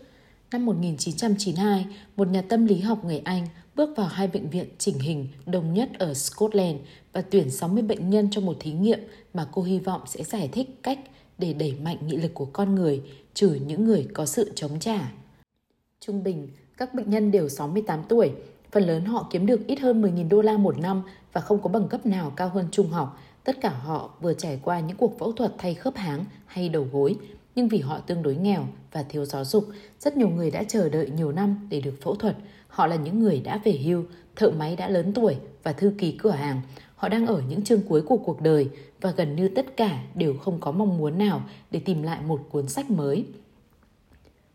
Năm 0.53 0.67
1992, 0.67 1.87
một 2.17 2.29
nhà 2.29 2.43
tâm 2.43 2.67
lý 2.67 2.81
học 2.81 3.05
người 3.05 3.19
Anh 3.25 3.47
bước 3.75 3.97
vào 3.97 4.07
hai 4.07 4.29
bệnh 4.29 4.51
viện 4.51 4.69
chỉnh 4.79 4.99
hình 4.99 5.29
đồng 5.47 5.75
nhất 5.75 5.91
ở 5.99 6.15
Scotland 6.15 6.79
và 7.13 7.23
tuyển 7.23 7.51
60 7.51 7.83
bệnh 7.83 8.11
nhân 8.11 8.29
cho 8.31 8.41
một 8.41 8.57
thí 8.61 8.73
nghiệm 8.73 9.01
mà 9.35 9.47
cô 9.53 9.63
hy 9.63 9.79
vọng 9.79 10.01
sẽ 10.07 10.25
giải 10.25 10.49
thích 10.53 10.69
cách 10.83 10.99
để 11.39 11.53
đẩy 11.53 11.73
mạnh 11.73 11.99
nghị 12.07 12.17
lực 12.17 12.35
của 12.35 12.47
con 12.53 12.75
người, 12.75 13.03
trừ 13.35 13.59
những 13.67 13.85
người 13.85 14.09
có 14.15 14.27
sự 14.27 14.53
chống 14.55 14.81
trả. 14.81 15.13
Trung 16.01 16.25
bình, 16.25 16.49
các 16.77 16.95
bệnh 16.95 17.11
nhân 17.11 17.31
đều 17.31 17.49
68 17.49 18.03
tuổi, 18.09 18.33
phần 18.71 18.83
lớn 18.83 19.05
họ 19.05 19.29
kiếm 19.31 19.47
được 19.47 19.67
ít 19.67 19.81
hơn 19.81 20.03
10.000 20.03 20.29
đô 20.29 20.43
la 20.43 20.57
một 20.57 20.79
năm 20.79 21.03
và 21.33 21.41
không 21.41 21.63
có 21.63 21.69
bằng 21.69 21.89
cấp 21.89 22.07
nào 22.07 22.33
cao 22.37 22.49
hơn 22.49 22.69
trung 22.71 22.91
học. 22.91 23.19
Tất 23.45 23.61
cả 23.61 23.69
họ 23.69 24.11
vừa 24.21 24.35
trải 24.35 24.61
qua 24.63 24.81
những 24.81 24.97
cuộc 24.97 25.19
phẫu 25.19 25.33
thuật 25.33 25.53
thay 25.59 25.75
khớp 25.75 25.97
háng 25.97 26.25
hay 26.47 26.69
đầu 26.69 26.87
gối, 26.93 27.17
nhưng 27.55 27.69
vì 27.69 27.79
họ 27.79 27.99
tương 27.99 28.23
đối 28.23 28.37
nghèo 28.37 28.67
và 28.93 29.03
thiếu 29.03 29.25
giáo 29.25 29.45
dục, 29.45 29.69
rất 30.01 30.17
nhiều 30.17 30.29
người 30.29 30.51
đã 30.51 30.65
chờ 30.65 30.89
đợi 30.89 31.11
nhiều 31.11 31.33
năm 31.33 31.67
để 31.71 31.81
được 31.81 31.95
phẫu 32.03 32.15
thuật. 32.15 32.37
Họ 32.69 32.87
là 32.87 32.97
những 32.97 33.21
người 33.21 33.41
đã 33.41 33.61
về 33.65 33.73
hưu, 33.73 34.05
thợ 34.37 34.51
máy 34.51 34.77
đã 34.77 34.89
lớn 34.89 35.13
tuổi 35.13 35.37
và 35.63 35.73
thư 35.73 35.93
ký 35.99 36.13
cửa 36.13 36.31
hàng. 36.31 36.61
Họ 36.97 37.09
đang 37.09 37.27
ở 37.27 37.43
những 37.49 37.65
chương 37.65 37.83
cuối 37.89 38.03
của 38.03 38.17
cuộc 38.17 38.41
đời 38.41 38.69
và 39.01 39.11
gần 39.11 39.37
như 39.37 39.49
tất 39.49 39.77
cả 39.77 40.03
đều 40.15 40.35
không 40.35 40.61
có 40.61 40.73
mong 40.73 40.99
muốn 40.99 41.19
nào 41.19 41.43
để 41.71 41.81
tìm 41.85 42.03
lại 42.03 42.19
một 42.27 42.41
cuốn 42.51 42.69
sách 42.69 42.91
mới. 42.91 43.25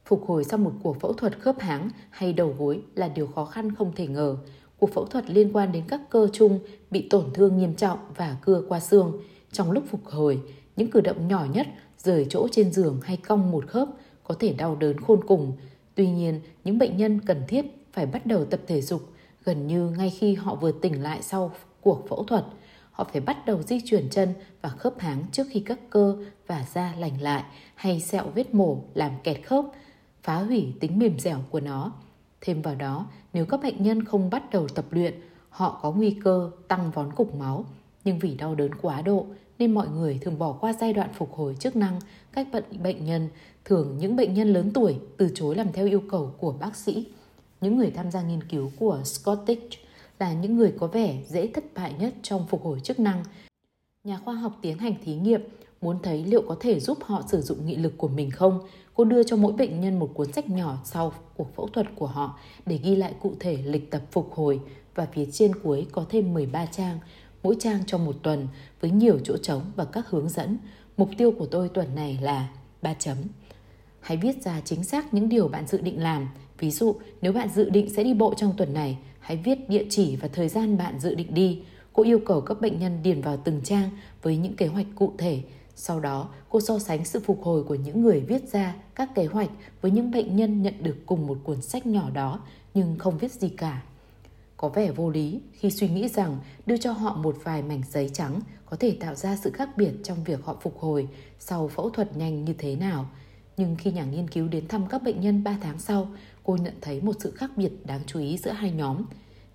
Phục 0.08 0.28
hồi 0.28 0.44
sau 0.44 0.60
một 0.60 0.72
cuộc 0.84 1.00
phẫu 1.00 1.14
thuật 1.14 1.40
khớp 1.40 1.60
háng 1.60 1.90
hay 2.10 2.34
đầu 2.34 2.56
gối 2.58 2.82
là 2.96 3.08
điều 3.08 3.28
khó 3.28 3.46
khăn 3.46 3.76
không 3.76 3.92
thể 3.96 4.08
ngờ. 4.08 4.38
Cuộc 4.80 4.94
phẫu 4.94 5.06
thuật 5.06 5.30
liên 5.30 5.54
quan 5.54 5.72
đến 5.72 5.84
các 5.88 6.02
cơ 6.10 6.28
chung 6.34 6.60
bị 6.92 7.08
tổn 7.10 7.34
thương 7.34 7.58
nghiêm 7.58 7.76
trọng 7.76 8.00
và 8.16 8.38
cưa 8.42 8.64
qua 8.70 8.80
xương. 8.80 9.22
Trong 9.52 9.72
lúc 9.72 9.84
phục 9.90 10.06
hồi, 10.06 10.40
những 10.76 10.92
cử 10.92 11.02
động 11.02 11.28
nhỏ 11.28 11.46
nhất 11.54 11.68
rời 11.98 12.26
chỗ 12.30 12.48
trên 12.52 12.74
giường 12.74 13.00
hay 13.04 13.18
cong 13.18 13.52
một 13.52 13.68
khớp 13.68 13.88
có 14.24 14.36
thể 14.40 14.54
đau 14.54 14.76
đớn 14.76 15.00
khôn 15.00 15.20
cùng. 15.28 15.54
Tuy 15.96 16.10
nhiên, 16.10 16.42
những 16.64 16.78
bệnh 16.78 16.98
nhân 16.98 17.22
cần 17.22 17.44
thiết 17.48 17.66
phải 17.94 18.06
bắt 18.06 18.26
đầu 18.26 18.46
tập 18.46 18.60
thể 18.68 18.82
dục 18.82 19.02
gần 19.44 19.68
như 19.68 19.90
ngay 19.90 20.10
khi 20.10 20.36
họ 20.36 20.56
vừa 20.56 20.72
tỉnh 20.72 21.04
lại 21.04 21.22
sau 21.22 21.52
cuộc 21.82 22.06
phẫu 22.10 22.24
thuật. 22.24 22.46
Họ 22.92 23.04
phải 23.12 23.22
bắt 23.22 23.46
đầu 23.46 23.64
di 23.64 23.82
chuyển 23.86 24.10
chân 24.10 24.34
và 24.62 24.70
khớp 24.70 25.00
háng 25.00 25.24
trước 25.32 25.44
khi 25.50 25.60
các 25.60 25.80
cơ 25.90 26.18
và 26.48 26.66
da 26.74 26.94
lành 27.00 27.22
lại 27.22 27.44
hay 27.76 28.00
sẹo 28.00 28.26
vết 28.36 28.54
mổ 28.54 28.84
làm 28.94 29.12
kẹt 29.24 29.38
khớp 29.46 29.66
phá 30.28 30.36
hủy 30.36 30.74
tính 30.80 31.00
mềm 31.00 31.20
dẻo 31.20 31.40
của 31.50 31.60
nó. 31.60 31.92
Thêm 32.42 32.62
vào 32.62 32.76
đó, 32.76 33.08
nếu 33.34 33.46
các 33.46 33.62
bệnh 33.64 33.84
nhân 33.84 34.06
không 34.06 34.30
bắt 34.30 34.52
đầu 34.52 34.68
tập 34.68 34.86
luyện, 34.92 35.14
họ 35.50 35.80
có 35.82 35.92
nguy 35.92 36.12
cơ 36.24 36.52
tăng 36.68 36.92
vón 36.92 37.14
cục 37.14 37.36
máu. 37.36 37.66
Nhưng 38.04 38.20
vì 38.20 38.36
đau 38.36 38.56
đớn 38.56 38.72
quá 38.82 39.02
độ 39.02 39.26
nên 39.60 39.74
mọi 39.74 39.88
người 39.88 40.20
thường 40.22 40.40
bỏ 40.40 40.54
qua 40.54 40.74
giai 40.74 40.94
đoạn 40.94 41.10
phục 41.14 41.34
hồi 41.34 41.56
chức 41.60 41.76
năng 41.76 42.00
các 42.32 42.48
bệnh 42.52 42.84
bệnh 42.84 43.06
nhân. 43.06 43.30
Thường 43.66 43.98
những 44.00 44.16
bệnh 44.16 44.34
nhân 44.34 44.54
lớn 44.54 44.72
tuổi 44.74 45.00
từ 45.18 45.32
chối 45.36 45.56
làm 45.56 45.72
theo 45.74 45.88
yêu 45.88 46.04
cầu 46.10 46.32
của 46.38 46.52
bác 46.52 46.76
sĩ. 46.76 47.08
Những 47.62 47.78
người 47.78 47.92
tham 47.92 48.12
gia 48.12 48.22
nghiên 48.22 48.44
cứu 48.44 48.72
của 48.80 49.02
Scottish 49.04 49.80
là 50.20 50.34
những 50.34 50.58
người 50.58 50.74
có 50.80 50.88
vẻ 50.88 51.24
dễ 51.28 51.48
thất 51.48 51.64
bại 51.76 51.94
nhất 52.00 52.14
trong 52.22 52.48
phục 52.48 52.64
hồi 52.64 52.80
chức 52.80 53.00
năng. 53.00 53.24
Nhà 54.04 54.20
khoa 54.26 54.34
học 54.34 54.58
tiến 54.62 54.78
hành 54.78 54.94
thí 55.04 55.16
nghiệm 55.16 55.42
muốn 55.82 55.98
thấy 56.04 56.24
liệu 56.24 56.42
có 56.48 56.56
thể 56.60 56.80
giúp 56.80 56.98
họ 57.02 57.24
sử 57.28 57.42
dụng 57.42 57.66
nghị 57.66 57.76
lực 57.76 57.94
của 57.98 58.08
mình 58.08 58.32
không 58.32 58.60
Cô 58.98 59.04
đưa 59.04 59.24
cho 59.24 59.36
mỗi 59.36 59.54
bệnh 59.54 59.82
nhân 59.82 60.00
một 60.00 60.10
cuốn 60.14 60.32
sách 60.32 60.50
nhỏ 60.50 60.78
sau 60.84 61.14
cuộc 61.36 61.56
phẫu 61.56 61.68
thuật 61.68 61.88
của 61.96 62.08
họ 62.08 62.40
để 62.66 62.78
ghi 62.84 62.96
lại 62.96 63.14
cụ 63.20 63.34
thể 63.40 63.58
lịch 63.58 63.92
tập 63.92 64.02
phục 64.12 64.34
hồi 64.34 64.60
và 64.96 65.08
phía 65.14 65.26
trên 65.32 65.52
cuối 65.64 65.88
có 65.92 66.06
thêm 66.10 66.34
13 66.34 66.66
trang, 66.66 67.00
mỗi 67.44 67.56
trang 67.60 67.80
cho 67.88 67.98
một 67.98 68.16
tuần 68.24 68.48
với 68.82 68.92
nhiều 68.92 69.20
chỗ 69.24 69.38
trống 69.38 69.62
và 69.76 69.86
các 69.86 70.10
hướng 70.10 70.30
dẫn. 70.30 70.58
Mục 70.98 71.10
tiêu 71.18 71.32
của 71.32 71.46
tôi 71.46 71.70
tuần 71.70 71.96
này 71.96 72.20
là 72.22 72.50
3 72.82 72.94
chấm. 72.94 73.18
Hãy 74.00 74.18
viết 74.18 74.44
ra 74.44 74.62
chính 74.66 74.84
xác 74.84 75.14
những 75.14 75.30
điều 75.30 75.48
bạn 75.48 75.68
dự 75.68 75.82
định 75.82 76.04
làm. 76.04 76.28
Ví 76.60 76.72
dụ, 76.72 76.96
nếu 77.22 77.34
bạn 77.34 77.50
dự 77.56 77.70
định 77.70 77.90
sẽ 77.90 78.04
đi 78.04 78.14
bộ 78.14 78.34
trong 78.34 78.54
tuần 78.58 78.74
này, 78.74 78.98
hãy 79.20 79.38
viết 79.38 79.70
địa 79.70 79.86
chỉ 79.90 80.16
và 80.16 80.28
thời 80.28 80.50
gian 80.50 80.78
bạn 80.78 81.00
dự 81.00 81.16
định 81.16 81.34
đi. 81.34 81.62
Cô 81.94 82.04
yêu 82.04 82.20
cầu 82.26 82.42
các 82.42 82.62
bệnh 82.62 82.80
nhân 82.80 83.00
điền 83.04 83.22
vào 83.22 83.38
từng 83.38 83.62
trang 83.64 83.90
với 84.22 84.38
những 84.38 84.56
kế 84.56 84.68
hoạch 84.68 84.88
cụ 84.96 85.14
thể 85.18 85.42
sau 85.80 86.00
đó, 86.00 86.30
cô 86.50 86.62
so 86.62 86.80
sánh 86.80 87.06
sự 87.06 87.20
phục 87.20 87.44
hồi 87.44 87.64
của 87.64 87.76
những 87.76 88.02
người 88.02 88.20
viết 88.20 88.52
ra 88.52 88.76
các 88.96 89.16
kế 89.16 89.26
hoạch 89.26 89.50
với 89.82 89.92
những 89.92 90.12
bệnh 90.12 90.36
nhân 90.36 90.62
nhận 90.62 90.84
được 90.84 90.98
cùng 91.06 91.28
một 91.28 91.38
cuốn 91.44 91.62
sách 91.62 91.86
nhỏ 91.86 92.10
đó 92.10 92.40
nhưng 92.74 92.98
không 92.98 93.18
viết 93.18 93.32
gì 93.32 93.50
cả. 93.50 93.84
Có 94.58 94.70
vẻ 94.70 94.92
vô 94.92 95.10
lý 95.10 95.40
khi 95.54 95.72
suy 95.72 95.90
nghĩ 95.90 96.08
rằng 96.08 96.40
đưa 96.66 96.78
cho 96.78 96.92
họ 96.92 97.16
một 97.16 97.38
vài 97.44 97.62
mảnh 97.62 97.82
giấy 97.92 98.10
trắng 98.14 98.40
có 98.66 98.78
thể 98.80 98.98
tạo 99.00 99.16
ra 99.16 99.36
sự 99.36 99.52
khác 99.52 99.70
biệt 99.78 99.92
trong 100.04 100.24
việc 100.24 100.46
họ 100.46 100.56
phục 100.62 100.80
hồi 100.80 101.08
sau 101.40 101.68
phẫu 101.68 101.90
thuật 101.90 102.18
nhanh 102.18 102.46
như 102.46 102.54
thế 102.58 102.76
nào. 102.76 103.10
Nhưng 103.58 103.76
khi 103.76 103.92
nhà 103.92 104.06
nghiên 104.06 104.28
cứu 104.28 104.48
đến 104.48 104.68
thăm 104.68 104.88
các 104.88 105.04
bệnh 105.04 105.22
nhân 105.22 105.44
3 105.44 105.58
tháng 105.62 105.80
sau, 105.80 106.10
cô 106.44 106.58
nhận 106.58 106.74
thấy 106.82 107.02
một 107.02 107.16
sự 107.20 107.32
khác 107.32 107.52
biệt 107.56 107.72
đáng 107.86 108.02
chú 108.08 108.20
ý 108.20 108.38
giữa 108.38 108.52
hai 108.52 108.72
nhóm. 108.72 109.06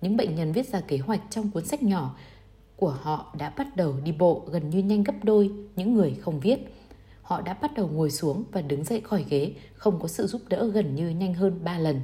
Những 0.01 0.17
bệnh 0.17 0.35
nhân 0.35 0.51
viết 0.51 0.69
ra 0.69 0.81
kế 0.81 0.97
hoạch 0.97 1.21
trong 1.29 1.51
cuốn 1.51 1.65
sách 1.65 1.83
nhỏ 1.83 2.15
của 2.77 2.97
họ 3.01 3.35
đã 3.39 3.53
bắt 3.57 3.75
đầu 3.75 3.95
đi 4.03 4.11
bộ 4.11 4.43
gần 4.51 4.69
như 4.69 4.79
nhanh 4.79 5.03
gấp 5.03 5.13
đôi 5.23 5.51
những 5.75 5.93
người 5.93 6.15
không 6.21 6.39
viết. 6.39 6.59
Họ 7.21 7.41
đã 7.41 7.53
bắt 7.61 7.71
đầu 7.75 7.87
ngồi 7.87 8.11
xuống 8.11 8.43
và 8.51 8.61
đứng 8.61 8.83
dậy 8.83 9.01
khỏi 9.01 9.25
ghế, 9.29 9.53
không 9.73 9.99
có 10.01 10.07
sự 10.07 10.27
giúp 10.27 10.41
đỡ 10.49 10.69
gần 10.73 10.95
như 10.95 11.09
nhanh 11.09 11.33
hơn 11.33 11.59
3 11.63 11.79
lần. 11.79 12.01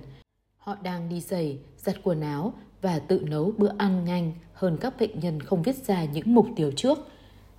Họ 0.57 0.75
đang 0.83 1.09
đi 1.09 1.21
giày, 1.21 1.59
giặt 1.77 1.95
quần 2.03 2.21
áo 2.21 2.53
và 2.81 2.99
tự 2.99 3.19
nấu 3.19 3.51
bữa 3.57 3.71
ăn 3.77 4.05
nhanh 4.05 4.33
hơn 4.53 4.77
các 4.81 4.93
bệnh 4.99 5.19
nhân 5.19 5.41
không 5.41 5.63
viết 5.63 5.75
ra 5.75 6.05
những 6.05 6.35
mục 6.35 6.47
tiêu 6.55 6.71
trước. 6.75 6.99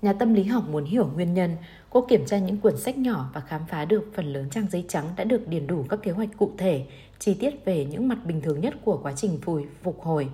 Nhà 0.02 0.12
tâm 0.12 0.34
lý 0.34 0.44
học 0.44 0.68
muốn 0.68 0.84
hiểu 0.84 1.10
nguyên 1.14 1.34
nhân, 1.34 1.56
cô 1.90 2.06
kiểm 2.08 2.26
tra 2.26 2.38
những 2.38 2.56
cuốn 2.56 2.76
sách 2.76 2.98
nhỏ 2.98 3.30
và 3.34 3.40
khám 3.40 3.62
phá 3.68 3.84
được 3.84 4.10
phần 4.14 4.32
lớn 4.32 4.50
trang 4.50 4.66
giấy 4.70 4.84
trắng 4.88 5.06
đã 5.16 5.24
được 5.24 5.48
điền 5.48 5.66
đủ 5.66 5.84
các 5.88 6.02
kế 6.02 6.10
hoạch 6.10 6.28
cụ 6.38 6.50
thể, 6.58 6.86
chi 7.18 7.34
tiết 7.34 7.64
về 7.64 7.84
những 7.84 8.08
mặt 8.08 8.18
bình 8.26 8.40
thường 8.40 8.60
nhất 8.60 8.74
của 8.84 9.00
quá 9.02 9.12
trình 9.16 9.38
phùi 9.42 9.64
phục 9.82 10.00
hồi. 10.00 10.28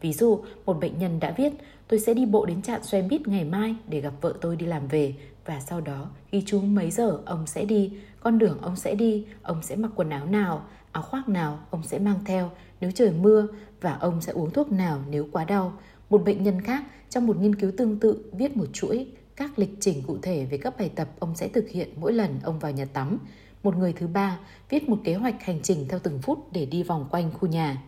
Ví 0.00 0.12
dụ, 0.12 0.40
một 0.66 0.80
bệnh 0.80 0.98
nhân 0.98 1.20
đã 1.20 1.34
viết, 1.36 1.52
tôi 1.88 2.00
sẽ 2.00 2.14
đi 2.14 2.26
bộ 2.26 2.46
đến 2.46 2.62
trạm 2.62 2.82
xe 2.82 3.02
buýt 3.02 3.28
ngày 3.28 3.44
mai 3.44 3.74
để 3.88 4.00
gặp 4.00 4.12
vợ 4.20 4.34
tôi 4.40 4.56
đi 4.56 4.66
làm 4.66 4.88
về 4.88 5.14
và 5.44 5.60
sau 5.60 5.80
đó 5.80 6.10
ghi 6.32 6.42
chú 6.46 6.60
mấy 6.60 6.90
giờ 6.90 7.18
ông 7.26 7.46
sẽ 7.46 7.64
đi, 7.64 7.92
con 8.20 8.38
đường 8.38 8.58
ông 8.62 8.76
sẽ 8.76 8.94
đi, 8.94 9.26
ông 9.42 9.62
sẽ 9.62 9.76
mặc 9.76 9.90
quần 9.94 10.10
áo 10.10 10.26
nào, 10.26 10.64
áo 10.92 11.02
khoác 11.02 11.28
nào 11.28 11.58
ông 11.70 11.82
sẽ 11.82 11.98
mang 11.98 12.18
theo 12.24 12.50
nếu 12.80 12.90
trời 12.90 13.12
mưa 13.12 13.46
và 13.80 13.92
ông 13.92 14.20
sẽ 14.20 14.32
uống 14.32 14.50
thuốc 14.50 14.72
nào 14.72 15.00
nếu 15.10 15.28
quá 15.32 15.44
đau. 15.44 15.72
Một 16.10 16.24
bệnh 16.24 16.42
nhân 16.42 16.60
khác 16.60 16.84
trong 17.10 17.26
một 17.26 17.36
nghiên 17.40 17.54
cứu 17.54 17.72
tương 17.76 18.00
tự 18.00 18.30
viết 18.32 18.56
một 18.56 18.66
chuỗi 18.72 19.06
các 19.36 19.58
lịch 19.58 19.76
trình 19.80 20.02
cụ 20.06 20.18
thể 20.22 20.44
về 20.44 20.58
các 20.58 20.78
bài 20.78 20.90
tập 20.94 21.08
ông 21.18 21.36
sẽ 21.36 21.48
thực 21.48 21.68
hiện 21.68 21.88
mỗi 21.96 22.12
lần 22.12 22.38
ông 22.42 22.58
vào 22.58 22.72
nhà 22.72 22.84
tắm. 22.84 23.18
Một 23.62 23.76
người 23.76 23.92
thứ 23.92 24.06
ba 24.06 24.38
viết 24.68 24.88
một 24.88 24.98
kế 25.04 25.14
hoạch 25.14 25.42
hành 25.42 25.60
trình 25.62 25.86
theo 25.88 25.98
từng 25.98 26.18
phút 26.22 26.52
để 26.52 26.66
đi 26.66 26.82
vòng 26.82 27.08
quanh 27.10 27.32
khu 27.32 27.48
nhà. 27.48 27.82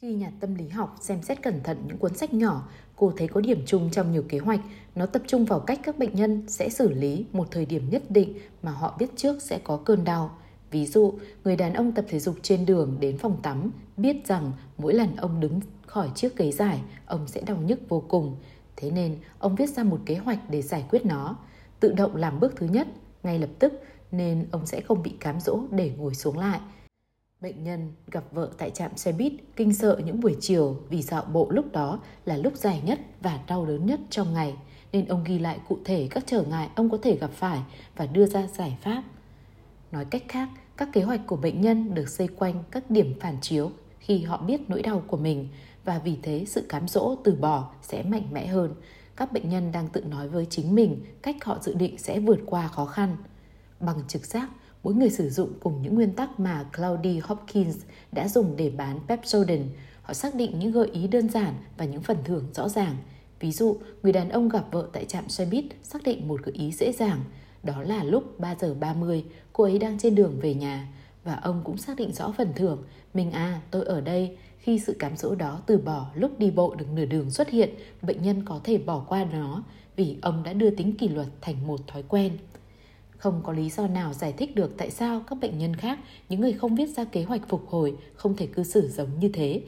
Khi 0.00 0.14
nhà 0.14 0.30
tâm 0.40 0.54
lý 0.54 0.68
học 0.68 0.96
xem 1.00 1.22
xét 1.22 1.42
cẩn 1.42 1.62
thận 1.62 1.78
những 1.86 1.98
cuốn 1.98 2.14
sách 2.16 2.34
nhỏ, 2.34 2.68
cô 2.96 3.12
thấy 3.16 3.28
có 3.28 3.40
điểm 3.40 3.62
chung 3.66 3.90
trong 3.92 4.12
nhiều 4.12 4.24
kế 4.28 4.38
hoạch. 4.38 4.60
Nó 4.94 5.06
tập 5.06 5.22
trung 5.26 5.44
vào 5.44 5.60
cách 5.60 5.80
các 5.82 5.98
bệnh 5.98 6.14
nhân 6.14 6.42
sẽ 6.48 6.68
xử 6.68 6.92
lý 6.92 7.24
một 7.32 7.48
thời 7.50 7.66
điểm 7.66 7.90
nhất 7.90 8.02
định 8.10 8.34
mà 8.62 8.70
họ 8.70 8.96
biết 8.98 9.10
trước 9.16 9.42
sẽ 9.42 9.58
có 9.64 9.76
cơn 9.76 10.04
đau. 10.04 10.38
Ví 10.70 10.86
dụ, 10.86 11.14
người 11.44 11.56
đàn 11.56 11.74
ông 11.74 11.92
tập 11.92 12.04
thể 12.08 12.18
dục 12.18 12.36
trên 12.42 12.66
đường 12.66 12.96
đến 13.00 13.18
phòng 13.18 13.36
tắm 13.42 13.70
biết 13.96 14.26
rằng 14.26 14.52
mỗi 14.78 14.94
lần 14.94 15.16
ông 15.16 15.40
đứng 15.40 15.60
khỏi 15.86 16.10
chiếc 16.14 16.36
ghế 16.36 16.52
dài, 16.52 16.80
ông 17.06 17.28
sẽ 17.28 17.40
đau 17.40 17.56
nhức 17.56 17.88
vô 17.88 18.04
cùng. 18.08 18.36
Thế 18.76 18.90
nên, 18.90 19.16
ông 19.38 19.56
viết 19.56 19.68
ra 19.68 19.82
một 19.82 20.00
kế 20.06 20.14
hoạch 20.14 20.50
để 20.50 20.62
giải 20.62 20.84
quyết 20.90 21.06
nó. 21.06 21.36
Tự 21.80 21.92
động 21.92 22.16
làm 22.16 22.40
bước 22.40 22.52
thứ 22.56 22.66
nhất, 22.66 22.88
ngay 23.22 23.38
lập 23.38 23.50
tức, 23.58 23.72
nên 24.12 24.46
ông 24.50 24.66
sẽ 24.66 24.80
không 24.80 25.02
bị 25.02 25.12
cám 25.20 25.40
dỗ 25.40 25.60
để 25.70 25.92
ngồi 25.98 26.14
xuống 26.14 26.38
lại. 26.38 26.60
Bệnh 27.46 27.64
nhân 27.64 27.92
gặp 28.06 28.24
vợ 28.32 28.50
tại 28.58 28.70
trạm 28.70 28.96
xe 28.96 29.12
buýt 29.12 29.32
kinh 29.56 29.74
sợ 29.74 30.00
những 30.04 30.20
buổi 30.20 30.36
chiều 30.40 30.76
vì 30.88 31.02
dạo 31.02 31.24
bộ 31.24 31.48
lúc 31.50 31.72
đó 31.72 32.00
là 32.24 32.36
lúc 32.36 32.56
dài 32.56 32.82
nhất 32.84 33.00
và 33.20 33.40
đau 33.46 33.66
đớn 33.66 33.86
nhất 33.86 34.00
trong 34.10 34.34
ngày, 34.34 34.54
nên 34.92 35.06
ông 35.06 35.24
ghi 35.24 35.38
lại 35.38 35.58
cụ 35.68 35.78
thể 35.84 36.08
các 36.10 36.24
trở 36.26 36.42
ngại 36.42 36.68
ông 36.74 36.90
có 36.90 36.98
thể 37.02 37.16
gặp 37.16 37.30
phải 37.30 37.60
và 37.96 38.06
đưa 38.06 38.26
ra 38.26 38.46
giải 38.46 38.78
pháp. 38.82 39.02
Nói 39.92 40.04
cách 40.04 40.22
khác, 40.28 40.48
các 40.76 40.88
kế 40.92 41.02
hoạch 41.02 41.20
của 41.26 41.36
bệnh 41.36 41.60
nhân 41.60 41.94
được 41.94 42.08
xây 42.08 42.28
quanh 42.28 42.62
các 42.70 42.90
điểm 42.90 43.14
phản 43.20 43.36
chiếu 43.40 43.70
khi 43.98 44.22
họ 44.22 44.36
biết 44.36 44.60
nỗi 44.70 44.82
đau 44.82 45.02
của 45.06 45.16
mình 45.16 45.48
và 45.84 45.98
vì 45.98 46.16
thế 46.22 46.44
sự 46.46 46.66
cám 46.68 46.88
dỗ 46.88 47.16
từ 47.24 47.34
bỏ 47.34 47.70
sẽ 47.82 48.02
mạnh 48.02 48.28
mẽ 48.32 48.46
hơn. 48.46 48.74
Các 49.16 49.32
bệnh 49.32 49.48
nhân 49.48 49.72
đang 49.72 49.88
tự 49.88 50.04
nói 50.04 50.28
với 50.28 50.46
chính 50.50 50.74
mình 50.74 51.00
cách 51.22 51.44
họ 51.44 51.58
dự 51.62 51.74
định 51.74 51.98
sẽ 51.98 52.20
vượt 52.20 52.40
qua 52.46 52.68
khó 52.68 52.84
khăn. 52.84 53.16
Bằng 53.80 53.98
trực 54.08 54.24
giác, 54.24 54.48
mỗi 54.86 54.94
người 54.94 55.10
sử 55.10 55.30
dụng 55.30 55.52
cùng 55.60 55.82
những 55.82 55.94
nguyên 55.94 56.12
tắc 56.12 56.40
mà 56.40 56.64
Claudie 56.76 57.20
Hopkins 57.22 57.76
đã 58.12 58.28
dùng 58.28 58.56
để 58.56 58.70
bán 58.70 59.00
Pepsodent. 59.08 59.66
Họ 60.02 60.14
xác 60.14 60.34
định 60.34 60.58
những 60.58 60.72
gợi 60.72 60.88
ý 60.92 61.06
đơn 61.06 61.28
giản 61.28 61.54
và 61.76 61.84
những 61.84 62.02
phần 62.02 62.16
thưởng 62.24 62.44
rõ 62.54 62.68
ràng. 62.68 62.96
Ví 63.40 63.52
dụ, 63.52 63.76
người 64.02 64.12
đàn 64.12 64.28
ông 64.28 64.48
gặp 64.48 64.64
vợ 64.72 64.88
tại 64.92 65.04
trạm 65.04 65.28
xe 65.28 65.46
buýt 65.46 65.64
xác 65.82 66.02
định 66.02 66.28
một 66.28 66.42
gợi 66.42 66.54
ý 66.54 66.72
dễ 66.72 66.92
dàng. 66.92 67.20
Đó 67.62 67.82
là 67.82 68.04
lúc 68.04 68.40
3 68.40 68.54
giờ 68.60 68.74
30, 68.74 69.24
cô 69.52 69.64
ấy 69.64 69.78
đang 69.78 69.98
trên 69.98 70.14
đường 70.14 70.38
về 70.40 70.54
nhà. 70.54 70.88
Và 71.24 71.34
ông 71.34 71.60
cũng 71.64 71.76
xác 71.76 71.96
định 71.96 72.12
rõ 72.12 72.34
phần 72.38 72.52
thưởng. 72.56 72.82
Mình 73.14 73.30
à, 73.30 73.60
tôi 73.70 73.84
ở 73.84 74.00
đây. 74.00 74.38
Khi 74.58 74.78
sự 74.78 74.96
cám 74.98 75.16
dỗ 75.16 75.34
đó 75.34 75.60
từ 75.66 75.78
bỏ 75.78 76.10
lúc 76.14 76.38
đi 76.38 76.50
bộ 76.50 76.74
được 76.74 76.86
nửa 76.94 77.06
đường 77.06 77.30
xuất 77.30 77.50
hiện, 77.50 77.70
bệnh 78.02 78.22
nhân 78.22 78.42
có 78.44 78.60
thể 78.64 78.78
bỏ 78.78 79.04
qua 79.08 79.26
nó 79.32 79.62
vì 79.96 80.16
ông 80.22 80.42
đã 80.42 80.52
đưa 80.52 80.70
tính 80.70 80.96
kỷ 80.96 81.08
luật 81.08 81.28
thành 81.40 81.66
một 81.66 81.80
thói 81.86 82.02
quen. 82.08 82.32
Không 83.18 83.40
có 83.44 83.52
lý 83.52 83.70
do 83.70 83.86
nào 83.86 84.12
giải 84.12 84.32
thích 84.32 84.54
được 84.54 84.74
tại 84.78 84.90
sao 84.90 85.22
các 85.26 85.38
bệnh 85.40 85.58
nhân 85.58 85.76
khác, 85.76 85.98
những 86.28 86.40
người 86.40 86.52
không 86.52 86.74
viết 86.74 86.86
ra 86.86 87.04
kế 87.04 87.22
hoạch 87.22 87.48
phục 87.48 87.66
hồi, 87.68 87.96
không 88.14 88.36
thể 88.36 88.46
cư 88.46 88.64
xử 88.64 88.88
giống 88.88 89.18
như 89.20 89.28
thế. 89.32 89.62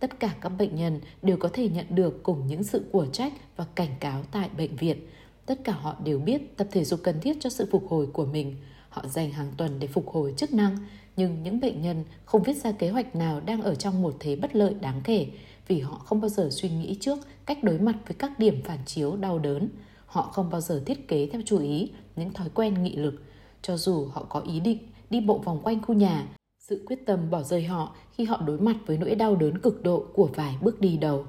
Tất 0.00 0.20
cả 0.20 0.34
các 0.40 0.48
bệnh 0.48 0.74
nhân 0.74 1.00
đều 1.22 1.36
có 1.36 1.48
thể 1.52 1.68
nhận 1.68 1.86
được 1.90 2.22
cùng 2.22 2.46
những 2.46 2.64
sự 2.64 2.84
của 2.92 3.06
trách 3.06 3.32
và 3.56 3.66
cảnh 3.74 3.96
cáo 4.00 4.22
tại 4.32 4.50
bệnh 4.56 4.76
viện. 4.76 5.06
Tất 5.46 5.64
cả 5.64 5.72
họ 5.72 5.96
đều 6.04 6.18
biết 6.18 6.56
tập 6.56 6.66
thể 6.70 6.84
dục 6.84 7.00
cần 7.02 7.20
thiết 7.20 7.36
cho 7.40 7.50
sự 7.50 7.68
phục 7.70 7.88
hồi 7.88 8.06
của 8.12 8.26
mình. 8.26 8.56
Họ 8.88 9.06
dành 9.08 9.30
hàng 9.30 9.52
tuần 9.56 9.78
để 9.78 9.86
phục 9.86 10.08
hồi 10.08 10.34
chức 10.36 10.52
năng, 10.54 10.76
nhưng 11.16 11.42
những 11.42 11.60
bệnh 11.60 11.82
nhân 11.82 12.04
không 12.24 12.42
viết 12.42 12.56
ra 12.56 12.72
kế 12.72 12.90
hoạch 12.90 13.16
nào 13.16 13.40
đang 13.40 13.62
ở 13.62 13.74
trong 13.74 14.02
một 14.02 14.16
thế 14.20 14.36
bất 14.36 14.56
lợi 14.56 14.74
đáng 14.80 15.00
kể 15.04 15.26
vì 15.68 15.80
họ 15.80 15.98
không 15.98 16.20
bao 16.20 16.28
giờ 16.28 16.48
suy 16.50 16.68
nghĩ 16.68 16.96
trước 17.00 17.18
cách 17.46 17.64
đối 17.64 17.78
mặt 17.78 17.96
với 18.06 18.14
các 18.18 18.38
điểm 18.38 18.62
phản 18.64 18.78
chiếu 18.86 19.16
đau 19.16 19.38
đớn. 19.38 19.68
Họ 20.16 20.22
không 20.22 20.50
bao 20.50 20.60
giờ 20.60 20.82
thiết 20.86 21.08
kế 21.08 21.28
theo 21.32 21.42
chú 21.44 21.58
ý 21.58 21.90
những 22.16 22.32
thói 22.32 22.48
quen 22.54 22.82
nghị 22.82 22.96
lực, 22.96 23.14
cho 23.62 23.76
dù 23.76 24.06
họ 24.12 24.26
có 24.28 24.40
ý 24.40 24.60
định 24.60 24.78
đi 25.10 25.20
bộ 25.20 25.38
vòng 25.38 25.60
quanh 25.62 25.82
khu 25.82 25.94
nhà. 25.94 26.26
Sự 26.58 26.84
quyết 26.86 27.06
tâm 27.06 27.30
bỏ 27.30 27.42
rơi 27.42 27.64
họ 27.64 27.94
khi 28.12 28.24
họ 28.24 28.42
đối 28.46 28.58
mặt 28.58 28.76
với 28.86 28.98
nỗi 28.98 29.14
đau 29.14 29.36
đớn 29.36 29.58
cực 29.58 29.82
độ 29.82 30.04
của 30.14 30.28
vài 30.34 30.56
bước 30.60 30.80
đi 30.80 30.96
đầu. 30.96 31.24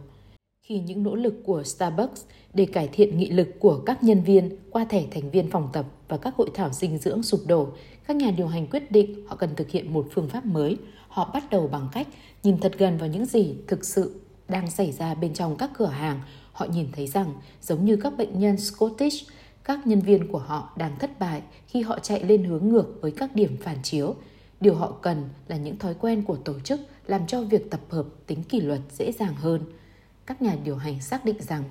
Khi 0.62 0.80
những 0.80 1.04
nỗ 1.04 1.15
lực 1.15 1.34
của 1.45 1.63
Starbucks 1.63 2.23
để 2.54 2.65
cải 2.65 2.88
thiện 2.88 3.17
nghị 3.17 3.30
lực 3.30 3.47
của 3.60 3.80
các 3.86 4.04
nhân 4.04 4.23
viên 4.23 4.50
qua 4.71 4.86
thẻ 4.86 5.06
thành 5.12 5.32
viên 5.32 5.52
phòng 5.52 5.69
tập 5.73 5.86
và 6.08 6.17
các 6.17 6.36
hội 6.36 6.50
thảo 6.54 6.69
dinh 6.69 6.97
dưỡng 6.97 7.23
sụp 7.23 7.41
đổ, 7.47 7.67
các 8.08 8.15
nhà 8.15 8.32
điều 8.32 8.47
hành 8.47 8.67
quyết 8.67 8.91
định 8.91 9.28
họ 9.28 9.36
cần 9.36 9.56
thực 9.56 9.69
hiện 9.69 9.93
một 9.93 10.08
phương 10.12 10.30
pháp 10.30 10.45
mới. 10.45 10.78
Họ 11.08 11.32
bắt 11.34 11.50
đầu 11.50 11.67
bằng 11.67 11.89
cách 11.91 12.08
nhìn 12.43 12.58
thật 12.58 12.73
gần 12.78 12.97
vào 12.97 13.10
những 13.10 13.26
gì 13.26 13.56
thực 13.67 13.86
sự 13.86 14.21
đang 14.47 14.71
xảy 14.71 14.91
ra 14.91 15.15
bên 15.15 15.34
trong 15.34 15.58
các 15.58 15.71
cửa 15.78 15.86
hàng. 15.86 16.21
Họ 16.57 16.65
nhìn 16.65 16.87
thấy 16.91 17.07
rằng, 17.07 17.33
giống 17.61 17.85
như 17.85 17.95
các 17.95 18.17
bệnh 18.17 18.39
nhân 18.39 18.57
Scottish, 18.57 19.27
các 19.63 19.87
nhân 19.87 20.01
viên 20.01 20.31
của 20.31 20.39
họ 20.39 20.73
đang 20.77 20.99
thất 20.99 21.19
bại 21.19 21.41
khi 21.67 21.81
họ 21.81 21.99
chạy 21.99 22.23
lên 22.23 22.43
hướng 22.43 22.69
ngược 22.69 23.01
với 23.01 23.11
các 23.11 23.35
điểm 23.35 23.57
phản 23.61 23.77
chiếu. 23.83 24.15
Điều 24.59 24.75
họ 24.75 24.91
cần 25.01 25.29
là 25.47 25.57
những 25.57 25.77
thói 25.77 25.93
quen 25.93 26.23
của 26.23 26.35
tổ 26.35 26.59
chức 26.59 26.79
làm 27.07 27.27
cho 27.27 27.41
việc 27.41 27.71
tập 27.71 27.79
hợp 27.89 28.05
tính 28.27 28.43
kỷ 28.43 28.59
luật 28.59 28.79
dễ 28.91 29.11
dàng 29.11 29.35
hơn. 29.35 29.61
Các 30.25 30.41
nhà 30.41 30.55
điều 30.63 30.75
hành 30.75 31.01
xác 31.01 31.25
định 31.25 31.37
rằng, 31.39 31.63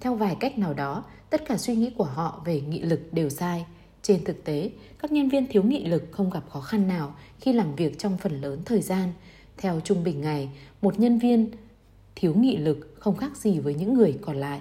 theo 0.00 0.14
vài 0.14 0.36
cách 0.40 0.58
nào 0.58 0.74
đó, 0.74 1.04
tất 1.30 1.42
cả 1.46 1.58
suy 1.58 1.76
nghĩ 1.76 1.90
của 1.90 2.04
họ 2.04 2.42
về 2.44 2.60
nghị 2.60 2.82
lực 2.82 3.00
đều 3.12 3.28
sai. 3.28 3.66
Trên 4.02 4.24
thực 4.24 4.44
tế, 4.44 4.70
các 4.98 5.12
nhân 5.12 5.28
viên 5.28 5.46
thiếu 5.46 5.62
nghị 5.62 5.84
lực 5.84 6.02
không 6.10 6.30
gặp 6.30 6.44
khó 6.50 6.60
khăn 6.60 6.88
nào 6.88 7.14
khi 7.40 7.52
làm 7.52 7.74
việc 7.74 7.98
trong 7.98 8.18
phần 8.18 8.40
lớn 8.40 8.62
thời 8.64 8.80
gian. 8.80 9.12
Theo 9.56 9.80
trung 9.80 10.04
bình 10.04 10.20
ngày, 10.20 10.48
một 10.82 10.98
nhân 10.98 11.18
viên 11.18 11.50
thiếu 12.16 12.34
nghị 12.34 12.56
lực 12.56 12.94
không 12.98 13.16
khác 13.16 13.36
gì 13.36 13.58
với 13.58 13.74
những 13.74 13.94
người 13.94 14.14
còn 14.20 14.36
lại. 14.36 14.60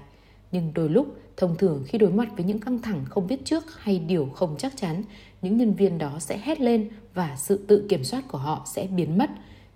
Nhưng 0.52 0.74
đôi 0.74 0.90
lúc, 0.90 1.18
thông 1.38 1.56
thường 1.58 1.84
khi 1.88 1.98
đối 1.98 2.12
mặt 2.12 2.30
với 2.36 2.46
những 2.46 2.60
căng 2.60 2.82
thẳng 2.82 3.06
không 3.10 3.28
biết 3.28 3.46
trước 3.46 3.64
hay 3.78 4.00
điều 4.00 4.26
không 4.26 4.56
chắc 4.58 4.78
chắn, 4.78 5.04
những 5.42 5.58
nhân 5.58 5.74
viên 5.74 5.98
đó 5.98 6.20
sẽ 6.20 6.40
hét 6.44 6.62
lên 6.62 6.90
và 7.14 7.36
sự 7.38 7.66
tự 7.68 7.86
kiểm 7.90 8.04
soát 8.04 8.24
của 8.28 8.38
họ 8.38 8.66
sẽ 8.74 8.88
biến 8.96 9.18
mất. 9.18 9.30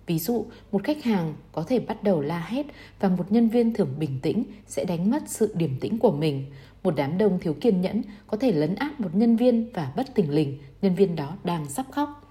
Ví 0.06 0.18
dụ, 0.18 0.46
một 0.72 0.84
khách 0.84 1.04
hàng 1.04 1.34
có 1.52 1.62
thể 1.62 1.78
bắt 1.78 2.02
đầu 2.02 2.20
la 2.20 2.46
hét 2.48 2.66
và 3.00 3.08
một 3.08 3.32
nhân 3.32 3.48
viên 3.48 3.74
thường 3.74 3.94
bình 3.98 4.18
tĩnh 4.22 4.44
sẽ 4.66 4.84
đánh 4.84 5.10
mất 5.10 5.22
sự 5.26 5.54
điềm 5.54 5.80
tĩnh 5.80 5.98
của 5.98 6.12
mình. 6.12 6.46
Một 6.82 6.94
đám 6.96 7.18
đông 7.18 7.38
thiếu 7.40 7.54
kiên 7.60 7.80
nhẫn 7.80 8.02
có 8.26 8.36
thể 8.36 8.52
lấn 8.52 8.74
át 8.74 9.00
một 9.00 9.14
nhân 9.14 9.36
viên 9.36 9.70
và 9.72 9.92
bất 9.96 10.14
tỉnh 10.14 10.30
lình, 10.30 10.58
nhân 10.82 10.94
viên 10.94 11.16
đó 11.16 11.36
đang 11.44 11.68
sắp 11.68 11.86
khóc. 11.90 12.23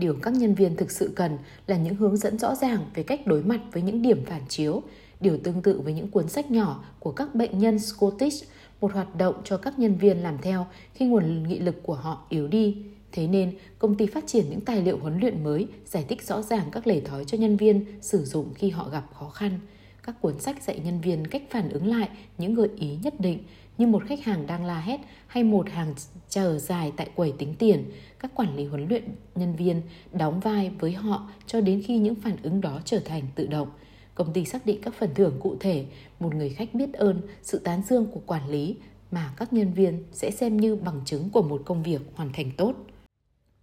Điều 0.00 0.14
các 0.22 0.34
nhân 0.34 0.54
viên 0.54 0.76
thực 0.76 0.90
sự 0.90 1.12
cần 1.16 1.38
là 1.66 1.76
những 1.76 1.94
hướng 1.94 2.16
dẫn 2.16 2.38
rõ 2.38 2.54
ràng 2.54 2.84
về 2.94 3.02
cách 3.02 3.26
đối 3.26 3.42
mặt 3.42 3.60
với 3.72 3.82
những 3.82 4.02
điểm 4.02 4.24
phản 4.24 4.42
chiếu, 4.48 4.82
điều 5.20 5.38
tương 5.38 5.62
tự 5.62 5.80
với 5.80 5.92
những 5.92 6.08
cuốn 6.08 6.28
sách 6.28 6.50
nhỏ 6.50 6.84
của 6.98 7.12
các 7.12 7.34
bệnh 7.34 7.58
nhân 7.58 7.78
Scottish, 7.78 8.48
một 8.80 8.92
hoạt 8.92 9.16
động 9.16 9.34
cho 9.44 9.56
các 9.56 9.78
nhân 9.78 9.94
viên 9.94 10.22
làm 10.22 10.38
theo 10.42 10.66
khi 10.94 11.06
nguồn 11.06 11.48
nghị 11.48 11.58
lực 11.58 11.82
của 11.82 11.94
họ 11.94 12.26
yếu 12.28 12.48
đi. 12.48 12.76
Thế 13.12 13.26
nên, 13.26 13.52
công 13.78 13.94
ty 13.94 14.06
phát 14.06 14.24
triển 14.26 14.44
những 14.50 14.60
tài 14.60 14.82
liệu 14.82 14.98
huấn 14.98 15.20
luyện 15.20 15.44
mới 15.44 15.66
giải 15.86 16.04
thích 16.08 16.22
rõ 16.22 16.42
ràng 16.42 16.68
các 16.72 16.86
lề 16.86 17.00
thói 17.00 17.24
cho 17.24 17.38
nhân 17.38 17.56
viên 17.56 17.84
sử 18.00 18.24
dụng 18.24 18.54
khi 18.54 18.70
họ 18.70 18.88
gặp 18.88 19.04
khó 19.14 19.28
khăn. 19.28 19.58
Các 20.02 20.20
cuốn 20.20 20.40
sách 20.40 20.62
dạy 20.62 20.80
nhân 20.84 21.00
viên 21.00 21.26
cách 21.26 21.42
phản 21.50 21.68
ứng 21.68 21.86
lại 21.86 22.08
những 22.38 22.54
gợi 22.54 22.68
ý 22.76 22.96
nhất 23.02 23.20
định 23.20 23.38
như 23.78 23.86
một 23.86 24.02
khách 24.06 24.24
hàng 24.24 24.46
đang 24.46 24.64
la 24.64 24.80
hét 24.80 25.00
hay 25.26 25.44
một 25.44 25.70
hàng 25.70 25.94
chờ 26.28 26.58
dài 26.58 26.92
tại 26.96 27.10
quầy 27.14 27.32
tính 27.32 27.54
tiền. 27.58 27.84
Các 28.18 28.34
quản 28.34 28.56
lý 28.56 28.64
huấn 28.64 28.88
luyện 28.88 29.04
nhân 29.34 29.56
viên 29.56 29.82
đóng 30.12 30.40
vai 30.40 30.70
với 30.78 30.92
họ 30.92 31.28
cho 31.46 31.60
đến 31.60 31.82
khi 31.86 31.98
những 31.98 32.14
phản 32.14 32.36
ứng 32.42 32.60
đó 32.60 32.80
trở 32.84 33.00
thành 33.00 33.22
tự 33.34 33.46
động. 33.46 33.68
Công 34.14 34.32
ty 34.32 34.44
xác 34.44 34.66
định 34.66 34.80
các 34.82 34.94
phần 34.94 35.14
thưởng 35.14 35.36
cụ 35.40 35.56
thể, 35.60 35.86
một 36.20 36.34
người 36.34 36.48
khách 36.48 36.74
biết 36.74 36.92
ơn 36.92 37.22
sự 37.42 37.58
tán 37.58 37.82
dương 37.88 38.06
của 38.06 38.20
quản 38.26 38.48
lý 38.48 38.76
mà 39.10 39.34
các 39.36 39.52
nhân 39.52 39.72
viên 39.72 40.04
sẽ 40.12 40.30
xem 40.30 40.56
như 40.56 40.76
bằng 40.76 41.00
chứng 41.04 41.30
của 41.30 41.42
một 41.42 41.62
công 41.64 41.82
việc 41.82 42.00
hoàn 42.14 42.32
thành 42.32 42.50
tốt. 42.56 42.74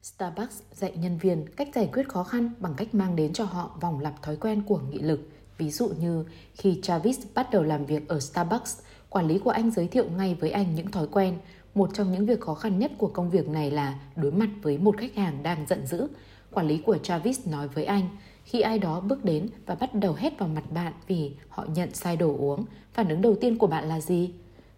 Starbucks 0.03 0.61
dạy 0.73 0.93
nhân 0.97 1.17
viên 1.17 1.45
cách 1.55 1.69
giải 1.75 1.89
quyết 1.93 2.09
khó 2.09 2.23
khăn 2.23 2.51
bằng 2.59 2.73
cách 2.77 2.95
mang 2.95 3.15
đến 3.15 3.33
cho 3.33 3.43
họ 3.43 3.77
vòng 3.81 3.99
lặp 3.99 4.21
thói 4.21 4.35
quen 4.35 4.63
của 4.67 4.79
nghị 4.91 4.99
lực. 4.99 5.29
Ví 5.57 5.71
dụ 5.71 5.89
như 5.99 6.25
khi 6.53 6.79
Travis 6.81 7.19
bắt 7.33 7.47
đầu 7.51 7.63
làm 7.63 7.85
việc 7.85 8.07
ở 8.07 8.19
Starbucks, 8.19 8.79
quản 9.09 9.27
lý 9.27 9.39
của 9.39 9.49
anh 9.49 9.71
giới 9.71 9.87
thiệu 9.87 10.05
ngay 10.17 10.35
với 10.39 10.51
anh 10.51 10.75
những 10.75 10.91
thói 10.91 11.07
quen. 11.11 11.37
Một 11.75 11.89
trong 11.93 12.11
những 12.11 12.25
việc 12.25 12.41
khó 12.41 12.53
khăn 12.53 12.79
nhất 12.79 12.91
của 12.97 13.07
công 13.07 13.29
việc 13.29 13.47
này 13.49 13.71
là 13.71 13.99
đối 14.15 14.31
mặt 14.31 14.49
với 14.61 14.77
một 14.77 14.97
khách 14.97 15.15
hàng 15.15 15.43
đang 15.43 15.65
giận 15.67 15.87
dữ. 15.87 16.07
Quản 16.51 16.67
lý 16.67 16.77
của 16.77 16.97
Travis 16.97 17.47
nói 17.47 17.67
với 17.67 17.85
anh, 17.85 18.09
khi 18.43 18.61
ai 18.61 18.79
đó 18.79 18.99
bước 18.99 19.25
đến 19.25 19.49
và 19.65 19.75
bắt 19.75 19.93
đầu 19.93 20.13
hét 20.13 20.39
vào 20.39 20.49
mặt 20.49 20.71
bạn 20.71 20.93
vì 21.07 21.31
họ 21.49 21.65
nhận 21.75 21.93
sai 21.93 22.17
đồ 22.17 22.35
uống, 22.37 22.65
phản 22.93 23.09
ứng 23.09 23.21
đầu 23.21 23.35
tiên 23.35 23.57
của 23.57 23.67
bạn 23.67 23.89
là 23.89 24.01
gì? 24.01 24.29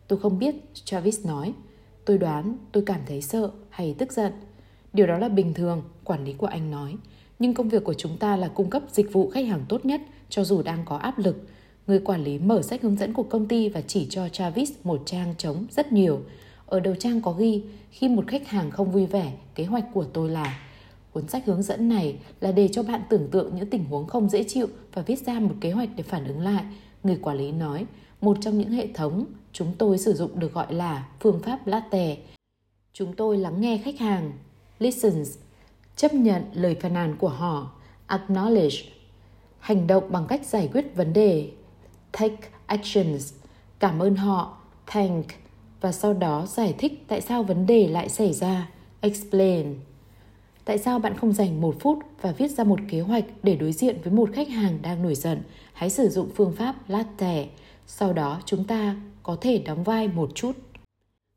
Tôi 0.08 0.20
không 0.20 0.40
biết, 0.40 0.56
Travis 0.74 1.26
nói. 1.26 1.54
Tôi 2.06 2.18
đoán 2.18 2.58
tôi 2.72 2.84
cảm 2.86 3.02
thấy 3.06 3.22
sợ 3.22 3.52
hay 3.70 3.96
tức 3.98 4.12
giận. 4.12 4.34
Điều 4.94 5.08
đó 5.08 5.18
là 5.18 5.30
bình 5.30 5.54
thường, 5.54 5.84
quản 6.04 6.26
lý 6.26 6.34
của 6.34 6.48
anh 6.48 6.72
nói. 6.72 6.96
nhưng 7.40 7.54
công 7.54 7.70
việc 7.70 7.84
của 7.84 7.94
chúng 7.94 8.18
ta 8.18 8.38
là 8.38 8.48
cung 8.48 8.70
cấp 8.70 8.84
dịch 8.92 9.14
vụ 9.14 9.30
khách 9.30 9.46
hàng 9.46 9.66
tốt 9.70 9.86
nhất 9.86 10.02
cho 10.30 10.44
dù 10.44 10.62
đang 10.62 10.86
có 10.86 10.98
áp 10.98 11.20
lực. 11.20 11.48
Người 11.90 12.00
quản 12.00 12.24
lý 12.24 12.40
mở 12.40 12.62
sách 12.62 12.82
hướng 12.82 12.96
dẫn 12.96 13.14
của 13.14 13.24
công 13.24 13.48
ty 13.48 13.70
và 13.70 13.82
chỉ 13.82 14.08
cho 14.10 14.30
Travis 14.30 14.72
một 14.84 15.02
trang 15.06 15.36
trống 15.38 15.66
rất 15.72 15.92
nhiều. 15.92 16.22
Ở 16.66 16.80
đầu 16.80 16.96
trang 16.96 17.22
có 17.22 17.32
ghi, 17.32 17.64
khi 17.92 18.08
một 18.08 18.28
khách 18.28 18.48
hàng 18.48 18.72
không 18.72 18.92
vui 18.92 19.06
vẻ, 19.06 19.34
kế 19.56 19.66
hoạch 19.66 19.86
của 19.94 20.04
tôi 20.04 20.30
là 20.30 20.60
Cuốn 21.12 21.28
sách 21.28 21.46
hướng 21.46 21.64
dẫn 21.64 21.90
này 21.90 22.16
là 22.40 22.52
để 22.52 22.68
cho 22.68 22.84
bạn 22.84 23.02
tưởng 23.10 23.28
tượng 23.32 23.56
những 23.56 23.70
tình 23.70 23.86
huống 23.86 24.08
không 24.08 24.30
dễ 24.30 24.44
chịu 24.44 24.68
và 24.94 25.02
viết 25.02 25.20
ra 25.26 25.40
một 25.40 25.56
kế 25.62 25.72
hoạch 25.72 25.90
để 25.96 26.04
phản 26.04 26.28
ứng 26.28 26.40
lại. 26.40 26.64
Người 27.04 27.20
quản 27.22 27.38
lý 27.38 27.52
nói, 27.52 27.86
một 28.22 28.38
trong 28.42 28.58
những 28.58 28.72
hệ 28.72 28.88
thống 28.94 29.26
chúng 29.54 29.74
tôi 29.78 29.98
sử 29.98 30.14
dụng 30.14 30.40
được 30.40 30.54
gọi 30.54 30.74
là 30.74 31.08
phương 31.20 31.40
pháp 31.40 31.68
latte. 31.68 32.18
Chúng 32.94 33.14
tôi 33.14 33.38
lắng 33.38 33.62
nghe 33.62 33.78
khách 33.78 34.00
hàng, 34.00 34.32
listens, 34.80 35.38
chấp 35.96 36.14
nhận 36.14 36.44
lời 36.54 36.76
phàn 36.76 36.94
nàn 36.94 37.16
của 37.20 37.30
họ, 37.30 37.72
acknowledge, 38.08 38.84
hành 39.60 39.88
động 39.88 40.04
bằng 40.12 40.26
cách 40.28 40.46
giải 40.46 40.70
quyết 40.74 40.96
vấn 40.96 41.14
đề, 41.14 41.52
take 42.12 42.50
actions, 42.66 43.34
cảm 43.80 44.00
ơn 44.00 44.16
họ, 44.16 44.58
thank, 44.88 45.26
và 45.82 45.92
sau 45.92 46.14
đó 46.14 46.46
giải 46.46 46.76
thích 46.78 47.04
tại 47.08 47.22
sao 47.22 47.44
vấn 47.44 47.66
đề 47.66 47.88
lại 47.88 48.10
xảy 48.10 48.34
ra, 48.34 48.70
explain. 49.02 49.76
Tại 50.66 50.78
sao 50.78 51.00
bạn 51.00 51.18
không 51.18 51.34
dành 51.34 51.62
một 51.62 51.76
phút 51.80 52.00
và 52.22 52.32
viết 52.32 52.52
ra 52.52 52.64
một 52.64 52.80
kế 52.90 53.02
hoạch 53.02 53.26
để 53.44 53.56
đối 53.56 53.72
diện 53.72 53.98
với 54.04 54.14
một 54.14 54.30
khách 54.34 54.50
hàng 54.50 54.80
đang 54.82 55.04
nổi 55.04 55.16
giận? 55.16 55.42
Hãy 55.74 55.90
sử 55.90 56.10
dụng 56.10 56.30
phương 56.36 56.56
pháp 56.56 56.90
latte. 56.90 57.48
Sau 57.88 58.14
đó 58.14 58.42
chúng 58.46 58.64
ta 58.64 58.96
có 59.24 59.38
thể 59.42 59.58
đóng 59.58 59.84
vai 59.84 60.08
một 60.08 60.32
chút. 60.36 60.52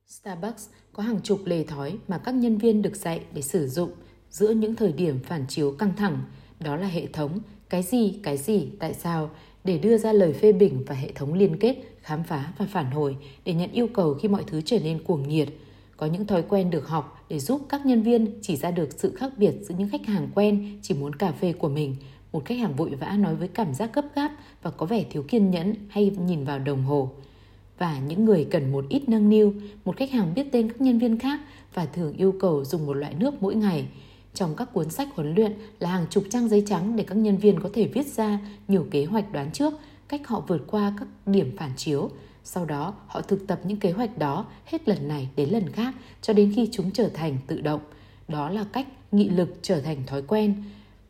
Starbucks 0.07 0.69
có 0.93 1.03
hàng 1.03 1.21
chục 1.21 1.41
lề 1.45 1.65
thói 1.65 1.99
mà 2.09 2.19
các 2.19 2.35
nhân 2.35 2.59
viên 2.59 2.83
được 2.83 2.97
dạy 2.97 3.21
để 3.35 3.43
sử 3.43 3.69
dụng 3.69 3.91
giữa 4.31 4.51
những 4.51 4.77
thời 4.77 4.93
điểm 4.93 5.21
phản 5.25 5.45
chiếu 5.49 5.73
căng 5.73 5.97
thẳng. 5.97 6.19
Đó 6.61 6.77
là 6.77 6.87
hệ 6.87 7.07
thống 7.07 7.39
cái 7.69 7.83
gì, 7.83 8.19
cái 8.23 8.37
gì, 8.37 8.69
tại 8.79 8.95
sao 8.95 9.31
để 9.65 9.79
đưa 9.79 9.99
ra 9.99 10.13
lời 10.13 10.33
phê 10.33 10.53
bình 10.53 10.85
và 10.87 10.95
hệ 10.95 11.13
thống 11.13 11.35
liên 11.35 11.57
kết, 11.57 11.77
khám 12.01 12.23
phá 12.23 12.53
và 12.59 12.67
phản 12.71 12.91
hồi 12.91 13.17
để 13.45 13.55
nhận 13.55 13.73
yêu 13.73 13.87
cầu 13.95 14.15
khi 14.15 14.29
mọi 14.29 14.45
thứ 14.47 14.61
trở 14.61 14.79
nên 14.79 15.03
cuồng 15.05 15.29
nhiệt. 15.29 15.49
Có 15.97 16.07
những 16.07 16.27
thói 16.27 16.43
quen 16.49 16.71
được 16.71 16.89
học 16.89 17.25
để 17.29 17.39
giúp 17.39 17.61
các 17.69 17.87
nhân 17.87 18.03
viên 18.03 18.39
chỉ 18.43 18.57
ra 18.57 18.71
được 18.71 18.89
sự 18.97 19.15
khác 19.17 19.33
biệt 19.37 19.53
giữa 19.63 19.75
những 19.79 19.89
khách 19.89 20.07
hàng 20.07 20.29
quen 20.35 20.79
chỉ 20.83 20.95
muốn 20.95 21.15
cà 21.15 21.33
phê 21.33 21.53
của 21.53 21.69
mình 21.69 21.97
một 22.33 22.45
khách 22.45 22.59
hàng 22.59 22.77
vội 22.77 22.91
vã 22.91 23.17
nói 23.19 23.35
với 23.35 23.49
cảm 23.49 23.75
giác 23.75 23.95
gấp 23.95 24.05
gáp 24.15 24.33
và 24.63 24.71
có 24.71 24.87
vẻ 24.87 25.05
thiếu 25.11 25.23
kiên 25.29 25.51
nhẫn 25.51 25.75
hay 25.89 26.11
nhìn 26.27 26.45
vào 26.45 26.59
đồng 26.59 26.83
hồ. 26.83 27.11
Và 27.79 27.99
những 27.99 28.25
người 28.25 28.47
cần 28.51 28.73
một 28.73 28.85
ít 28.89 29.09
nâng 29.09 29.29
niu, 29.29 29.55
một 29.85 29.97
khách 29.97 30.11
hàng 30.11 30.35
biết 30.35 30.47
tên 30.53 30.69
các 30.69 30.81
nhân 30.81 30.99
viên 30.99 31.19
khác 31.19 31.41
và 31.75 31.87
thường 31.87 32.17
yêu 32.17 32.35
cầu 32.41 32.65
dùng 32.65 32.87
một 32.87 32.93
loại 32.93 33.15
nước 33.15 33.43
mỗi 33.43 33.55
ngày. 33.55 33.87
Trong 34.35 34.57
các 34.57 34.73
cuốn 34.73 34.91
sách 34.91 35.09
huấn 35.15 35.35
luyện 35.35 35.53
là 35.79 35.89
hàng 35.89 36.07
chục 36.11 36.25
trang 36.31 36.49
giấy 36.49 36.65
trắng 36.67 36.97
để 36.97 37.05
các 37.05 37.15
nhân 37.15 37.37
viên 37.37 37.61
có 37.61 37.71
thể 37.73 37.87
viết 37.87 38.07
ra 38.07 38.39
nhiều 38.69 38.87
kế 38.91 39.05
hoạch 39.05 39.33
đoán 39.33 39.53
trước, 39.53 39.75
cách 40.09 40.29
họ 40.29 40.41
vượt 40.49 40.63
qua 40.67 40.93
các 40.99 41.09
điểm 41.27 41.57
phản 41.57 41.71
chiếu. 41.77 42.11
Sau 42.45 42.65
đó, 42.65 42.95
họ 43.07 43.21
thực 43.21 43.47
tập 43.47 43.61
những 43.65 43.79
kế 43.79 43.91
hoạch 43.91 44.19
đó 44.19 44.47
hết 44.65 44.89
lần 44.89 45.09
này 45.09 45.29
đến 45.37 45.49
lần 45.49 45.73
khác 45.73 45.95
cho 46.23 46.33
đến 46.33 46.53
khi 46.57 46.69
chúng 46.73 46.91
trở 46.91 47.09
thành 47.09 47.39
tự 47.47 47.61
động. 47.61 47.81
Đó 48.29 48.51
là 48.51 48.65
cách 48.73 48.87
nghị 49.13 49.29
lực 49.29 49.59
trở 49.63 49.81
thành 49.81 50.07
thói 50.07 50.23
quen 50.23 50.65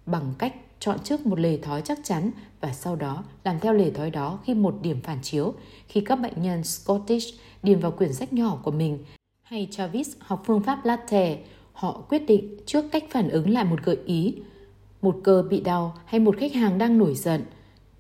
bằng 0.07 0.35
cách 0.39 0.55
chọn 0.81 0.99
trước 1.05 1.27
một 1.27 1.41
lề 1.41 1.57
thói 1.57 1.83
chắc 1.83 1.99
chắn 2.05 2.31
và 2.61 2.73
sau 2.73 2.97
đó 2.97 3.25
làm 3.45 3.61
theo 3.61 3.73
lề 3.73 3.91
thói 3.91 4.11
đó 4.11 4.39
khi 4.45 4.55
một 4.55 4.75
điểm 4.83 5.01
phản 5.03 5.19
chiếu. 5.23 5.55
Khi 5.89 6.01
các 6.01 6.17
bệnh 6.17 6.43
nhân 6.43 6.65
Scottish 6.65 7.35
điền 7.63 7.81
vào 7.81 7.91
quyển 7.91 8.13
sách 8.13 8.33
nhỏ 8.33 8.59
của 8.63 8.71
mình 8.71 8.99
hay 9.43 9.69
Travis 9.71 10.17
học 10.19 10.43
phương 10.47 10.63
pháp 10.63 10.85
latte, 10.85 11.39
họ 11.73 12.05
quyết 12.09 12.27
định 12.27 12.57
trước 12.67 12.85
cách 12.93 13.05
phản 13.11 13.29
ứng 13.29 13.51
lại 13.51 13.65
một 13.65 13.83
gợi 13.85 13.99
ý, 14.07 14.35
một 15.03 15.21
cơ 15.25 15.43
bị 15.51 15.61
đau 15.61 15.95
hay 16.05 16.21
một 16.21 16.37
khách 16.39 16.53
hàng 16.53 16.79
đang 16.79 16.99
nổi 16.99 17.15
giận. 17.15 17.43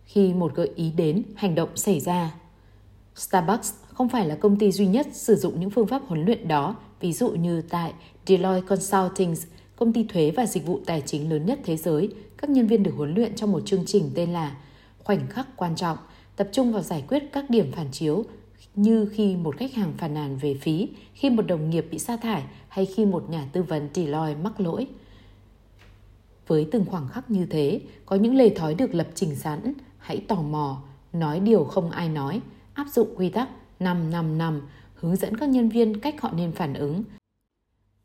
Khi 0.04 0.34
một 0.34 0.54
gợi 0.54 0.70
ý 0.76 0.90
đến, 0.90 1.22
hành 1.34 1.54
động 1.54 1.76
xảy 1.76 2.00
ra. 2.00 2.34
Starbucks 3.14 3.72
không 3.88 4.08
phải 4.08 4.26
là 4.26 4.34
công 4.34 4.58
ty 4.58 4.72
duy 4.72 4.86
nhất 4.86 5.06
sử 5.12 5.36
dụng 5.36 5.60
những 5.60 5.70
phương 5.70 5.86
pháp 5.86 6.02
huấn 6.06 6.24
luyện 6.24 6.48
đó, 6.48 6.76
ví 7.00 7.12
dụ 7.12 7.30
như 7.30 7.62
tại 7.62 7.92
Deloitte 8.26 8.66
Consulting, 8.66 9.34
công 9.76 9.92
ty 9.92 10.04
thuế 10.04 10.30
và 10.30 10.46
dịch 10.46 10.66
vụ 10.66 10.80
tài 10.86 11.00
chính 11.00 11.30
lớn 11.30 11.46
nhất 11.46 11.60
thế 11.64 11.76
giới, 11.76 12.08
các 12.36 12.50
nhân 12.50 12.66
viên 12.66 12.82
được 12.82 12.94
huấn 12.96 13.14
luyện 13.14 13.34
trong 13.34 13.52
một 13.52 13.66
chương 13.66 13.86
trình 13.86 14.10
tên 14.14 14.32
là 14.32 14.56
Khoảnh 15.04 15.26
khắc 15.28 15.56
quan 15.56 15.76
trọng, 15.76 15.98
tập 16.36 16.48
trung 16.52 16.72
vào 16.72 16.82
giải 16.82 17.04
quyết 17.08 17.22
các 17.32 17.50
điểm 17.50 17.72
phản 17.72 17.86
chiếu 17.92 18.24
như 18.74 19.06
khi 19.12 19.36
một 19.36 19.56
khách 19.56 19.74
hàng 19.74 19.92
phàn 19.98 20.14
nàn 20.14 20.36
về 20.36 20.54
phí, 20.54 20.88
khi 21.14 21.30
một 21.30 21.46
đồng 21.46 21.70
nghiệp 21.70 21.86
bị 21.90 21.98
sa 21.98 22.16
thải 22.16 22.42
hay 22.68 22.86
khi 22.86 23.06
một 23.06 23.30
nhà 23.30 23.48
tư 23.52 23.62
vấn 23.62 23.88
Deloitte 23.94 24.42
mắc 24.42 24.60
lỗi. 24.60 24.86
Với 26.46 26.68
từng 26.72 26.84
khoảng 26.84 27.08
khắc 27.08 27.30
như 27.30 27.46
thế, 27.46 27.80
có 28.06 28.16
những 28.16 28.34
lề 28.34 28.48
thói 28.48 28.74
được 28.74 28.94
lập 28.94 29.08
trình 29.14 29.36
sẵn, 29.36 29.72
hãy 29.98 30.24
tò 30.28 30.36
mò, 30.36 30.82
nói 31.12 31.40
điều 31.40 31.64
không 31.64 31.90
ai 31.90 32.08
nói, 32.08 32.40
áp 32.74 32.86
dụng 32.92 33.08
quy 33.16 33.28
tắc 33.28 33.48
555, 33.80 34.60
hướng 34.94 35.16
dẫn 35.16 35.36
các 35.36 35.48
nhân 35.48 35.68
viên 35.68 36.00
cách 36.00 36.20
họ 36.20 36.32
nên 36.36 36.52
phản 36.52 36.74
ứng. 36.74 37.02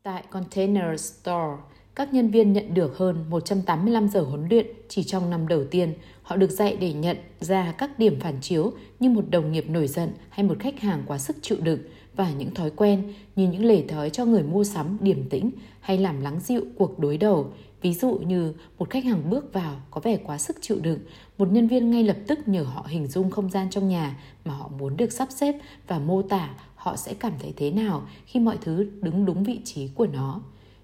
Tại 0.02 0.24
Container 0.30 1.00
Store, 1.00 1.56
các 1.98 2.14
nhân 2.14 2.30
viên 2.30 2.52
nhận 2.52 2.74
được 2.74 2.98
hơn 2.98 3.24
185 3.30 4.08
giờ 4.08 4.20
huấn 4.20 4.48
luyện 4.48 4.66
chỉ 4.88 5.02
trong 5.02 5.30
năm 5.30 5.48
đầu 5.48 5.64
tiên. 5.64 5.94
Họ 6.22 6.36
được 6.36 6.50
dạy 6.50 6.76
để 6.80 6.92
nhận 6.92 7.16
ra 7.40 7.74
các 7.78 7.98
điểm 7.98 8.20
phản 8.20 8.34
chiếu 8.40 8.72
như 9.00 9.10
một 9.10 9.24
đồng 9.30 9.52
nghiệp 9.52 9.64
nổi 9.68 9.86
giận 9.86 10.10
hay 10.28 10.46
một 10.46 10.58
khách 10.60 10.80
hàng 10.80 11.02
quá 11.06 11.18
sức 11.18 11.36
chịu 11.42 11.58
đựng 11.62 11.78
và 12.16 12.30
những 12.32 12.54
thói 12.54 12.70
quen 12.70 13.12
như 13.36 13.48
những 13.48 13.64
lề 13.64 13.82
thói 13.82 14.10
cho 14.10 14.24
người 14.24 14.42
mua 14.42 14.64
sắm 14.64 14.96
điềm 15.00 15.28
tĩnh 15.28 15.50
hay 15.80 15.98
làm 15.98 16.20
lắng 16.20 16.40
dịu 16.40 16.64
cuộc 16.76 16.98
đối 16.98 17.16
đầu. 17.16 17.52
Ví 17.82 17.94
dụ 17.94 18.14
như 18.14 18.52
một 18.78 18.90
khách 18.90 19.04
hàng 19.04 19.30
bước 19.30 19.52
vào 19.52 19.80
có 19.90 20.00
vẻ 20.00 20.16
quá 20.16 20.38
sức 20.38 20.56
chịu 20.60 20.78
đựng, 20.82 20.98
một 21.38 21.52
nhân 21.52 21.68
viên 21.68 21.90
ngay 21.90 22.04
lập 22.04 22.16
tức 22.26 22.48
nhờ 22.48 22.62
họ 22.62 22.86
hình 22.88 23.06
dung 23.06 23.30
không 23.30 23.50
gian 23.50 23.70
trong 23.70 23.88
nhà 23.88 24.18
mà 24.44 24.54
họ 24.54 24.70
muốn 24.78 24.96
được 24.96 25.12
sắp 25.12 25.28
xếp 25.30 25.54
và 25.86 25.98
mô 25.98 26.22
tả 26.22 26.50
họ 26.74 26.96
sẽ 26.96 27.14
cảm 27.14 27.32
thấy 27.42 27.52
thế 27.56 27.70
nào 27.70 28.02
khi 28.26 28.40
mọi 28.40 28.58
thứ 28.60 28.90
đứng 29.00 29.24
đúng 29.24 29.44
vị 29.44 29.60
trí 29.64 29.88
của 29.88 30.06
nó 30.06 30.40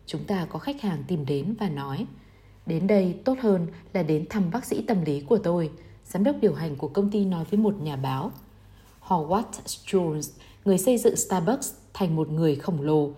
chúng 0.07 0.25
ta 0.25 0.47
có 0.51 0.59
khách 0.59 0.81
hàng 0.81 1.05
tìm 1.09 1.27
đến 1.27 1.55
và 1.59 1.69
nói 1.69 2.07
Đến 2.67 2.87
đây 2.87 3.15
tốt 3.25 3.39
hơn 3.41 3.67
là 3.93 4.03
đến 4.03 4.27
thăm 4.31 4.51
bác 4.51 4.65
sĩ 4.65 4.83
tâm 4.83 5.05
lý 5.05 5.21
của 5.21 5.39
tôi, 5.39 5.71
giám 6.05 6.25
đốc 6.25 6.37
điều 6.41 6.55
hành 6.55 6.77
của 6.77 6.89
công 6.89 7.11
ty 7.11 7.25
nói 7.25 7.45
với 7.51 7.61
một 7.61 7.75
nhà 7.83 7.97
báo. 7.97 8.31
Howard 9.07 9.51
Schultz, 9.67 10.31
người 10.65 10.79
xây 10.79 10.99
dựng 10.99 11.17
Starbucks 11.17 11.73
thành 11.95 12.17
một 12.17 12.31
người 12.31 12.57
khổng 12.57 12.81
lồ, 12.81 13.11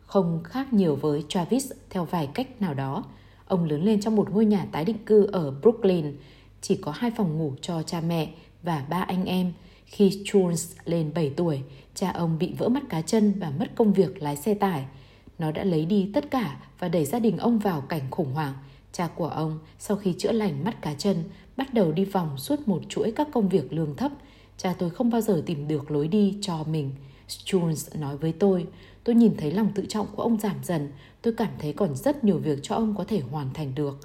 không 0.00 0.40
khác 0.44 0.72
nhiều 0.72 0.96
với 0.96 1.24
Travis 1.28 1.72
theo 1.90 2.04
vài 2.04 2.26
cách 2.34 2.60
nào 2.60 2.74
đó. 2.74 3.04
Ông 3.46 3.64
lớn 3.64 3.84
lên 3.84 4.00
trong 4.00 4.16
một 4.16 4.30
ngôi 4.30 4.44
nhà 4.44 4.66
tái 4.72 4.84
định 4.84 5.04
cư 5.06 5.26
ở 5.32 5.50
Brooklyn, 5.50 6.16
chỉ 6.60 6.76
có 6.76 6.92
hai 6.92 7.10
phòng 7.10 7.38
ngủ 7.38 7.52
cho 7.60 7.82
cha 7.82 8.00
mẹ 8.00 8.32
và 8.62 8.86
ba 8.90 9.02
anh 9.02 9.24
em. 9.24 9.52
Khi 9.84 10.08
Schultz 10.24 10.74
lên 10.84 11.10
7 11.14 11.30
tuổi, 11.36 11.62
cha 11.94 12.10
ông 12.10 12.38
bị 12.38 12.54
vỡ 12.58 12.68
mắt 12.68 12.82
cá 12.88 13.02
chân 13.02 13.32
và 13.40 13.52
mất 13.58 13.66
công 13.74 13.92
việc 13.92 14.22
lái 14.22 14.36
xe 14.36 14.54
tải– 14.54 14.84
nó 15.40 15.50
đã 15.50 15.64
lấy 15.64 15.86
đi 15.86 16.10
tất 16.14 16.30
cả 16.30 16.60
và 16.78 16.88
đẩy 16.88 17.04
gia 17.04 17.18
đình 17.18 17.38
ông 17.38 17.58
vào 17.58 17.80
cảnh 17.80 18.10
khủng 18.10 18.32
hoảng. 18.32 18.54
Cha 18.92 19.08
của 19.16 19.28
ông, 19.28 19.58
sau 19.78 19.96
khi 19.96 20.14
chữa 20.18 20.32
lành 20.32 20.64
mắt 20.64 20.82
cá 20.82 20.94
chân, 20.94 21.16
bắt 21.56 21.74
đầu 21.74 21.92
đi 21.92 22.04
vòng 22.04 22.38
suốt 22.38 22.68
một 22.68 22.82
chuỗi 22.88 23.12
các 23.16 23.28
công 23.32 23.48
việc 23.48 23.72
lương 23.72 23.96
thấp. 23.96 24.12
Cha 24.56 24.74
tôi 24.78 24.90
không 24.90 25.10
bao 25.10 25.20
giờ 25.20 25.42
tìm 25.46 25.68
được 25.68 25.90
lối 25.90 26.08
đi 26.08 26.38
cho 26.40 26.64
mình. 26.64 26.90
Jones 27.28 28.00
nói 28.00 28.16
với 28.16 28.32
tôi, 28.32 28.66
tôi 29.04 29.14
nhìn 29.14 29.36
thấy 29.36 29.52
lòng 29.52 29.70
tự 29.74 29.86
trọng 29.88 30.06
của 30.16 30.22
ông 30.22 30.40
giảm 30.40 30.56
dần, 30.62 30.88
tôi 31.22 31.34
cảm 31.36 31.52
thấy 31.58 31.72
còn 31.72 31.96
rất 31.96 32.24
nhiều 32.24 32.38
việc 32.38 32.58
cho 32.62 32.74
ông 32.74 32.94
có 32.98 33.04
thể 33.04 33.20
hoàn 33.20 33.52
thành 33.54 33.74
được. 33.74 33.98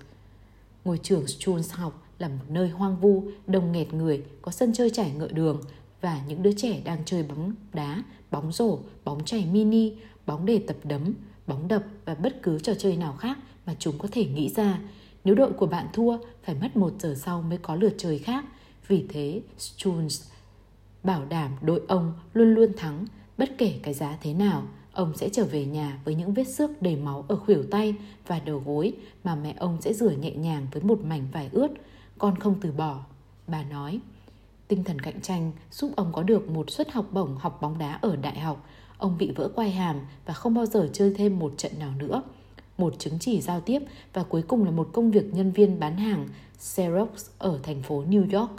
Ngôi 0.86 1.00
trường 1.04 1.24
Jones 1.26 1.78
học 1.78 2.04
là 2.20 2.28
một 2.28 2.46
nơi 2.50 2.70
hoang 2.70 2.98
vu, 2.98 3.24
đông 3.48 3.72
nghẹt 3.72 3.94
người, 3.94 4.24
có 4.42 4.52
sân 4.52 4.74
chơi 4.74 4.90
trải 4.90 5.12
ngựa 5.12 5.32
đường 5.32 5.62
và 6.02 6.22
những 6.28 6.44
đứa 6.44 6.52
trẻ 6.58 6.82
đang 6.86 7.00
chơi 7.06 7.24
bóng 7.24 7.54
đá, 7.74 8.04
bóng 8.32 8.52
rổ, 8.52 8.80
bóng 9.04 9.26
chày 9.26 9.46
mini, 9.46 9.94
bóng 10.26 10.46
đề 10.46 10.60
tập 10.68 10.78
đấm, 10.84 11.14
bóng 11.48 11.68
đập 11.68 11.84
và 12.06 12.16
bất 12.16 12.44
cứ 12.44 12.60
trò 12.60 12.74
chơi 12.74 12.98
nào 12.98 13.14
khác 13.14 13.38
mà 13.66 13.76
chúng 13.80 13.98
có 13.98 14.08
thể 14.12 14.26
nghĩ 14.26 14.50
ra. 14.50 14.80
Nếu 15.24 15.36
đội 15.36 15.54
của 15.54 15.66
bạn 15.66 15.88
thua, 15.94 16.18
phải 16.44 16.56
mất 16.62 16.78
một 16.78 16.94
giờ 17.00 17.16
sau 17.18 17.42
mới 17.42 17.58
có 17.58 17.76
lượt 17.76 17.94
chơi 17.98 18.20
khác. 18.20 18.46
Vì 18.88 19.06
thế, 19.10 19.42
Jones 19.58 20.30
bảo 21.04 21.26
đảm 21.26 21.52
đội 21.62 21.82
ông 21.88 22.14
luôn 22.34 22.54
luôn 22.56 22.70
thắng, 22.78 23.06
bất 23.38 23.58
kể 23.58 23.80
cái 23.84 23.94
giá 23.94 24.18
thế 24.22 24.34
nào. 24.34 24.64
Ông 24.92 25.18
sẽ 25.18 25.30
trở 25.30 25.46
về 25.46 25.66
nhà 25.66 26.00
với 26.06 26.16
những 26.16 26.34
vết 26.34 26.44
xước 26.44 26.82
đầy 26.82 26.96
máu 26.96 27.26
ở 27.28 27.36
khuỷu 27.36 27.64
tay 27.72 27.96
và 28.28 28.40
đầu 28.40 28.64
gối 28.66 28.94
mà 29.24 29.36
mẹ 29.36 29.56
ông 29.60 29.78
sẽ 29.82 29.94
rửa 29.94 30.12
nhẹ 30.12 30.32
nhàng 30.32 30.68
với 30.72 30.84
một 30.84 31.00
mảnh 31.04 31.28
vải 31.32 31.50
ướt. 31.52 31.68
Con 32.18 32.36
không 32.40 32.56
từ 32.62 32.72
bỏ. 32.72 33.06
Bà 33.48 33.64
nói, 33.64 34.00
tinh 34.68 34.84
thần 34.84 35.02
cạnh 35.02 35.22
tranh 35.22 35.52
giúp 35.72 35.92
ông 35.96 36.12
có 36.14 36.24
được 36.24 36.50
một 36.50 36.70
suất 36.70 36.92
học 36.92 37.06
bổng 37.12 37.38
học 37.38 37.62
bóng 37.62 37.78
đá 37.78 38.00
ở 38.02 38.16
đại 38.16 38.40
học 38.40 38.68
Ông 38.98 39.18
bị 39.18 39.32
vỡ 39.32 39.50
quai 39.56 39.72
hàm 39.72 40.00
và 40.26 40.34
không 40.34 40.54
bao 40.54 40.66
giờ 40.66 40.89
chơi 40.93 41.14
thêm 41.16 41.39
một 41.39 41.54
trận 41.58 41.72
nào 41.80 41.93
nữa. 42.00 42.22
Một 42.78 43.00
chứng 43.00 43.20
chỉ 43.20 43.41
giao 43.41 43.62
tiếp 43.62 43.80
và 44.14 44.24
cuối 44.24 44.41
cùng 44.41 44.64
là 44.64 44.72
một 44.72 44.89
công 44.93 45.12
việc 45.12 45.34
nhân 45.34 45.52
viên 45.52 45.80
bán 45.80 45.98
hàng 45.98 46.28
Xerox 46.60 47.30
ở 47.38 47.60
thành 47.64 47.82
phố 47.82 48.04
New 48.10 48.39
York. 48.39 48.52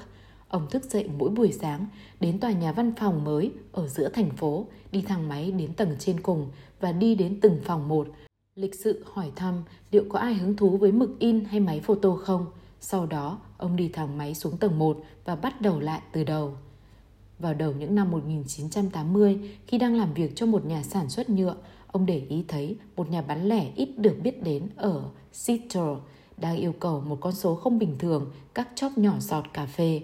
Ông 0.49 0.67
thức 0.71 0.85
dậy 0.85 1.09
mỗi 1.19 1.31
buổi 1.31 1.53
sáng, 1.53 1.87
đến 2.21 2.41
tòa 2.41 2.53
nhà 2.53 2.73
văn 2.73 2.93
phòng 2.97 3.25
mới 3.25 3.53
ở 3.73 3.89
giữa 3.89 4.09
thành 4.09 4.31
phố, 4.31 4.67
đi 4.93 5.03
thang 5.03 5.29
máy 5.29 5.51
đến 5.51 5.73
tầng 5.73 5.97
trên 5.99 6.21
cùng 6.21 6.49
và 6.81 6.93
đi 6.93 7.15
đến 7.15 7.39
từng 7.41 7.61
phòng 7.65 7.89
một. 7.89 8.09
Lịch 8.55 8.75
sự 8.75 9.05
hỏi 9.13 9.33
thăm 9.37 9.63
liệu 9.91 10.05
có 10.09 10.19
ai 10.19 10.35
hứng 10.35 10.57
thú 10.57 10.77
với 10.77 10.93
mực 10.93 11.19
in 11.19 11.45
hay 11.45 11.61
máy 11.61 11.81
photo 11.81 12.17
không. 12.17 12.47
Sau 12.81 13.07
đó, 13.07 13.39
ông 13.57 13.77
đi 13.77 13.89
thang 13.89 14.19
máy 14.19 14.35
xuống 14.35 14.57
tầng 14.57 14.79
1 14.79 14.99
và 15.25 15.37
bắt 15.37 15.61
đầu 15.61 15.81
lại 15.81 16.01
từ 16.13 16.25
đầu. 16.25 16.55
Vào 17.39 17.55
đầu 17.55 17.73
những 17.73 17.95
năm 17.95 18.11
1980, 18.11 19.39
khi 19.67 19.79
đang 19.79 19.95
làm 19.95 20.15
việc 20.15 20.37
cho 20.37 20.47
một 20.47 20.67
nhà 20.67 20.83
sản 20.83 21.09
xuất 21.09 21.31
nhựa, 21.31 21.57
ông 21.87 22.07
để 22.07 22.23
ý 22.29 22.45
thấy 22.49 22.77
một 22.97 23.11
nhà 23.11 23.23
bán 23.23 23.49
lẻ 23.49 23.71
ít 23.77 23.99
được 23.99 24.17
biết 24.23 24.43
đến 24.43 24.69
ở 24.77 25.03
Seattle 25.33 25.97
đang 26.37 26.57
yêu 26.57 26.73
cầu 26.73 27.01
một 27.01 27.19
con 27.21 27.33
số 27.33 27.55
không 27.55 27.79
bình 27.79 27.97
thường 27.99 28.33
các 28.55 28.69
chóp 28.75 28.99
nhỏ 28.99 29.13
giọt 29.19 29.45
cà 29.53 29.67
phê. 29.67 30.01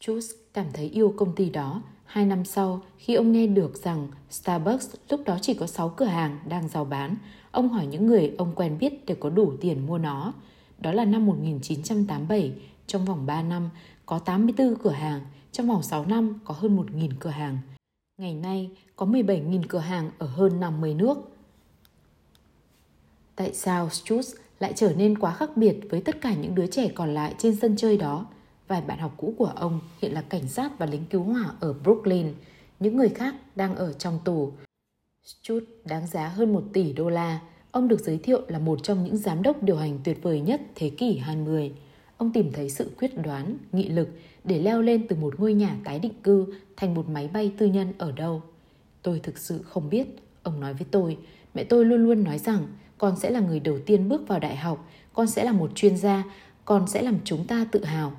Schultz 0.00 0.34
cảm 0.52 0.66
thấy 0.72 0.86
yêu 0.86 1.14
công 1.16 1.34
ty 1.34 1.50
đó. 1.50 1.82
Hai 2.04 2.26
năm 2.26 2.44
sau, 2.44 2.80
khi 2.98 3.14
ông 3.14 3.32
nghe 3.32 3.46
được 3.46 3.76
rằng 3.76 4.08
Starbucks 4.30 4.94
lúc 5.08 5.20
đó 5.24 5.38
chỉ 5.42 5.54
có 5.54 5.66
6 5.66 5.88
cửa 5.88 6.04
hàng 6.04 6.38
đang 6.48 6.68
giao 6.68 6.84
bán, 6.84 7.16
ông 7.50 7.68
hỏi 7.68 7.86
những 7.86 8.06
người 8.06 8.34
ông 8.38 8.52
quen 8.54 8.78
biết 8.78 9.06
để 9.06 9.14
có 9.20 9.30
đủ 9.30 9.52
tiền 9.60 9.86
mua 9.86 9.98
nó. 9.98 10.32
Đó 10.78 10.92
là 10.92 11.04
năm 11.04 11.26
1987, 11.26 12.52
trong 12.86 13.04
vòng 13.04 13.26
3 13.26 13.42
năm 13.42 13.70
có 14.06 14.18
84 14.18 14.74
cửa 14.82 14.90
hàng, 14.90 15.20
trong 15.52 15.68
vòng 15.68 15.82
6 15.82 16.06
năm 16.06 16.38
có 16.44 16.54
hơn 16.54 16.76
1.000 16.76 17.10
cửa 17.20 17.30
hàng. 17.30 17.58
Ngày 18.18 18.34
nay 18.34 18.70
có 18.96 19.06
17.000 19.06 19.62
cửa 19.68 19.78
hàng 19.78 20.10
ở 20.18 20.26
hơn 20.26 20.60
50 20.60 20.94
nước. 20.94 21.18
Tại 23.36 23.54
sao 23.54 23.88
Stutz 23.88 24.36
lại 24.60 24.72
trở 24.76 24.94
nên 24.94 25.18
quá 25.18 25.34
khác 25.34 25.56
biệt 25.56 25.80
với 25.90 26.00
tất 26.00 26.20
cả 26.20 26.34
những 26.34 26.54
đứa 26.54 26.66
trẻ 26.66 26.88
còn 26.94 27.14
lại 27.14 27.34
trên 27.38 27.56
sân 27.56 27.76
chơi 27.76 27.96
đó? 27.96 28.26
Vài 28.68 28.80
bạn 28.80 28.98
học 28.98 29.14
cũ 29.16 29.34
của 29.38 29.52
ông 29.56 29.80
hiện 30.02 30.12
là 30.12 30.22
cảnh 30.22 30.48
sát 30.48 30.78
và 30.78 30.86
lính 30.86 31.04
cứu 31.10 31.22
hỏa 31.22 31.52
ở 31.60 31.72
Brooklyn. 31.72 32.34
Những 32.80 32.96
người 32.96 33.08
khác 33.08 33.34
đang 33.56 33.74
ở 33.76 33.92
trong 33.92 34.18
tù. 34.24 34.52
Stutz 35.26 35.64
đáng 35.84 36.06
giá 36.06 36.28
hơn 36.28 36.52
1 36.52 36.62
tỷ 36.72 36.92
đô 36.92 37.08
la. 37.08 37.40
Ông 37.70 37.88
được 37.88 38.00
giới 38.00 38.18
thiệu 38.18 38.42
là 38.48 38.58
một 38.58 38.82
trong 38.82 39.04
những 39.04 39.16
giám 39.16 39.42
đốc 39.42 39.62
điều 39.62 39.76
hành 39.76 39.98
tuyệt 40.04 40.22
vời 40.22 40.40
nhất 40.40 40.60
thế 40.74 40.90
kỷ 40.90 41.18
20. 41.18 41.72
Ông 42.16 42.32
tìm 42.32 42.52
thấy 42.52 42.70
sự 42.70 42.90
quyết 42.98 43.22
đoán, 43.22 43.56
nghị 43.72 43.88
lực 43.88 44.08
để 44.48 44.58
leo 44.58 44.82
lên 44.82 45.06
từ 45.08 45.16
một 45.16 45.40
ngôi 45.40 45.54
nhà 45.54 45.76
tái 45.84 45.98
định 45.98 46.22
cư 46.22 46.46
thành 46.76 46.94
một 46.94 47.08
máy 47.08 47.28
bay 47.28 47.52
tư 47.58 47.66
nhân 47.66 47.92
ở 47.98 48.12
đâu. 48.12 48.42
Tôi 49.02 49.20
thực 49.20 49.38
sự 49.38 49.62
không 49.62 49.90
biết, 49.90 50.06
ông 50.42 50.60
nói 50.60 50.74
với 50.74 50.86
tôi. 50.90 51.18
Mẹ 51.54 51.64
tôi 51.64 51.84
luôn 51.84 52.02
luôn 52.04 52.24
nói 52.24 52.38
rằng 52.38 52.66
con 52.98 53.16
sẽ 53.16 53.30
là 53.30 53.40
người 53.40 53.60
đầu 53.60 53.78
tiên 53.86 54.08
bước 54.08 54.28
vào 54.28 54.38
đại 54.38 54.56
học, 54.56 54.88
con 55.12 55.26
sẽ 55.26 55.44
là 55.44 55.52
một 55.52 55.70
chuyên 55.74 55.96
gia, 55.96 56.24
con 56.64 56.88
sẽ 56.88 57.02
làm 57.02 57.18
chúng 57.24 57.46
ta 57.46 57.66
tự 57.72 57.84
hào. 57.84 58.12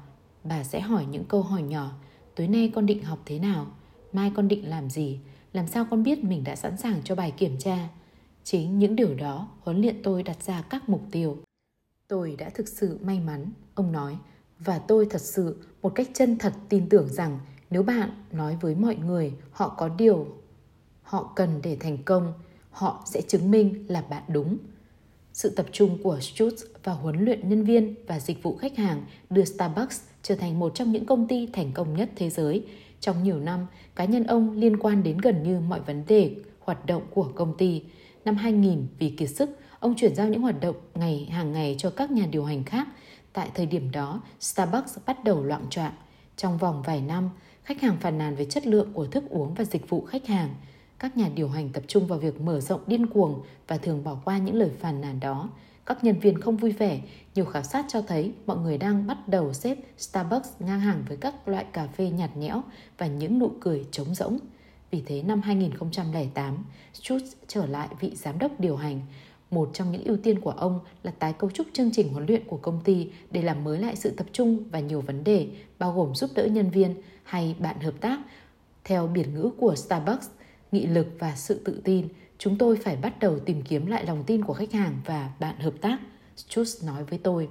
Bà 0.43 0.63
sẽ 0.63 0.79
hỏi 0.79 1.05
những 1.11 1.23
câu 1.23 1.41
hỏi 1.41 1.61
nhỏ. 1.61 1.91
Tối 2.35 2.47
nay 2.47 2.71
con 2.75 2.85
định 2.85 3.03
học 3.03 3.19
thế 3.25 3.39
nào? 3.39 3.67
Mai 4.13 4.31
con 4.35 4.47
định 4.47 4.69
làm 4.69 4.89
gì? 4.89 5.19
Làm 5.53 5.67
sao 5.67 5.85
con 5.89 6.03
biết 6.03 6.23
mình 6.23 6.43
đã 6.43 6.55
sẵn 6.55 6.77
sàng 6.77 7.01
cho 7.03 7.15
bài 7.15 7.33
kiểm 7.37 7.57
tra? 7.57 7.87
Chính 8.43 8.79
những 8.79 8.95
điều 8.95 9.15
đó 9.15 9.47
huấn 9.61 9.81
luyện 9.81 10.03
tôi 10.03 10.23
đặt 10.23 10.43
ra 10.43 10.61
các 10.61 10.89
mục 10.89 11.01
tiêu. 11.11 11.37
Tôi 12.07 12.35
đã 12.37 12.49
thực 12.49 12.67
sự 12.67 12.99
may 13.01 13.19
mắn, 13.19 13.45
ông 13.75 13.91
nói, 13.91 14.17
và 14.59 14.79
tôi 14.79 15.07
thật 15.09 15.21
sự 15.21 15.55
một 15.81 15.89
cách 15.95 16.07
chân 16.13 16.37
thật 16.37 16.53
tin 16.69 16.89
tưởng 16.89 17.07
rằng 17.09 17.39
nếu 17.69 17.83
bạn 17.83 18.09
nói 18.31 18.57
với 18.61 18.75
mọi 18.75 18.95
người 18.95 19.33
họ 19.51 19.69
có 19.77 19.89
điều 19.89 20.27
họ 21.09 21.33
cần 21.35 21.59
để 21.63 21.77
thành 21.79 21.97
công, 22.03 22.33
họ 22.71 23.03
sẽ 23.05 23.21
chứng 23.21 23.51
minh 23.51 23.85
là 23.87 24.01
bạn 24.01 24.23
đúng. 24.27 24.57
Sự 25.33 25.49
tập 25.49 25.65
trung 25.71 25.97
của 26.03 26.17
Stutz 26.17 26.65
vào 26.83 26.95
huấn 26.95 27.25
luyện 27.25 27.49
nhân 27.49 27.63
viên 27.63 27.95
và 28.07 28.19
dịch 28.19 28.43
vụ 28.43 28.55
khách 28.55 28.77
hàng 28.77 29.03
đưa 29.29 29.43
Starbucks 29.43 30.01
trở 30.23 30.35
thành 30.35 30.59
một 30.59 30.75
trong 30.75 30.91
những 30.91 31.05
công 31.05 31.27
ty 31.27 31.47
thành 31.53 31.71
công 31.73 31.93
nhất 31.93 32.09
thế 32.15 32.29
giới. 32.29 32.65
Trong 32.99 33.23
nhiều 33.23 33.39
năm, 33.39 33.67
cá 33.95 34.05
nhân 34.05 34.23
ông 34.23 34.51
liên 34.51 34.77
quan 34.77 35.03
đến 35.03 35.17
gần 35.17 35.43
như 35.43 35.59
mọi 35.59 35.79
vấn 35.79 36.03
đề 36.07 36.35
hoạt 36.59 36.85
động 36.85 37.03
của 37.13 37.31
công 37.35 37.57
ty. 37.57 37.83
Năm 38.25 38.35
2000, 38.35 38.87
vì 38.99 39.09
kiệt 39.09 39.29
sức, 39.29 39.49
ông 39.79 39.95
chuyển 39.95 40.15
giao 40.15 40.27
những 40.27 40.41
hoạt 40.41 40.61
động 40.61 40.75
ngày 40.95 41.27
hàng 41.31 41.51
ngày 41.51 41.75
cho 41.77 41.89
các 41.89 42.11
nhà 42.11 42.25
điều 42.31 42.45
hành 42.45 42.63
khác. 42.63 42.87
Tại 43.39 43.51
thời 43.53 43.65
điểm 43.65 43.91
đó, 43.91 44.21
Starbucks 44.39 44.97
bắt 45.05 45.23
đầu 45.23 45.43
loạn 45.43 45.65
trọng. 45.69 45.91
Trong 46.37 46.57
vòng 46.57 46.81
vài 46.85 47.01
năm, 47.01 47.29
khách 47.63 47.81
hàng 47.81 47.97
phàn 47.97 48.17
nàn 48.17 48.35
về 48.35 48.45
chất 48.45 48.67
lượng 48.67 48.93
của 48.93 49.05
thức 49.05 49.23
uống 49.29 49.53
và 49.53 49.63
dịch 49.63 49.89
vụ 49.89 50.05
khách 50.05 50.27
hàng. 50.27 50.55
Các 50.99 51.17
nhà 51.17 51.29
điều 51.35 51.49
hành 51.49 51.69
tập 51.69 51.83
trung 51.87 52.07
vào 52.07 52.19
việc 52.19 52.41
mở 52.41 52.59
rộng 52.59 52.81
điên 52.87 53.07
cuồng 53.07 53.41
và 53.67 53.77
thường 53.77 54.03
bỏ 54.03 54.17
qua 54.25 54.37
những 54.37 54.55
lời 54.55 54.71
phàn 54.79 55.01
nàn 55.01 55.19
đó. 55.19 55.49
Các 55.85 56.03
nhân 56.03 56.19
viên 56.19 56.41
không 56.41 56.57
vui 56.57 56.71
vẻ, 56.71 57.01
nhiều 57.35 57.45
khảo 57.45 57.63
sát 57.63 57.85
cho 57.89 58.01
thấy 58.01 58.33
mọi 58.45 58.57
người 58.57 58.77
đang 58.77 59.07
bắt 59.07 59.27
đầu 59.27 59.53
xếp 59.53 59.77
Starbucks 59.97 60.49
ngang 60.59 60.79
hàng 60.79 61.03
với 61.07 61.17
các 61.17 61.47
loại 61.47 61.65
cà 61.73 61.87
phê 61.87 62.09
nhạt 62.09 62.37
nhẽo 62.37 62.63
và 62.97 63.07
những 63.07 63.39
nụ 63.39 63.51
cười 63.59 63.85
trống 63.91 64.15
rỗng. 64.15 64.39
Vì 64.91 65.03
thế 65.05 65.23
năm 65.23 65.41
2008, 65.41 66.65
Schultz 66.93 67.33
trở 67.47 67.65
lại 67.65 67.87
vị 67.99 68.11
giám 68.15 68.39
đốc 68.39 68.59
điều 68.59 68.77
hành. 68.77 69.01
Một 69.51 69.69
trong 69.73 69.91
những 69.91 70.03
ưu 70.03 70.17
tiên 70.17 70.39
của 70.39 70.51
ông 70.51 70.79
là 71.03 71.11
tái 71.11 71.33
cấu 71.33 71.49
trúc 71.49 71.67
chương 71.73 71.91
trình 71.91 72.13
huấn 72.13 72.25
luyện 72.25 72.43
của 72.47 72.57
công 72.57 72.81
ty 72.83 73.09
để 73.31 73.41
làm 73.41 73.63
mới 73.63 73.79
lại 73.79 73.95
sự 73.95 74.09
tập 74.09 74.27
trung 74.31 74.63
và 74.71 74.79
nhiều 74.79 75.01
vấn 75.01 75.23
đề, 75.23 75.47
bao 75.79 75.93
gồm 75.93 76.15
giúp 76.15 76.29
đỡ 76.35 76.45
nhân 76.45 76.69
viên 76.69 76.95
hay 77.23 77.55
bạn 77.59 77.79
hợp 77.79 77.93
tác. 78.01 78.19
Theo 78.83 79.07
biển 79.07 79.33
ngữ 79.33 79.49
của 79.57 79.75
Starbucks, 79.75 80.29
nghị 80.71 80.87
lực 80.87 81.07
và 81.19 81.35
sự 81.35 81.61
tự 81.65 81.81
tin, 81.83 82.07
chúng 82.37 82.57
tôi 82.57 82.75
phải 82.75 82.95
bắt 82.95 83.19
đầu 83.19 83.39
tìm 83.39 83.61
kiếm 83.61 83.85
lại 83.85 84.05
lòng 84.05 84.23
tin 84.23 84.43
của 84.45 84.53
khách 84.53 84.71
hàng 84.71 84.97
và 85.05 85.29
bạn 85.39 85.59
hợp 85.59 85.73
tác, 85.81 85.99
Schutz 86.37 86.87
nói 86.87 87.03
với 87.03 87.19
tôi. 87.23 87.49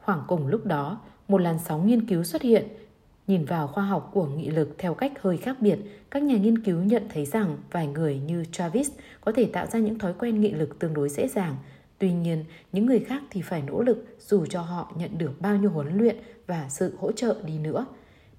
Khoảng 0.00 0.22
cùng 0.28 0.46
lúc 0.46 0.66
đó, 0.66 1.00
một 1.28 1.38
làn 1.38 1.58
sóng 1.64 1.86
nghiên 1.86 2.06
cứu 2.06 2.24
xuất 2.24 2.42
hiện 2.42 2.68
Nhìn 3.26 3.44
vào 3.44 3.66
khoa 3.66 3.84
học 3.84 4.10
của 4.14 4.26
nghị 4.26 4.50
lực 4.50 4.74
theo 4.78 4.94
cách 4.94 5.12
hơi 5.20 5.36
khác 5.36 5.56
biệt, 5.60 5.78
các 6.10 6.22
nhà 6.22 6.36
nghiên 6.36 6.58
cứu 6.58 6.82
nhận 6.82 7.02
thấy 7.08 7.26
rằng 7.26 7.58
vài 7.70 7.86
người 7.86 8.18
như 8.18 8.44
Travis 8.52 8.90
có 9.20 9.32
thể 9.32 9.46
tạo 9.46 9.66
ra 9.66 9.78
những 9.78 9.98
thói 9.98 10.14
quen 10.18 10.40
nghị 10.40 10.50
lực 10.50 10.78
tương 10.78 10.94
đối 10.94 11.08
dễ 11.08 11.28
dàng. 11.28 11.56
Tuy 11.98 12.12
nhiên, 12.12 12.44
những 12.72 12.86
người 12.86 13.00
khác 13.00 13.22
thì 13.30 13.42
phải 13.42 13.62
nỗ 13.62 13.82
lực 13.82 14.16
dù 14.20 14.46
cho 14.46 14.60
họ 14.60 14.92
nhận 14.96 15.18
được 15.18 15.40
bao 15.40 15.56
nhiêu 15.56 15.70
huấn 15.70 15.98
luyện 15.98 16.16
và 16.46 16.66
sự 16.68 16.96
hỗ 16.98 17.12
trợ 17.12 17.36
đi 17.44 17.58
nữa. 17.58 17.86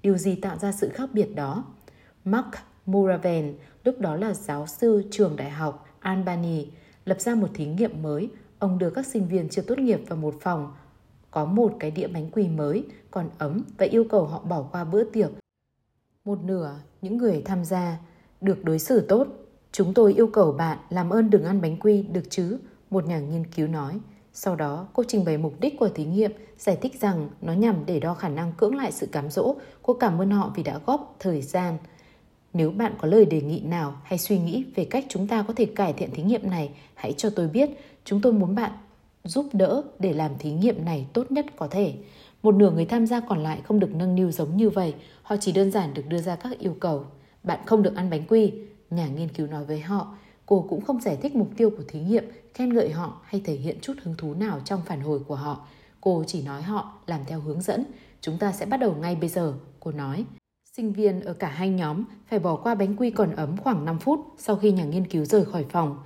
Điều 0.02 0.16
gì 0.16 0.34
tạo 0.34 0.58
ra 0.58 0.72
sự 0.72 0.88
khác 0.88 1.10
biệt 1.12 1.34
đó? 1.34 1.64
Mark 2.24 2.46
Muraven, 2.86 3.54
lúc 3.84 4.00
đó 4.00 4.16
là 4.16 4.34
giáo 4.34 4.66
sư 4.66 5.02
trường 5.10 5.36
đại 5.36 5.50
học 5.50 5.86
Albany, 6.00 6.66
lập 7.04 7.20
ra 7.20 7.34
một 7.34 7.48
thí 7.54 7.66
nghiệm 7.66 8.02
mới. 8.02 8.28
Ông 8.58 8.78
đưa 8.78 8.90
các 8.90 9.06
sinh 9.06 9.28
viên 9.28 9.48
chưa 9.48 9.62
tốt 9.62 9.78
nghiệp 9.78 10.00
vào 10.08 10.16
một 10.16 10.34
phòng 10.40 10.72
có 11.36 11.44
một 11.44 11.72
cái 11.80 11.90
đĩa 11.90 12.06
bánh 12.06 12.30
quỳ 12.32 12.48
mới 12.48 12.84
còn 13.10 13.30
ấm 13.38 13.62
và 13.78 13.86
yêu 13.86 14.04
cầu 14.10 14.24
họ 14.24 14.38
bỏ 14.38 14.62
qua 14.72 14.84
bữa 14.84 15.04
tiệc. 15.04 15.30
Một 16.24 16.38
nửa 16.44 16.74
những 17.02 17.16
người 17.16 17.42
tham 17.44 17.64
gia 17.64 17.98
được 18.40 18.64
đối 18.64 18.78
xử 18.78 19.00
tốt. 19.00 19.26
Chúng 19.72 19.94
tôi 19.94 20.14
yêu 20.14 20.26
cầu 20.26 20.52
bạn 20.52 20.78
làm 20.90 21.10
ơn 21.10 21.30
đừng 21.30 21.44
ăn 21.44 21.60
bánh 21.60 21.76
quy 21.76 22.02
được 22.02 22.22
chứ, 22.30 22.58
một 22.90 23.06
nhà 23.06 23.20
nghiên 23.20 23.46
cứu 23.46 23.68
nói. 23.68 24.00
Sau 24.32 24.56
đó, 24.56 24.88
cô 24.92 25.04
trình 25.08 25.24
bày 25.24 25.38
mục 25.38 25.60
đích 25.60 25.78
của 25.78 25.88
thí 25.88 26.04
nghiệm, 26.04 26.32
giải 26.58 26.76
thích 26.76 27.00
rằng 27.00 27.28
nó 27.40 27.52
nhằm 27.52 27.86
để 27.86 28.00
đo 28.00 28.14
khả 28.14 28.28
năng 28.28 28.52
cưỡng 28.52 28.76
lại 28.76 28.92
sự 28.92 29.06
cám 29.06 29.30
dỗ. 29.30 29.54
Cô 29.82 29.94
cảm 29.94 30.20
ơn 30.20 30.30
họ 30.30 30.52
vì 30.56 30.62
đã 30.62 30.80
góp 30.86 31.16
thời 31.18 31.42
gian. 31.42 31.78
Nếu 32.52 32.70
bạn 32.70 32.94
có 33.00 33.08
lời 33.08 33.24
đề 33.26 33.40
nghị 33.40 33.60
nào 33.60 34.00
hay 34.04 34.18
suy 34.18 34.38
nghĩ 34.38 34.64
về 34.74 34.84
cách 34.84 35.04
chúng 35.08 35.28
ta 35.28 35.44
có 35.48 35.54
thể 35.56 35.66
cải 35.66 35.92
thiện 35.92 36.10
thí 36.10 36.22
nghiệm 36.22 36.50
này, 36.50 36.70
hãy 36.94 37.12
cho 37.12 37.30
tôi 37.30 37.48
biết. 37.48 37.70
Chúng 38.04 38.20
tôi 38.20 38.32
muốn 38.32 38.54
bạn 38.54 38.70
giúp 39.28 39.46
đỡ 39.52 39.82
để 39.98 40.12
làm 40.12 40.38
thí 40.38 40.52
nghiệm 40.52 40.84
này 40.84 41.06
tốt 41.12 41.30
nhất 41.30 41.46
có 41.56 41.68
thể. 41.70 41.94
Một 42.42 42.54
nửa 42.54 42.70
người 42.70 42.84
tham 42.84 43.06
gia 43.06 43.20
còn 43.20 43.42
lại 43.42 43.60
không 43.64 43.80
được 43.80 43.94
nâng 43.94 44.14
niu 44.14 44.30
giống 44.30 44.56
như 44.56 44.70
vậy, 44.70 44.94
họ 45.22 45.36
chỉ 45.40 45.52
đơn 45.52 45.70
giản 45.70 45.94
được 45.94 46.02
đưa 46.08 46.18
ra 46.18 46.36
các 46.36 46.58
yêu 46.58 46.76
cầu. 46.80 47.04
Bạn 47.42 47.60
không 47.66 47.82
được 47.82 47.94
ăn 47.94 48.10
bánh 48.10 48.26
quy, 48.28 48.52
nhà 48.90 49.08
nghiên 49.08 49.28
cứu 49.28 49.46
nói 49.46 49.64
với 49.64 49.80
họ. 49.80 50.14
Cô 50.46 50.66
cũng 50.68 50.80
không 50.80 51.00
giải 51.00 51.16
thích 51.22 51.36
mục 51.36 51.48
tiêu 51.56 51.70
của 51.70 51.82
thí 51.88 52.00
nghiệm, 52.00 52.24
khen 52.54 52.74
ngợi 52.74 52.90
họ 52.90 53.20
hay 53.24 53.40
thể 53.44 53.54
hiện 53.54 53.78
chút 53.80 53.94
hứng 54.02 54.14
thú 54.18 54.34
nào 54.34 54.60
trong 54.64 54.80
phản 54.86 55.00
hồi 55.00 55.20
của 55.26 55.34
họ. 55.34 55.66
Cô 56.00 56.24
chỉ 56.26 56.42
nói 56.42 56.62
họ 56.62 56.92
làm 57.06 57.20
theo 57.26 57.40
hướng 57.40 57.60
dẫn. 57.60 57.84
Chúng 58.20 58.38
ta 58.38 58.52
sẽ 58.52 58.66
bắt 58.66 58.76
đầu 58.76 58.94
ngay 58.94 59.14
bây 59.14 59.28
giờ, 59.28 59.54
cô 59.80 59.92
nói. 59.92 60.24
Sinh 60.72 60.92
viên 60.92 61.20
ở 61.20 61.32
cả 61.32 61.48
hai 61.48 61.68
nhóm 61.68 62.04
phải 62.28 62.38
bỏ 62.38 62.56
qua 62.56 62.74
bánh 62.74 62.96
quy 62.96 63.10
còn 63.10 63.36
ấm 63.36 63.56
khoảng 63.56 63.84
5 63.84 63.98
phút 63.98 64.20
sau 64.38 64.56
khi 64.56 64.72
nhà 64.72 64.84
nghiên 64.84 65.06
cứu 65.06 65.24
rời 65.24 65.44
khỏi 65.44 65.64
phòng. 65.70 65.98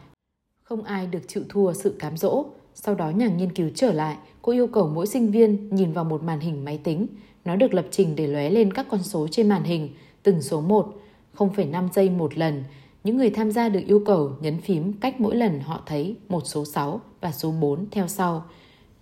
Không 0.62 0.82
ai 0.82 1.06
được 1.06 1.22
chịu 1.28 1.42
thua 1.48 1.72
sự 1.72 1.96
cám 1.98 2.16
dỗ. 2.16 2.44
Sau 2.82 2.94
đó 2.94 3.10
nhà 3.10 3.28
nghiên 3.28 3.52
cứu 3.52 3.70
trở 3.74 3.92
lại, 3.92 4.16
cô 4.42 4.52
yêu 4.52 4.66
cầu 4.66 4.90
mỗi 4.94 5.06
sinh 5.06 5.30
viên 5.30 5.68
nhìn 5.70 5.92
vào 5.92 6.04
một 6.04 6.22
màn 6.22 6.40
hình 6.40 6.64
máy 6.64 6.80
tính. 6.84 7.06
Nó 7.44 7.56
được 7.56 7.74
lập 7.74 7.86
trình 7.90 8.16
để 8.16 8.26
lóe 8.26 8.50
lên 8.50 8.72
các 8.72 8.86
con 8.90 9.02
số 9.02 9.28
trên 9.30 9.48
màn 9.48 9.62
hình, 9.62 9.88
từng 10.22 10.42
số 10.42 10.60
1, 10.60 10.94
0,5 11.36 11.88
giây 11.92 12.10
một 12.10 12.38
lần. 12.38 12.64
Những 13.04 13.16
người 13.16 13.30
tham 13.30 13.50
gia 13.50 13.68
được 13.68 13.80
yêu 13.86 14.02
cầu 14.06 14.32
nhấn 14.40 14.60
phím 14.60 14.92
cách 14.92 15.20
mỗi 15.20 15.36
lần 15.36 15.60
họ 15.60 15.82
thấy 15.86 16.16
một 16.28 16.42
số 16.44 16.64
6 16.64 17.00
và 17.20 17.32
số 17.32 17.50
4 17.50 17.86
theo 17.90 18.08
sau. 18.08 18.44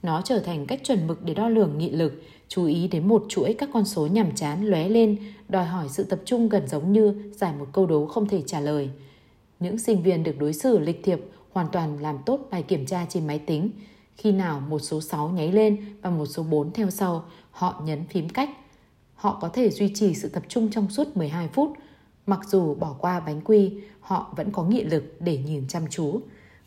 Nó 0.02 0.22
trở 0.24 0.38
thành 0.38 0.66
cách 0.66 0.80
chuẩn 0.84 1.06
mực 1.06 1.24
để 1.24 1.34
đo 1.34 1.48
lường 1.48 1.78
nghị 1.78 1.90
lực, 1.90 2.22
chú 2.48 2.64
ý 2.64 2.88
đến 2.88 3.08
một 3.08 3.24
chuỗi 3.28 3.54
các 3.58 3.68
con 3.72 3.84
số 3.84 4.06
nhàm 4.06 4.34
chán 4.34 4.66
lóe 4.66 4.88
lên, 4.88 5.16
đòi 5.48 5.64
hỏi 5.64 5.86
sự 5.88 6.04
tập 6.04 6.20
trung 6.24 6.48
gần 6.48 6.68
giống 6.68 6.92
như 6.92 7.14
giải 7.32 7.52
một 7.58 7.66
câu 7.72 7.86
đố 7.86 8.06
không 8.06 8.28
thể 8.28 8.42
trả 8.46 8.60
lời. 8.60 8.90
Những 9.60 9.78
sinh 9.78 10.02
viên 10.02 10.22
được 10.22 10.38
đối 10.38 10.52
xử 10.52 10.78
lịch 10.78 11.00
thiệp 11.04 11.20
hoàn 11.52 11.68
toàn 11.72 12.02
làm 12.02 12.18
tốt 12.26 12.40
bài 12.50 12.62
kiểm 12.62 12.86
tra 12.86 13.06
trên 13.08 13.26
máy 13.26 13.38
tính. 13.38 13.70
Khi 14.16 14.32
nào 14.32 14.60
một 14.68 14.78
số 14.78 15.00
6 15.00 15.28
nháy 15.28 15.52
lên 15.52 15.84
và 16.02 16.10
một 16.10 16.26
số 16.26 16.42
4 16.42 16.72
theo 16.72 16.90
sau, 16.90 17.24
họ 17.50 17.82
nhấn 17.84 18.04
phím 18.06 18.28
cách. 18.28 18.50
Họ 19.14 19.38
có 19.40 19.48
thể 19.48 19.70
duy 19.70 19.94
trì 19.94 20.14
sự 20.14 20.28
tập 20.28 20.42
trung 20.48 20.70
trong 20.70 20.90
suốt 20.90 21.16
12 21.16 21.48
phút. 21.48 21.72
Mặc 22.26 22.40
dù 22.46 22.74
bỏ 22.74 22.96
qua 22.98 23.20
bánh 23.20 23.40
quy, 23.40 23.72
họ 24.00 24.32
vẫn 24.36 24.52
có 24.52 24.64
nghị 24.64 24.84
lực 24.84 25.16
để 25.20 25.38
nhìn 25.46 25.68
chăm 25.68 25.82
chú. 25.90 26.20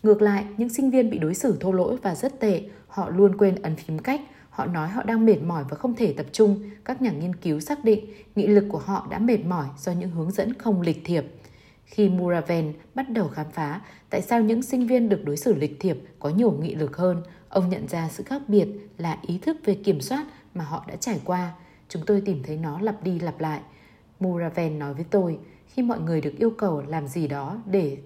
Ngược 0.04 0.22
lại, 0.22 0.46
những 0.58 0.70
sinh 0.70 0.92
viên 0.92 1.10
bị 1.10 1.18
đối 1.18 1.34
xử 1.34 1.58
thô 1.60 1.72
lỗi 1.72 1.98
và 2.02 2.16
rất 2.16 2.40
tệ, 2.40 2.62
họ 2.88 3.10
luôn 3.10 3.38
quên 3.38 3.56
ấn 3.56 3.76
phím 3.76 4.00
cách, 4.00 4.22
họ 4.50 4.66
nói 4.66 4.90
họ 4.90 5.04
đang 5.04 5.26
mệt 5.26 5.42
mỏi 5.42 5.64
và 5.70 5.78
không 5.78 5.96
thể 5.96 6.14
tập 6.14 6.26
trung. 6.32 6.70
Các 6.86 7.02
nhà 7.02 7.12
nghiên 7.12 7.36
cứu 7.36 7.60
xác 7.60 7.84
định 7.84 8.06
nghị 8.36 8.48
lực 8.48 8.66
của 8.70 8.78
họ 8.78 9.08
đã 9.10 9.20
mệt 9.20 9.46
mỏi 9.46 9.66
do 9.78 9.92
những 9.92 10.10
hướng 10.10 10.32
dẫn 10.32 10.54
không 10.54 10.82
lịch 10.82 11.02
thiệp. 11.06 11.26
Khi 11.92 12.10
Muraven 12.10 12.74
bắt 12.96 13.10
đầu 13.10 13.28
khám 13.28 13.52
phá 13.52 13.82
tại 14.10 14.22
sao 14.22 14.42
những 14.42 14.62
sinh 14.62 14.88
viên 14.88 15.10
được 15.10 15.26
đối 15.26 15.38
xử 15.38 15.54
lịch 15.54 15.80
thiệp 15.80 15.98
có 16.20 16.30
nhiều 16.30 16.52
nghị 16.52 16.76
lực 16.76 16.98
hơn, 16.98 17.24
ông 17.50 17.70
nhận 17.70 17.88
ra 17.88 18.10
sự 18.10 18.24
khác 18.24 18.42
biệt 18.48 18.68
là 18.98 19.18
ý 19.22 19.38
thức 19.38 19.58
về 19.66 19.76
kiểm 19.76 20.02
soát 20.02 20.26
mà 20.54 20.64
họ 20.64 20.86
đã 20.88 20.96
trải 20.96 21.22
qua. 21.26 21.54
Chúng 21.89 22.06
tôi 22.06 22.22
tìm 22.22 22.44
thấy 22.44 22.58
nó 22.58 22.80
lặp 22.82 23.04
đi 23.04 23.20
lặp 23.20 23.39
lại. 23.39 23.62
Muraven 24.20 24.80
nói 24.80 24.94
với 24.94 25.06
tôi, 25.10 25.39
khi 25.68 25.82
mọi 25.84 26.00
người 26.00 26.22
được 26.22 26.34
yêu 26.38 26.52
cầu 26.58 26.84
làm 26.88 27.08
gì 27.08 27.28
đó 27.28 27.58
để 27.66 27.98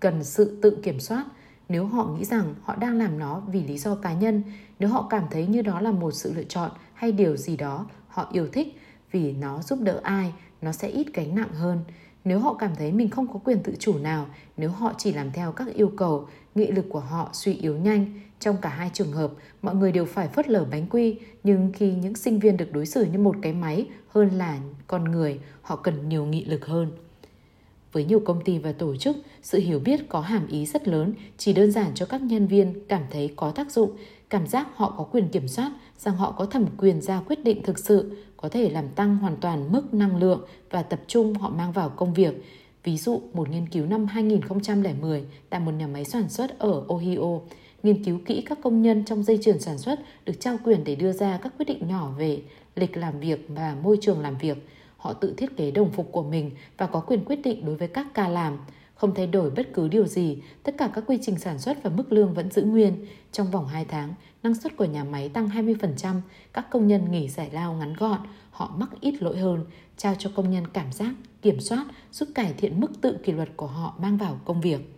cần 0.00 0.24
sự 0.24 0.58
tự 0.62 0.78
kiểm 0.82 1.00
soát, 1.00 1.24
nếu 1.68 1.86
họ 1.86 2.06
nghĩ 2.06 2.24
rằng 2.24 2.54
họ 2.62 2.76
đang 2.76 2.98
làm 2.98 3.18
nó 3.18 3.42
vì 3.46 3.62
lý 3.62 3.78
do 3.78 3.94
cá 3.94 4.12
nhân, 4.12 4.42
nếu 4.78 4.88
họ 4.88 5.06
cảm 5.10 5.24
thấy 5.30 5.46
như 5.46 5.62
đó 5.62 5.80
là 5.80 5.90
một 5.90 6.10
sự 6.10 6.32
lựa 6.34 6.44
chọn 6.44 6.70
hay 6.94 7.12
điều 7.12 7.36
gì 7.36 7.56
đó 7.56 7.86
họ 8.08 8.28
yêu 8.32 8.48
thích 8.52 8.80
vì 9.10 9.32
nó 9.32 9.62
giúp 9.62 9.78
đỡ 9.82 10.00
ai, 10.02 10.32
nó 10.62 10.72
sẽ 10.72 10.88
ít 10.88 11.06
gánh 11.14 11.34
nặng 11.34 11.52
hơn. 11.52 11.80
Nếu 12.26 12.38
họ 12.38 12.54
cảm 12.54 12.76
thấy 12.76 12.92
mình 12.92 13.10
không 13.10 13.26
có 13.32 13.40
quyền 13.44 13.62
tự 13.62 13.72
chủ 13.78 13.98
nào, 13.98 14.26
nếu 14.56 14.70
họ 14.70 14.92
chỉ 14.98 15.12
làm 15.12 15.30
theo 15.32 15.52
các 15.52 15.74
yêu 15.74 15.92
cầu, 15.96 16.28
nghị 16.54 16.66
lực 16.66 16.86
của 16.88 17.00
họ 17.00 17.30
suy 17.32 17.54
yếu 17.54 17.76
nhanh, 17.76 18.20
trong 18.40 18.56
cả 18.62 18.68
hai 18.68 18.90
trường 18.94 19.12
hợp, 19.12 19.30
mọi 19.62 19.74
người 19.74 19.92
đều 19.92 20.04
phải 20.04 20.28
phớt 20.28 20.48
lờ 20.48 20.64
bánh 20.70 20.86
quy, 20.90 21.18
nhưng 21.44 21.72
khi 21.74 21.92
những 21.92 22.14
sinh 22.14 22.38
viên 22.38 22.56
được 22.56 22.72
đối 22.72 22.86
xử 22.86 23.04
như 23.04 23.18
một 23.18 23.36
cái 23.42 23.52
máy 23.52 23.86
hơn 24.08 24.30
là 24.30 24.58
con 24.86 25.04
người, 25.04 25.40
họ 25.62 25.76
cần 25.76 26.08
nhiều 26.08 26.26
nghị 26.26 26.44
lực 26.44 26.66
hơn. 26.66 26.90
Với 27.92 28.04
nhiều 28.04 28.20
công 28.20 28.44
ty 28.44 28.58
và 28.58 28.72
tổ 28.72 28.96
chức, 28.96 29.16
sự 29.42 29.58
hiểu 29.58 29.78
biết 29.78 30.08
có 30.08 30.20
hàm 30.20 30.46
ý 30.46 30.66
rất 30.66 30.88
lớn, 30.88 31.14
chỉ 31.38 31.52
đơn 31.52 31.72
giản 31.72 31.90
cho 31.94 32.06
các 32.06 32.22
nhân 32.22 32.46
viên 32.46 32.86
cảm 32.88 33.02
thấy 33.10 33.32
có 33.36 33.50
tác 33.50 33.70
dụng, 33.70 33.96
cảm 34.30 34.46
giác 34.46 34.66
họ 34.74 34.94
có 34.98 35.04
quyền 35.04 35.28
kiểm 35.28 35.48
soát, 35.48 35.72
rằng 35.98 36.16
họ 36.16 36.32
có 36.38 36.46
thẩm 36.46 36.66
quyền 36.78 37.00
ra 37.00 37.20
quyết 37.20 37.44
định 37.44 37.62
thực 37.62 37.78
sự, 37.78 38.16
có 38.46 38.50
thể 38.50 38.70
làm 38.70 38.88
tăng 38.88 39.16
hoàn 39.16 39.36
toàn 39.36 39.72
mức 39.72 39.94
năng 39.94 40.16
lượng 40.16 40.40
và 40.70 40.82
tập 40.82 41.00
trung 41.06 41.34
họ 41.34 41.50
mang 41.50 41.72
vào 41.72 41.88
công 41.88 42.14
việc. 42.14 42.44
Ví 42.84 42.96
dụ, 42.96 43.20
một 43.32 43.50
nghiên 43.50 43.68
cứu 43.68 43.86
năm 43.86 44.06
2010 44.06 45.24
tại 45.50 45.60
một 45.60 45.72
nhà 45.72 45.86
máy 45.86 46.04
sản 46.04 46.28
xuất 46.28 46.58
ở 46.58 46.82
Ohio, 46.88 47.40
nghiên 47.82 48.04
cứu 48.04 48.20
kỹ 48.26 48.42
các 48.46 48.58
công 48.62 48.82
nhân 48.82 49.04
trong 49.04 49.22
dây 49.22 49.38
chuyền 49.42 49.60
sản 49.60 49.78
xuất 49.78 50.00
được 50.24 50.40
trao 50.40 50.56
quyền 50.64 50.84
để 50.84 50.94
đưa 50.94 51.12
ra 51.12 51.38
các 51.42 51.52
quyết 51.58 51.64
định 51.68 51.88
nhỏ 51.88 52.12
về 52.18 52.42
lịch 52.76 52.96
làm 52.96 53.20
việc 53.20 53.46
và 53.48 53.76
môi 53.82 53.98
trường 54.00 54.20
làm 54.20 54.38
việc. 54.38 54.68
Họ 54.96 55.12
tự 55.12 55.34
thiết 55.36 55.56
kế 55.56 55.70
đồng 55.70 55.90
phục 55.90 56.12
của 56.12 56.22
mình 56.22 56.50
và 56.76 56.86
có 56.86 57.00
quyền 57.00 57.24
quyết 57.24 57.42
định 57.44 57.66
đối 57.66 57.76
với 57.76 57.88
các 57.88 58.06
ca 58.14 58.28
làm. 58.28 58.58
Không 58.94 59.14
thay 59.14 59.26
đổi 59.26 59.50
bất 59.50 59.72
cứ 59.74 59.88
điều 59.88 60.06
gì, 60.06 60.38
tất 60.62 60.74
cả 60.78 60.90
các 60.94 61.04
quy 61.06 61.18
trình 61.22 61.38
sản 61.38 61.58
xuất 61.58 61.82
và 61.82 61.90
mức 61.90 62.12
lương 62.12 62.34
vẫn 62.34 62.50
giữ 62.50 62.62
nguyên. 62.62 63.06
Trong 63.32 63.50
vòng 63.50 63.68
2 63.68 63.84
tháng, 63.84 64.14
năng 64.46 64.54
suất 64.54 64.76
của 64.76 64.84
nhà 64.84 65.04
máy 65.04 65.28
tăng 65.28 65.48
20%, 65.48 66.20
các 66.52 66.70
công 66.70 66.86
nhân 66.86 67.10
nghỉ 67.10 67.28
giải 67.28 67.50
lao 67.52 67.74
ngắn 67.74 67.94
gọn, 67.94 68.20
họ 68.50 68.74
mắc 68.76 68.90
ít 69.00 69.22
lỗi 69.22 69.38
hơn, 69.38 69.64
trao 69.96 70.14
cho 70.18 70.30
công 70.34 70.50
nhân 70.50 70.66
cảm 70.66 70.92
giác, 70.92 71.14
kiểm 71.42 71.60
soát, 71.60 71.86
giúp 72.12 72.28
cải 72.34 72.52
thiện 72.56 72.80
mức 72.80 73.00
tự 73.00 73.16
kỷ 73.24 73.32
luật 73.32 73.48
của 73.56 73.66
họ 73.66 73.94
mang 73.98 74.16
vào 74.16 74.40
công 74.44 74.60
việc. 74.60 74.96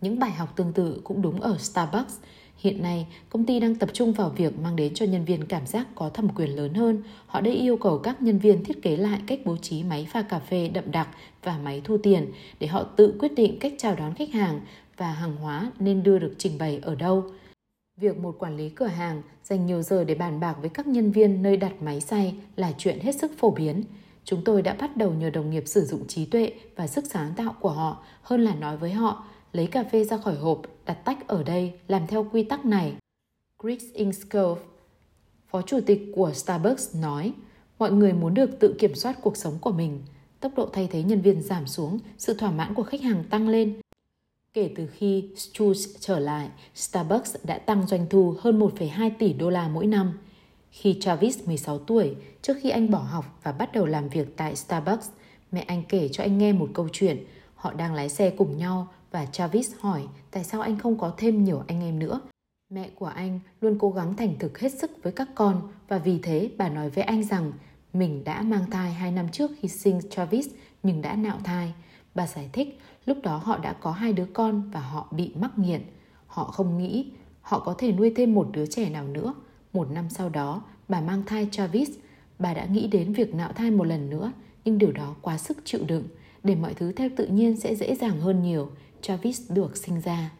Những 0.00 0.18
bài 0.18 0.30
học 0.30 0.56
tương 0.56 0.72
tự 0.72 1.00
cũng 1.04 1.22
đúng 1.22 1.40
ở 1.40 1.58
Starbucks. 1.58 2.16
Hiện 2.56 2.82
nay, 2.82 3.06
công 3.30 3.44
ty 3.44 3.60
đang 3.60 3.74
tập 3.74 3.88
trung 3.92 4.12
vào 4.12 4.30
việc 4.30 4.58
mang 4.58 4.76
đến 4.76 4.94
cho 4.94 5.06
nhân 5.06 5.24
viên 5.24 5.44
cảm 5.44 5.66
giác 5.66 5.86
có 5.94 6.08
thẩm 6.08 6.28
quyền 6.28 6.56
lớn 6.56 6.74
hơn. 6.74 7.02
Họ 7.26 7.40
đã 7.40 7.50
yêu 7.50 7.76
cầu 7.76 7.98
các 7.98 8.22
nhân 8.22 8.38
viên 8.38 8.64
thiết 8.64 8.82
kế 8.82 8.96
lại 8.96 9.20
cách 9.26 9.40
bố 9.44 9.56
trí 9.56 9.82
máy 9.82 10.08
pha 10.10 10.22
cà 10.22 10.38
phê 10.38 10.68
đậm 10.68 10.90
đặc 10.90 11.08
và 11.42 11.58
máy 11.58 11.80
thu 11.84 11.98
tiền 12.02 12.32
để 12.60 12.66
họ 12.66 12.82
tự 12.82 13.14
quyết 13.18 13.34
định 13.34 13.58
cách 13.58 13.72
chào 13.78 13.94
đón 13.96 14.14
khách 14.14 14.30
hàng 14.30 14.60
và 14.96 15.12
hàng 15.12 15.36
hóa 15.36 15.70
nên 15.78 16.02
đưa 16.02 16.18
được 16.18 16.34
trình 16.38 16.58
bày 16.58 16.80
ở 16.82 16.94
đâu. 16.94 17.24
Việc 18.00 18.18
một 18.18 18.36
quản 18.38 18.56
lý 18.56 18.68
cửa 18.68 18.86
hàng 18.86 19.22
dành 19.44 19.66
nhiều 19.66 19.82
giờ 19.82 20.04
để 20.04 20.14
bàn 20.14 20.40
bạc 20.40 20.56
với 20.60 20.68
các 20.70 20.86
nhân 20.86 21.12
viên 21.12 21.42
nơi 21.42 21.56
đặt 21.56 21.82
máy 21.82 22.00
xay 22.00 22.34
là 22.56 22.72
chuyện 22.78 23.00
hết 23.00 23.14
sức 23.14 23.32
phổ 23.38 23.50
biến. 23.50 23.84
Chúng 24.24 24.44
tôi 24.44 24.62
đã 24.62 24.74
bắt 24.74 24.96
đầu 24.96 25.12
nhờ 25.12 25.30
đồng 25.30 25.50
nghiệp 25.50 25.62
sử 25.66 25.84
dụng 25.84 26.06
trí 26.06 26.26
tuệ 26.26 26.52
và 26.76 26.86
sức 26.86 27.04
sáng 27.06 27.32
tạo 27.36 27.54
của 27.60 27.70
họ 27.70 28.02
hơn 28.22 28.40
là 28.40 28.54
nói 28.54 28.76
với 28.76 28.92
họ 28.92 29.24
lấy 29.52 29.66
cà 29.66 29.84
phê 29.84 30.04
ra 30.04 30.16
khỏi 30.16 30.36
hộp, 30.36 30.62
đặt 30.86 30.94
tách 31.04 31.28
ở 31.28 31.42
đây, 31.42 31.72
làm 31.88 32.06
theo 32.06 32.26
quy 32.32 32.42
tắc 32.42 32.64
này. 32.64 32.96
Chris 33.62 33.84
Inskov, 33.92 34.58
phó 35.50 35.62
chủ 35.62 35.80
tịch 35.86 36.12
của 36.14 36.32
Starbucks 36.32 36.96
nói, 36.96 37.32
mọi 37.78 37.92
người 37.92 38.12
muốn 38.12 38.34
được 38.34 38.60
tự 38.60 38.74
kiểm 38.78 38.94
soát 38.94 39.18
cuộc 39.22 39.36
sống 39.36 39.58
của 39.60 39.72
mình. 39.72 40.02
Tốc 40.40 40.52
độ 40.56 40.68
thay 40.72 40.88
thế 40.90 41.02
nhân 41.02 41.20
viên 41.20 41.42
giảm 41.42 41.66
xuống, 41.66 41.98
sự 42.18 42.34
thỏa 42.34 42.50
mãn 42.50 42.74
của 42.74 42.82
khách 42.82 43.00
hàng 43.00 43.24
tăng 43.30 43.48
lên. 43.48 43.80
Kể 44.54 44.70
từ 44.76 44.86
khi 44.86 45.28
Schultz 45.36 45.96
trở 46.00 46.18
lại, 46.18 46.48
Starbucks 46.74 47.36
đã 47.44 47.58
tăng 47.58 47.86
doanh 47.86 48.06
thu 48.10 48.34
hơn 48.40 48.60
1,2 48.60 49.10
tỷ 49.18 49.32
đô 49.32 49.50
la 49.50 49.68
mỗi 49.68 49.86
năm. 49.86 50.18
Khi 50.70 50.96
Travis 51.00 51.46
16 51.46 51.78
tuổi, 51.78 52.16
trước 52.42 52.54
khi 52.62 52.70
anh 52.70 52.90
bỏ 52.90 52.98
học 52.98 53.24
và 53.42 53.52
bắt 53.52 53.72
đầu 53.72 53.86
làm 53.86 54.08
việc 54.08 54.36
tại 54.36 54.56
Starbucks, 54.56 55.08
mẹ 55.52 55.60
anh 55.60 55.82
kể 55.88 56.08
cho 56.08 56.24
anh 56.24 56.38
nghe 56.38 56.52
một 56.52 56.68
câu 56.74 56.88
chuyện. 56.92 57.24
Họ 57.54 57.72
đang 57.72 57.94
lái 57.94 58.08
xe 58.08 58.30
cùng 58.30 58.58
nhau 58.58 58.88
và 59.10 59.26
Travis 59.26 59.74
hỏi 59.78 60.02
tại 60.30 60.44
sao 60.44 60.60
anh 60.60 60.78
không 60.78 60.98
có 60.98 61.14
thêm 61.16 61.44
nhiều 61.44 61.62
anh 61.66 61.82
em 61.82 61.98
nữa. 61.98 62.20
Mẹ 62.70 62.90
của 62.94 63.06
anh 63.06 63.40
luôn 63.60 63.76
cố 63.78 63.90
gắng 63.90 64.16
thành 64.16 64.38
thực 64.38 64.58
hết 64.58 64.72
sức 64.72 64.90
với 65.02 65.12
các 65.12 65.28
con 65.34 65.72
và 65.88 65.98
vì 65.98 66.18
thế 66.22 66.50
bà 66.58 66.68
nói 66.68 66.90
với 66.90 67.04
anh 67.04 67.24
rằng 67.24 67.52
mình 67.92 68.24
đã 68.24 68.42
mang 68.42 68.70
thai 68.70 68.92
hai 68.92 69.12
năm 69.12 69.28
trước 69.28 69.50
khi 69.60 69.68
sinh 69.68 70.00
Travis 70.10 70.48
nhưng 70.82 71.02
đã 71.02 71.16
nạo 71.16 71.38
thai. 71.44 71.72
Bà 72.14 72.26
giải 72.26 72.50
thích 72.52 72.78
lúc 73.08 73.18
đó 73.22 73.36
họ 73.36 73.58
đã 73.58 73.72
có 73.72 73.90
hai 73.90 74.12
đứa 74.12 74.26
con 74.32 74.70
và 74.70 74.80
họ 74.80 75.08
bị 75.10 75.32
mắc 75.34 75.58
nghiện. 75.58 75.82
Họ 76.26 76.44
không 76.44 76.78
nghĩ 76.78 77.10
họ 77.40 77.58
có 77.58 77.74
thể 77.78 77.92
nuôi 77.92 78.12
thêm 78.16 78.34
một 78.34 78.48
đứa 78.52 78.66
trẻ 78.66 78.90
nào 78.90 79.08
nữa. 79.08 79.34
Một 79.72 79.90
năm 79.90 80.10
sau 80.10 80.28
đó, 80.28 80.62
bà 80.88 81.00
mang 81.00 81.22
thai 81.26 81.48
Travis. 81.50 81.90
Bà 82.38 82.54
đã 82.54 82.64
nghĩ 82.64 82.86
đến 82.86 83.12
việc 83.12 83.34
nạo 83.34 83.52
thai 83.52 83.70
một 83.70 83.84
lần 83.84 84.10
nữa, 84.10 84.32
nhưng 84.64 84.78
điều 84.78 84.92
đó 84.92 85.14
quá 85.22 85.38
sức 85.38 85.58
chịu 85.64 85.80
đựng. 85.86 86.04
Để 86.42 86.54
mọi 86.54 86.74
thứ 86.74 86.92
theo 86.92 87.08
tự 87.16 87.26
nhiên 87.26 87.56
sẽ 87.56 87.74
dễ 87.74 87.94
dàng 87.94 88.20
hơn 88.20 88.42
nhiều. 88.42 88.70
Travis 89.02 89.50
được 89.52 89.76
sinh 89.76 90.00
ra. 90.00 90.30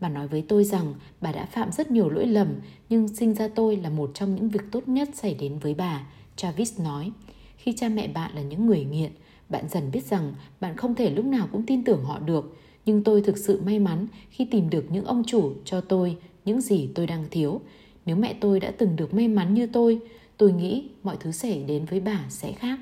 Bà 0.00 0.08
nói 0.08 0.28
với 0.28 0.44
tôi 0.48 0.64
rằng 0.64 0.94
bà 1.20 1.32
đã 1.32 1.46
phạm 1.46 1.72
rất 1.72 1.90
nhiều 1.90 2.08
lỗi 2.08 2.26
lầm, 2.26 2.48
nhưng 2.88 3.08
sinh 3.08 3.34
ra 3.34 3.48
tôi 3.54 3.76
là 3.76 3.90
một 3.90 4.10
trong 4.14 4.34
những 4.34 4.48
việc 4.48 4.62
tốt 4.72 4.88
nhất 4.88 5.08
xảy 5.14 5.34
đến 5.34 5.58
với 5.58 5.74
bà. 5.74 6.06
Travis 6.36 6.80
nói, 6.80 7.12
khi 7.56 7.72
cha 7.72 7.88
mẹ 7.88 8.08
bạn 8.08 8.34
là 8.34 8.42
những 8.42 8.66
người 8.66 8.84
nghiện, 8.84 9.12
bạn 9.48 9.64
dần 9.68 9.90
biết 9.92 10.04
rằng 10.04 10.32
bạn 10.60 10.76
không 10.76 10.94
thể 10.94 11.10
lúc 11.10 11.24
nào 11.24 11.48
cũng 11.52 11.66
tin 11.66 11.84
tưởng 11.84 12.04
họ 12.04 12.18
được. 12.18 12.56
Nhưng 12.86 13.04
tôi 13.04 13.22
thực 13.22 13.38
sự 13.38 13.60
may 13.64 13.78
mắn 13.78 14.06
khi 14.30 14.44
tìm 14.44 14.70
được 14.70 14.84
những 14.90 15.04
ông 15.04 15.22
chủ 15.26 15.52
cho 15.64 15.80
tôi 15.80 16.16
những 16.44 16.60
gì 16.60 16.88
tôi 16.94 17.06
đang 17.06 17.24
thiếu. 17.30 17.60
Nếu 18.06 18.16
mẹ 18.16 18.34
tôi 18.40 18.60
đã 18.60 18.72
từng 18.78 18.96
được 18.96 19.14
may 19.14 19.28
mắn 19.28 19.54
như 19.54 19.66
tôi, 19.66 20.00
tôi 20.36 20.52
nghĩ 20.52 20.88
mọi 21.02 21.16
thứ 21.20 21.32
xảy 21.32 21.62
đến 21.62 21.84
với 21.84 22.00
bà 22.00 22.24
sẽ 22.28 22.52
khác. 22.52 22.78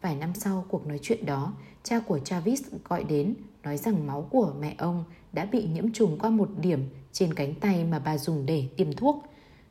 Vài 0.00 0.16
năm 0.16 0.30
sau 0.34 0.64
cuộc 0.68 0.86
nói 0.86 0.98
chuyện 1.02 1.26
đó, 1.26 1.52
cha 1.82 2.00
của 2.00 2.18
Travis 2.18 2.62
gọi 2.88 3.04
đến 3.04 3.34
nói 3.62 3.76
rằng 3.76 4.06
máu 4.06 4.28
của 4.30 4.54
mẹ 4.60 4.74
ông 4.78 5.04
đã 5.32 5.44
bị 5.44 5.64
nhiễm 5.64 5.92
trùng 5.92 6.18
qua 6.18 6.30
một 6.30 6.48
điểm 6.60 6.80
trên 7.12 7.34
cánh 7.34 7.54
tay 7.54 7.84
mà 7.84 7.98
bà 7.98 8.18
dùng 8.18 8.46
để 8.46 8.64
tiêm 8.76 8.92
thuốc. 8.92 9.24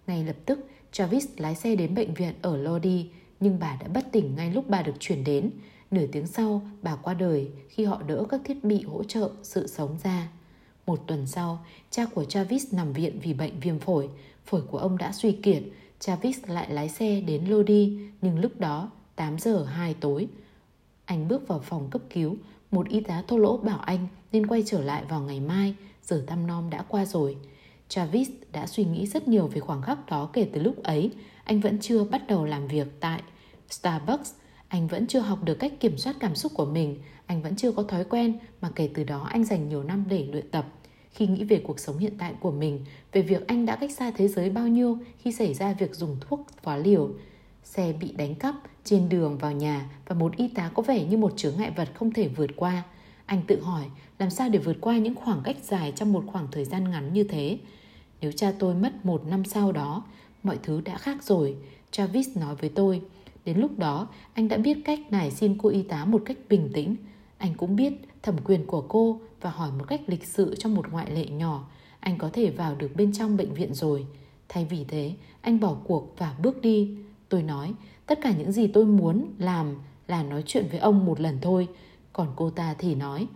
Ngay 0.07 0.23
lập 0.23 0.35
tức, 0.45 0.67
Travis 0.91 1.27
lái 1.37 1.55
xe 1.55 1.75
đến 1.75 1.95
bệnh 1.95 2.13
viện 2.13 2.33
ở 2.41 2.57
Lodi, 2.57 3.09
nhưng 3.39 3.59
bà 3.59 3.77
đã 3.81 3.87
bất 3.87 4.11
tỉnh 4.11 4.35
ngay 4.35 4.51
lúc 4.51 4.69
bà 4.69 4.81
được 4.81 4.95
chuyển 4.99 5.23
đến. 5.23 5.51
Nửa 5.91 6.05
tiếng 6.11 6.27
sau, 6.27 6.61
bà 6.81 6.95
qua 6.95 7.13
đời 7.13 7.51
khi 7.69 7.85
họ 7.85 8.01
đỡ 8.07 8.23
các 8.29 8.41
thiết 8.43 8.63
bị 8.63 8.83
hỗ 8.83 9.03
trợ 9.03 9.29
sự 9.43 9.67
sống 9.67 9.97
ra. 10.03 10.29
Một 10.85 11.03
tuần 11.07 11.27
sau, 11.27 11.65
cha 11.89 12.05
của 12.05 12.25
Travis 12.25 12.73
nằm 12.73 12.93
viện 12.93 13.19
vì 13.23 13.33
bệnh 13.33 13.59
viêm 13.59 13.79
phổi. 13.79 14.09
Phổi 14.45 14.61
của 14.61 14.77
ông 14.77 14.97
đã 14.97 15.11
suy 15.11 15.31
kiệt. 15.31 15.63
Travis 15.99 16.39
lại 16.47 16.69
lái 16.69 16.89
xe 16.89 17.21
đến 17.21 17.45
Lodi, 17.45 17.97
nhưng 18.21 18.39
lúc 18.39 18.59
đó 18.59 18.91
8 19.15 19.39
giờ 19.39 19.63
2 19.63 19.93
tối. 19.93 20.27
Anh 21.05 21.27
bước 21.27 21.47
vào 21.47 21.59
phòng 21.59 21.87
cấp 21.89 22.01
cứu, 22.09 22.35
một 22.71 22.89
y 22.89 22.99
tá 22.99 23.23
thô 23.27 23.37
lỗ 23.37 23.57
bảo 23.57 23.79
anh 23.79 24.07
nên 24.31 24.47
quay 24.47 24.63
trở 24.65 24.81
lại 24.81 25.03
vào 25.09 25.21
ngày 25.21 25.39
mai, 25.39 25.75
giờ 26.03 26.23
thăm 26.27 26.47
nom 26.47 26.69
đã 26.69 26.85
qua 26.87 27.05
rồi. 27.05 27.37
Travis 27.89 28.29
đã 28.51 28.67
suy 28.67 28.85
nghĩ 28.85 29.07
rất 29.07 29.27
nhiều 29.27 29.47
về 29.47 29.61
khoảng 29.61 29.81
khắc 29.81 30.09
đó 30.09 30.29
kể 30.33 30.49
từ 30.53 30.61
lúc 30.61 30.83
ấy. 30.83 31.11
Anh 31.43 31.59
vẫn 31.59 31.79
chưa 31.79 32.03
bắt 32.03 32.27
đầu 32.27 32.45
làm 32.45 32.67
việc 32.67 32.87
tại 32.99 33.21
Starbucks. 33.69 34.33
Anh 34.71 34.87
vẫn 34.87 35.07
chưa 35.07 35.19
học 35.19 35.43
được 35.43 35.53
cách 35.59 35.73
kiểm 35.79 35.97
soát 35.97 36.15
cảm 36.19 36.35
xúc 36.35 36.51
của 36.55 36.65
mình. 36.65 36.97
Anh 37.25 37.41
vẫn 37.41 37.55
chưa 37.55 37.71
có 37.71 37.83
thói 37.83 38.03
quen 38.03 38.37
mà 38.61 38.69
kể 38.75 38.89
từ 38.93 39.03
đó 39.03 39.27
anh 39.31 39.43
dành 39.43 39.69
nhiều 39.69 39.83
năm 39.83 40.05
để 40.09 40.27
luyện 40.31 40.51
tập. 40.51 40.65
Khi 41.09 41.27
nghĩ 41.27 41.43
về 41.43 41.61
cuộc 41.67 41.79
sống 41.79 41.97
hiện 41.97 42.13
tại 42.17 42.33
của 42.39 42.51
mình, 42.51 42.85
về 43.11 43.21
việc 43.21 43.47
anh 43.47 43.65
đã 43.65 43.75
cách 43.75 43.91
xa 43.91 44.11
thế 44.11 44.27
giới 44.27 44.49
bao 44.49 44.67
nhiêu 44.67 44.97
khi 45.17 45.31
xảy 45.31 45.53
ra 45.53 45.73
việc 45.73 45.95
dùng 45.95 46.17
thuốc 46.21 46.47
quá 46.63 46.77
liều, 46.77 47.09
xe 47.63 47.93
bị 47.99 48.11
đánh 48.11 48.35
cắp 48.35 48.55
trên 48.83 49.09
đường 49.09 49.37
vào 49.37 49.51
nhà 49.51 49.89
và 50.07 50.15
một 50.15 50.37
y 50.37 50.47
tá 50.47 50.71
có 50.73 50.83
vẻ 50.83 51.05
như 51.05 51.17
một 51.17 51.33
chướng 51.37 51.57
ngại 51.57 51.71
vật 51.75 51.89
không 51.93 52.11
thể 52.11 52.27
vượt 52.27 52.51
qua. 52.55 52.83
Anh 53.25 53.41
tự 53.47 53.61
hỏi 53.61 53.85
làm 54.19 54.29
sao 54.29 54.49
để 54.49 54.59
vượt 54.59 54.77
qua 54.81 54.97
những 54.97 55.15
khoảng 55.15 55.41
cách 55.43 55.57
dài 55.63 55.93
trong 55.95 56.13
một 56.13 56.23
khoảng 56.27 56.47
thời 56.51 56.65
gian 56.65 56.91
ngắn 56.91 57.13
như 57.13 57.23
thế. 57.23 57.57
Nếu 58.21 58.31
cha 58.31 58.53
tôi 58.59 58.75
mất 58.75 59.05
một 59.05 59.25
năm 59.25 59.45
sau 59.45 59.71
đó, 59.71 60.03
mọi 60.43 60.57
thứ 60.63 60.81
đã 60.81 60.97
khác 60.97 61.23
rồi, 61.23 61.55
Travis 61.91 62.37
nói 62.37 62.55
với 62.55 62.69
tôi. 62.69 63.01
Đến 63.45 63.57
lúc 63.57 63.79
đó, 63.79 64.07
anh 64.33 64.47
đã 64.47 64.57
biết 64.57 64.77
cách 64.85 64.99
nài 65.09 65.31
xin 65.31 65.57
cô 65.57 65.69
y 65.69 65.81
tá 65.81 66.05
một 66.05 66.21
cách 66.25 66.37
bình 66.49 66.69
tĩnh. 66.73 66.95
Anh 67.37 67.53
cũng 67.57 67.75
biết 67.75 67.93
thẩm 68.23 68.35
quyền 68.43 68.65
của 68.65 68.81
cô 68.81 69.19
và 69.41 69.49
hỏi 69.49 69.71
một 69.79 69.85
cách 69.87 70.01
lịch 70.07 70.25
sự 70.25 70.55
trong 70.59 70.75
một 70.75 70.91
ngoại 70.91 71.11
lệ 71.11 71.25
nhỏ, 71.25 71.67
anh 71.99 72.17
có 72.17 72.29
thể 72.33 72.49
vào 72.49 72.75
được 72.75 72.95
bên 72.95 73.13
trong 73.13 73.37
bệnh 73.37 73.53
viện 73.53 73.73
rồi. 73.73 74.05
Thay 74.49 74.65
vì 74.65 74.83
thế, 74.87 75.13
anh 75.41 75.59
bỏ 75.59 75.75
cuộc 75.83 76.13
và 76.17 76.35
bước 76.41 76.61
đi. 76.61 76.97
Tôi 77.29 77.43
nói, 77.43 77.73
tất 78.05 78.19
cả 78.21 78.31
những 78.37 78.51
gì 78.51 78.67
tôi 78.67 78.85
muốn 78.85 79.25
làm 79.37 79.75
là 80.07 80.23
nói 80.23 80.43
chuyện 80.45 80.67
với 80.71 80.79
ông 80.79 81.05
một 81.05 81.19
lần 81.19 81.37
thôi. 81.41 81.67
Còn 82.13 82.27
cô 82.35 82.49
ta 82.49 82.75
thì 82.77 82.95
nói, 82.95 83.27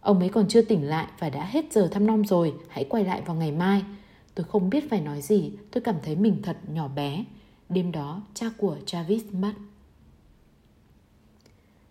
ông 0.00 0.18
ấy 0.18 0.28
còn 0.28 0.48
chưa 0.48 0.62
tỉnh 0.62 0.84
lại 0.84 1.06
và 1.18 1.30
đã 1.30 1.44
hết 1.44 1.72
giờ 1.72 1.88
thăm 1.88 2.06
nom 2.06 2.24
rồi, 2.24 2.54
hãy 2.68 2.84
quay 2.84 3.04
lại 3.04 3.22
vào 3.26 3.36
ngày 3.36 3.52
mai. 3.52 3.82
Tôi 4.34 4.44
không 4.44 4.70
biết 4.70 4.90
phải 4.90 5.00
nói 5.00 5.20
gì, 5.20 5.52
tôi 5.70 5.80
cảm 5.80 5.94
thấy 6.02 6.16
mình 6.16 6.42
thật 6.42 6.56
nhỏ 6.72 6.88
bé. 6.88 7.24
Đêm 7.70 7.92
đó, 7.92 8.22
cha 8.34 8.46
của 8.58 8.78
Travis 8.86 9.24
mất. 9.32 9.52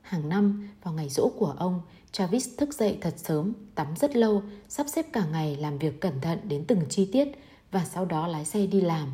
Hàng 0.01 0.29
năm, 0.29 0.69
vào 0.83 0.93
ngày 0.93 1.09
rỗ 1.09 1.29
của 1.37 1.55
ông, 1.57 1.81
Travis 2.11 2.49
thức 2.57 2.73
dậy 2.73 2.97
thật 3.01 3.13
sớm, 3.17 3.53
tắm 3.75 3.87
rất 3.95 4.15
lâu, 4.15 4.43
sắp 4.69 4.85
xếp 4.89 5.05
cả 5.13 5.25
ngày 5.25 5.55
làm 5.55 5.77
việc 5.77 6.01
cẩn 6.01 6.21
thận 6.21 6.39
đến 6.43 6.65
từng 6.67 6.81
chi 6.89 7.09
tiết 7.11 7.27
và 7.71 7.85
sau 7.85 8.05
đó 8.05 8.27
lái 8.27 8.45
xe 8.45 8.65
đi 8.65 8.81
làm. 8.81 9.11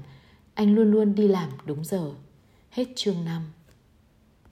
Anh 0.53 0.75
luôn 0.75 0.91
luôn 0.91 1.15
đi 1.15 1.27
làm 1.27 1.49
đúng 1.65 1.85
giờ. 1.85 2.11
Hết 2.71 2.85
chương 2.95 3.25
5 3.25 3.51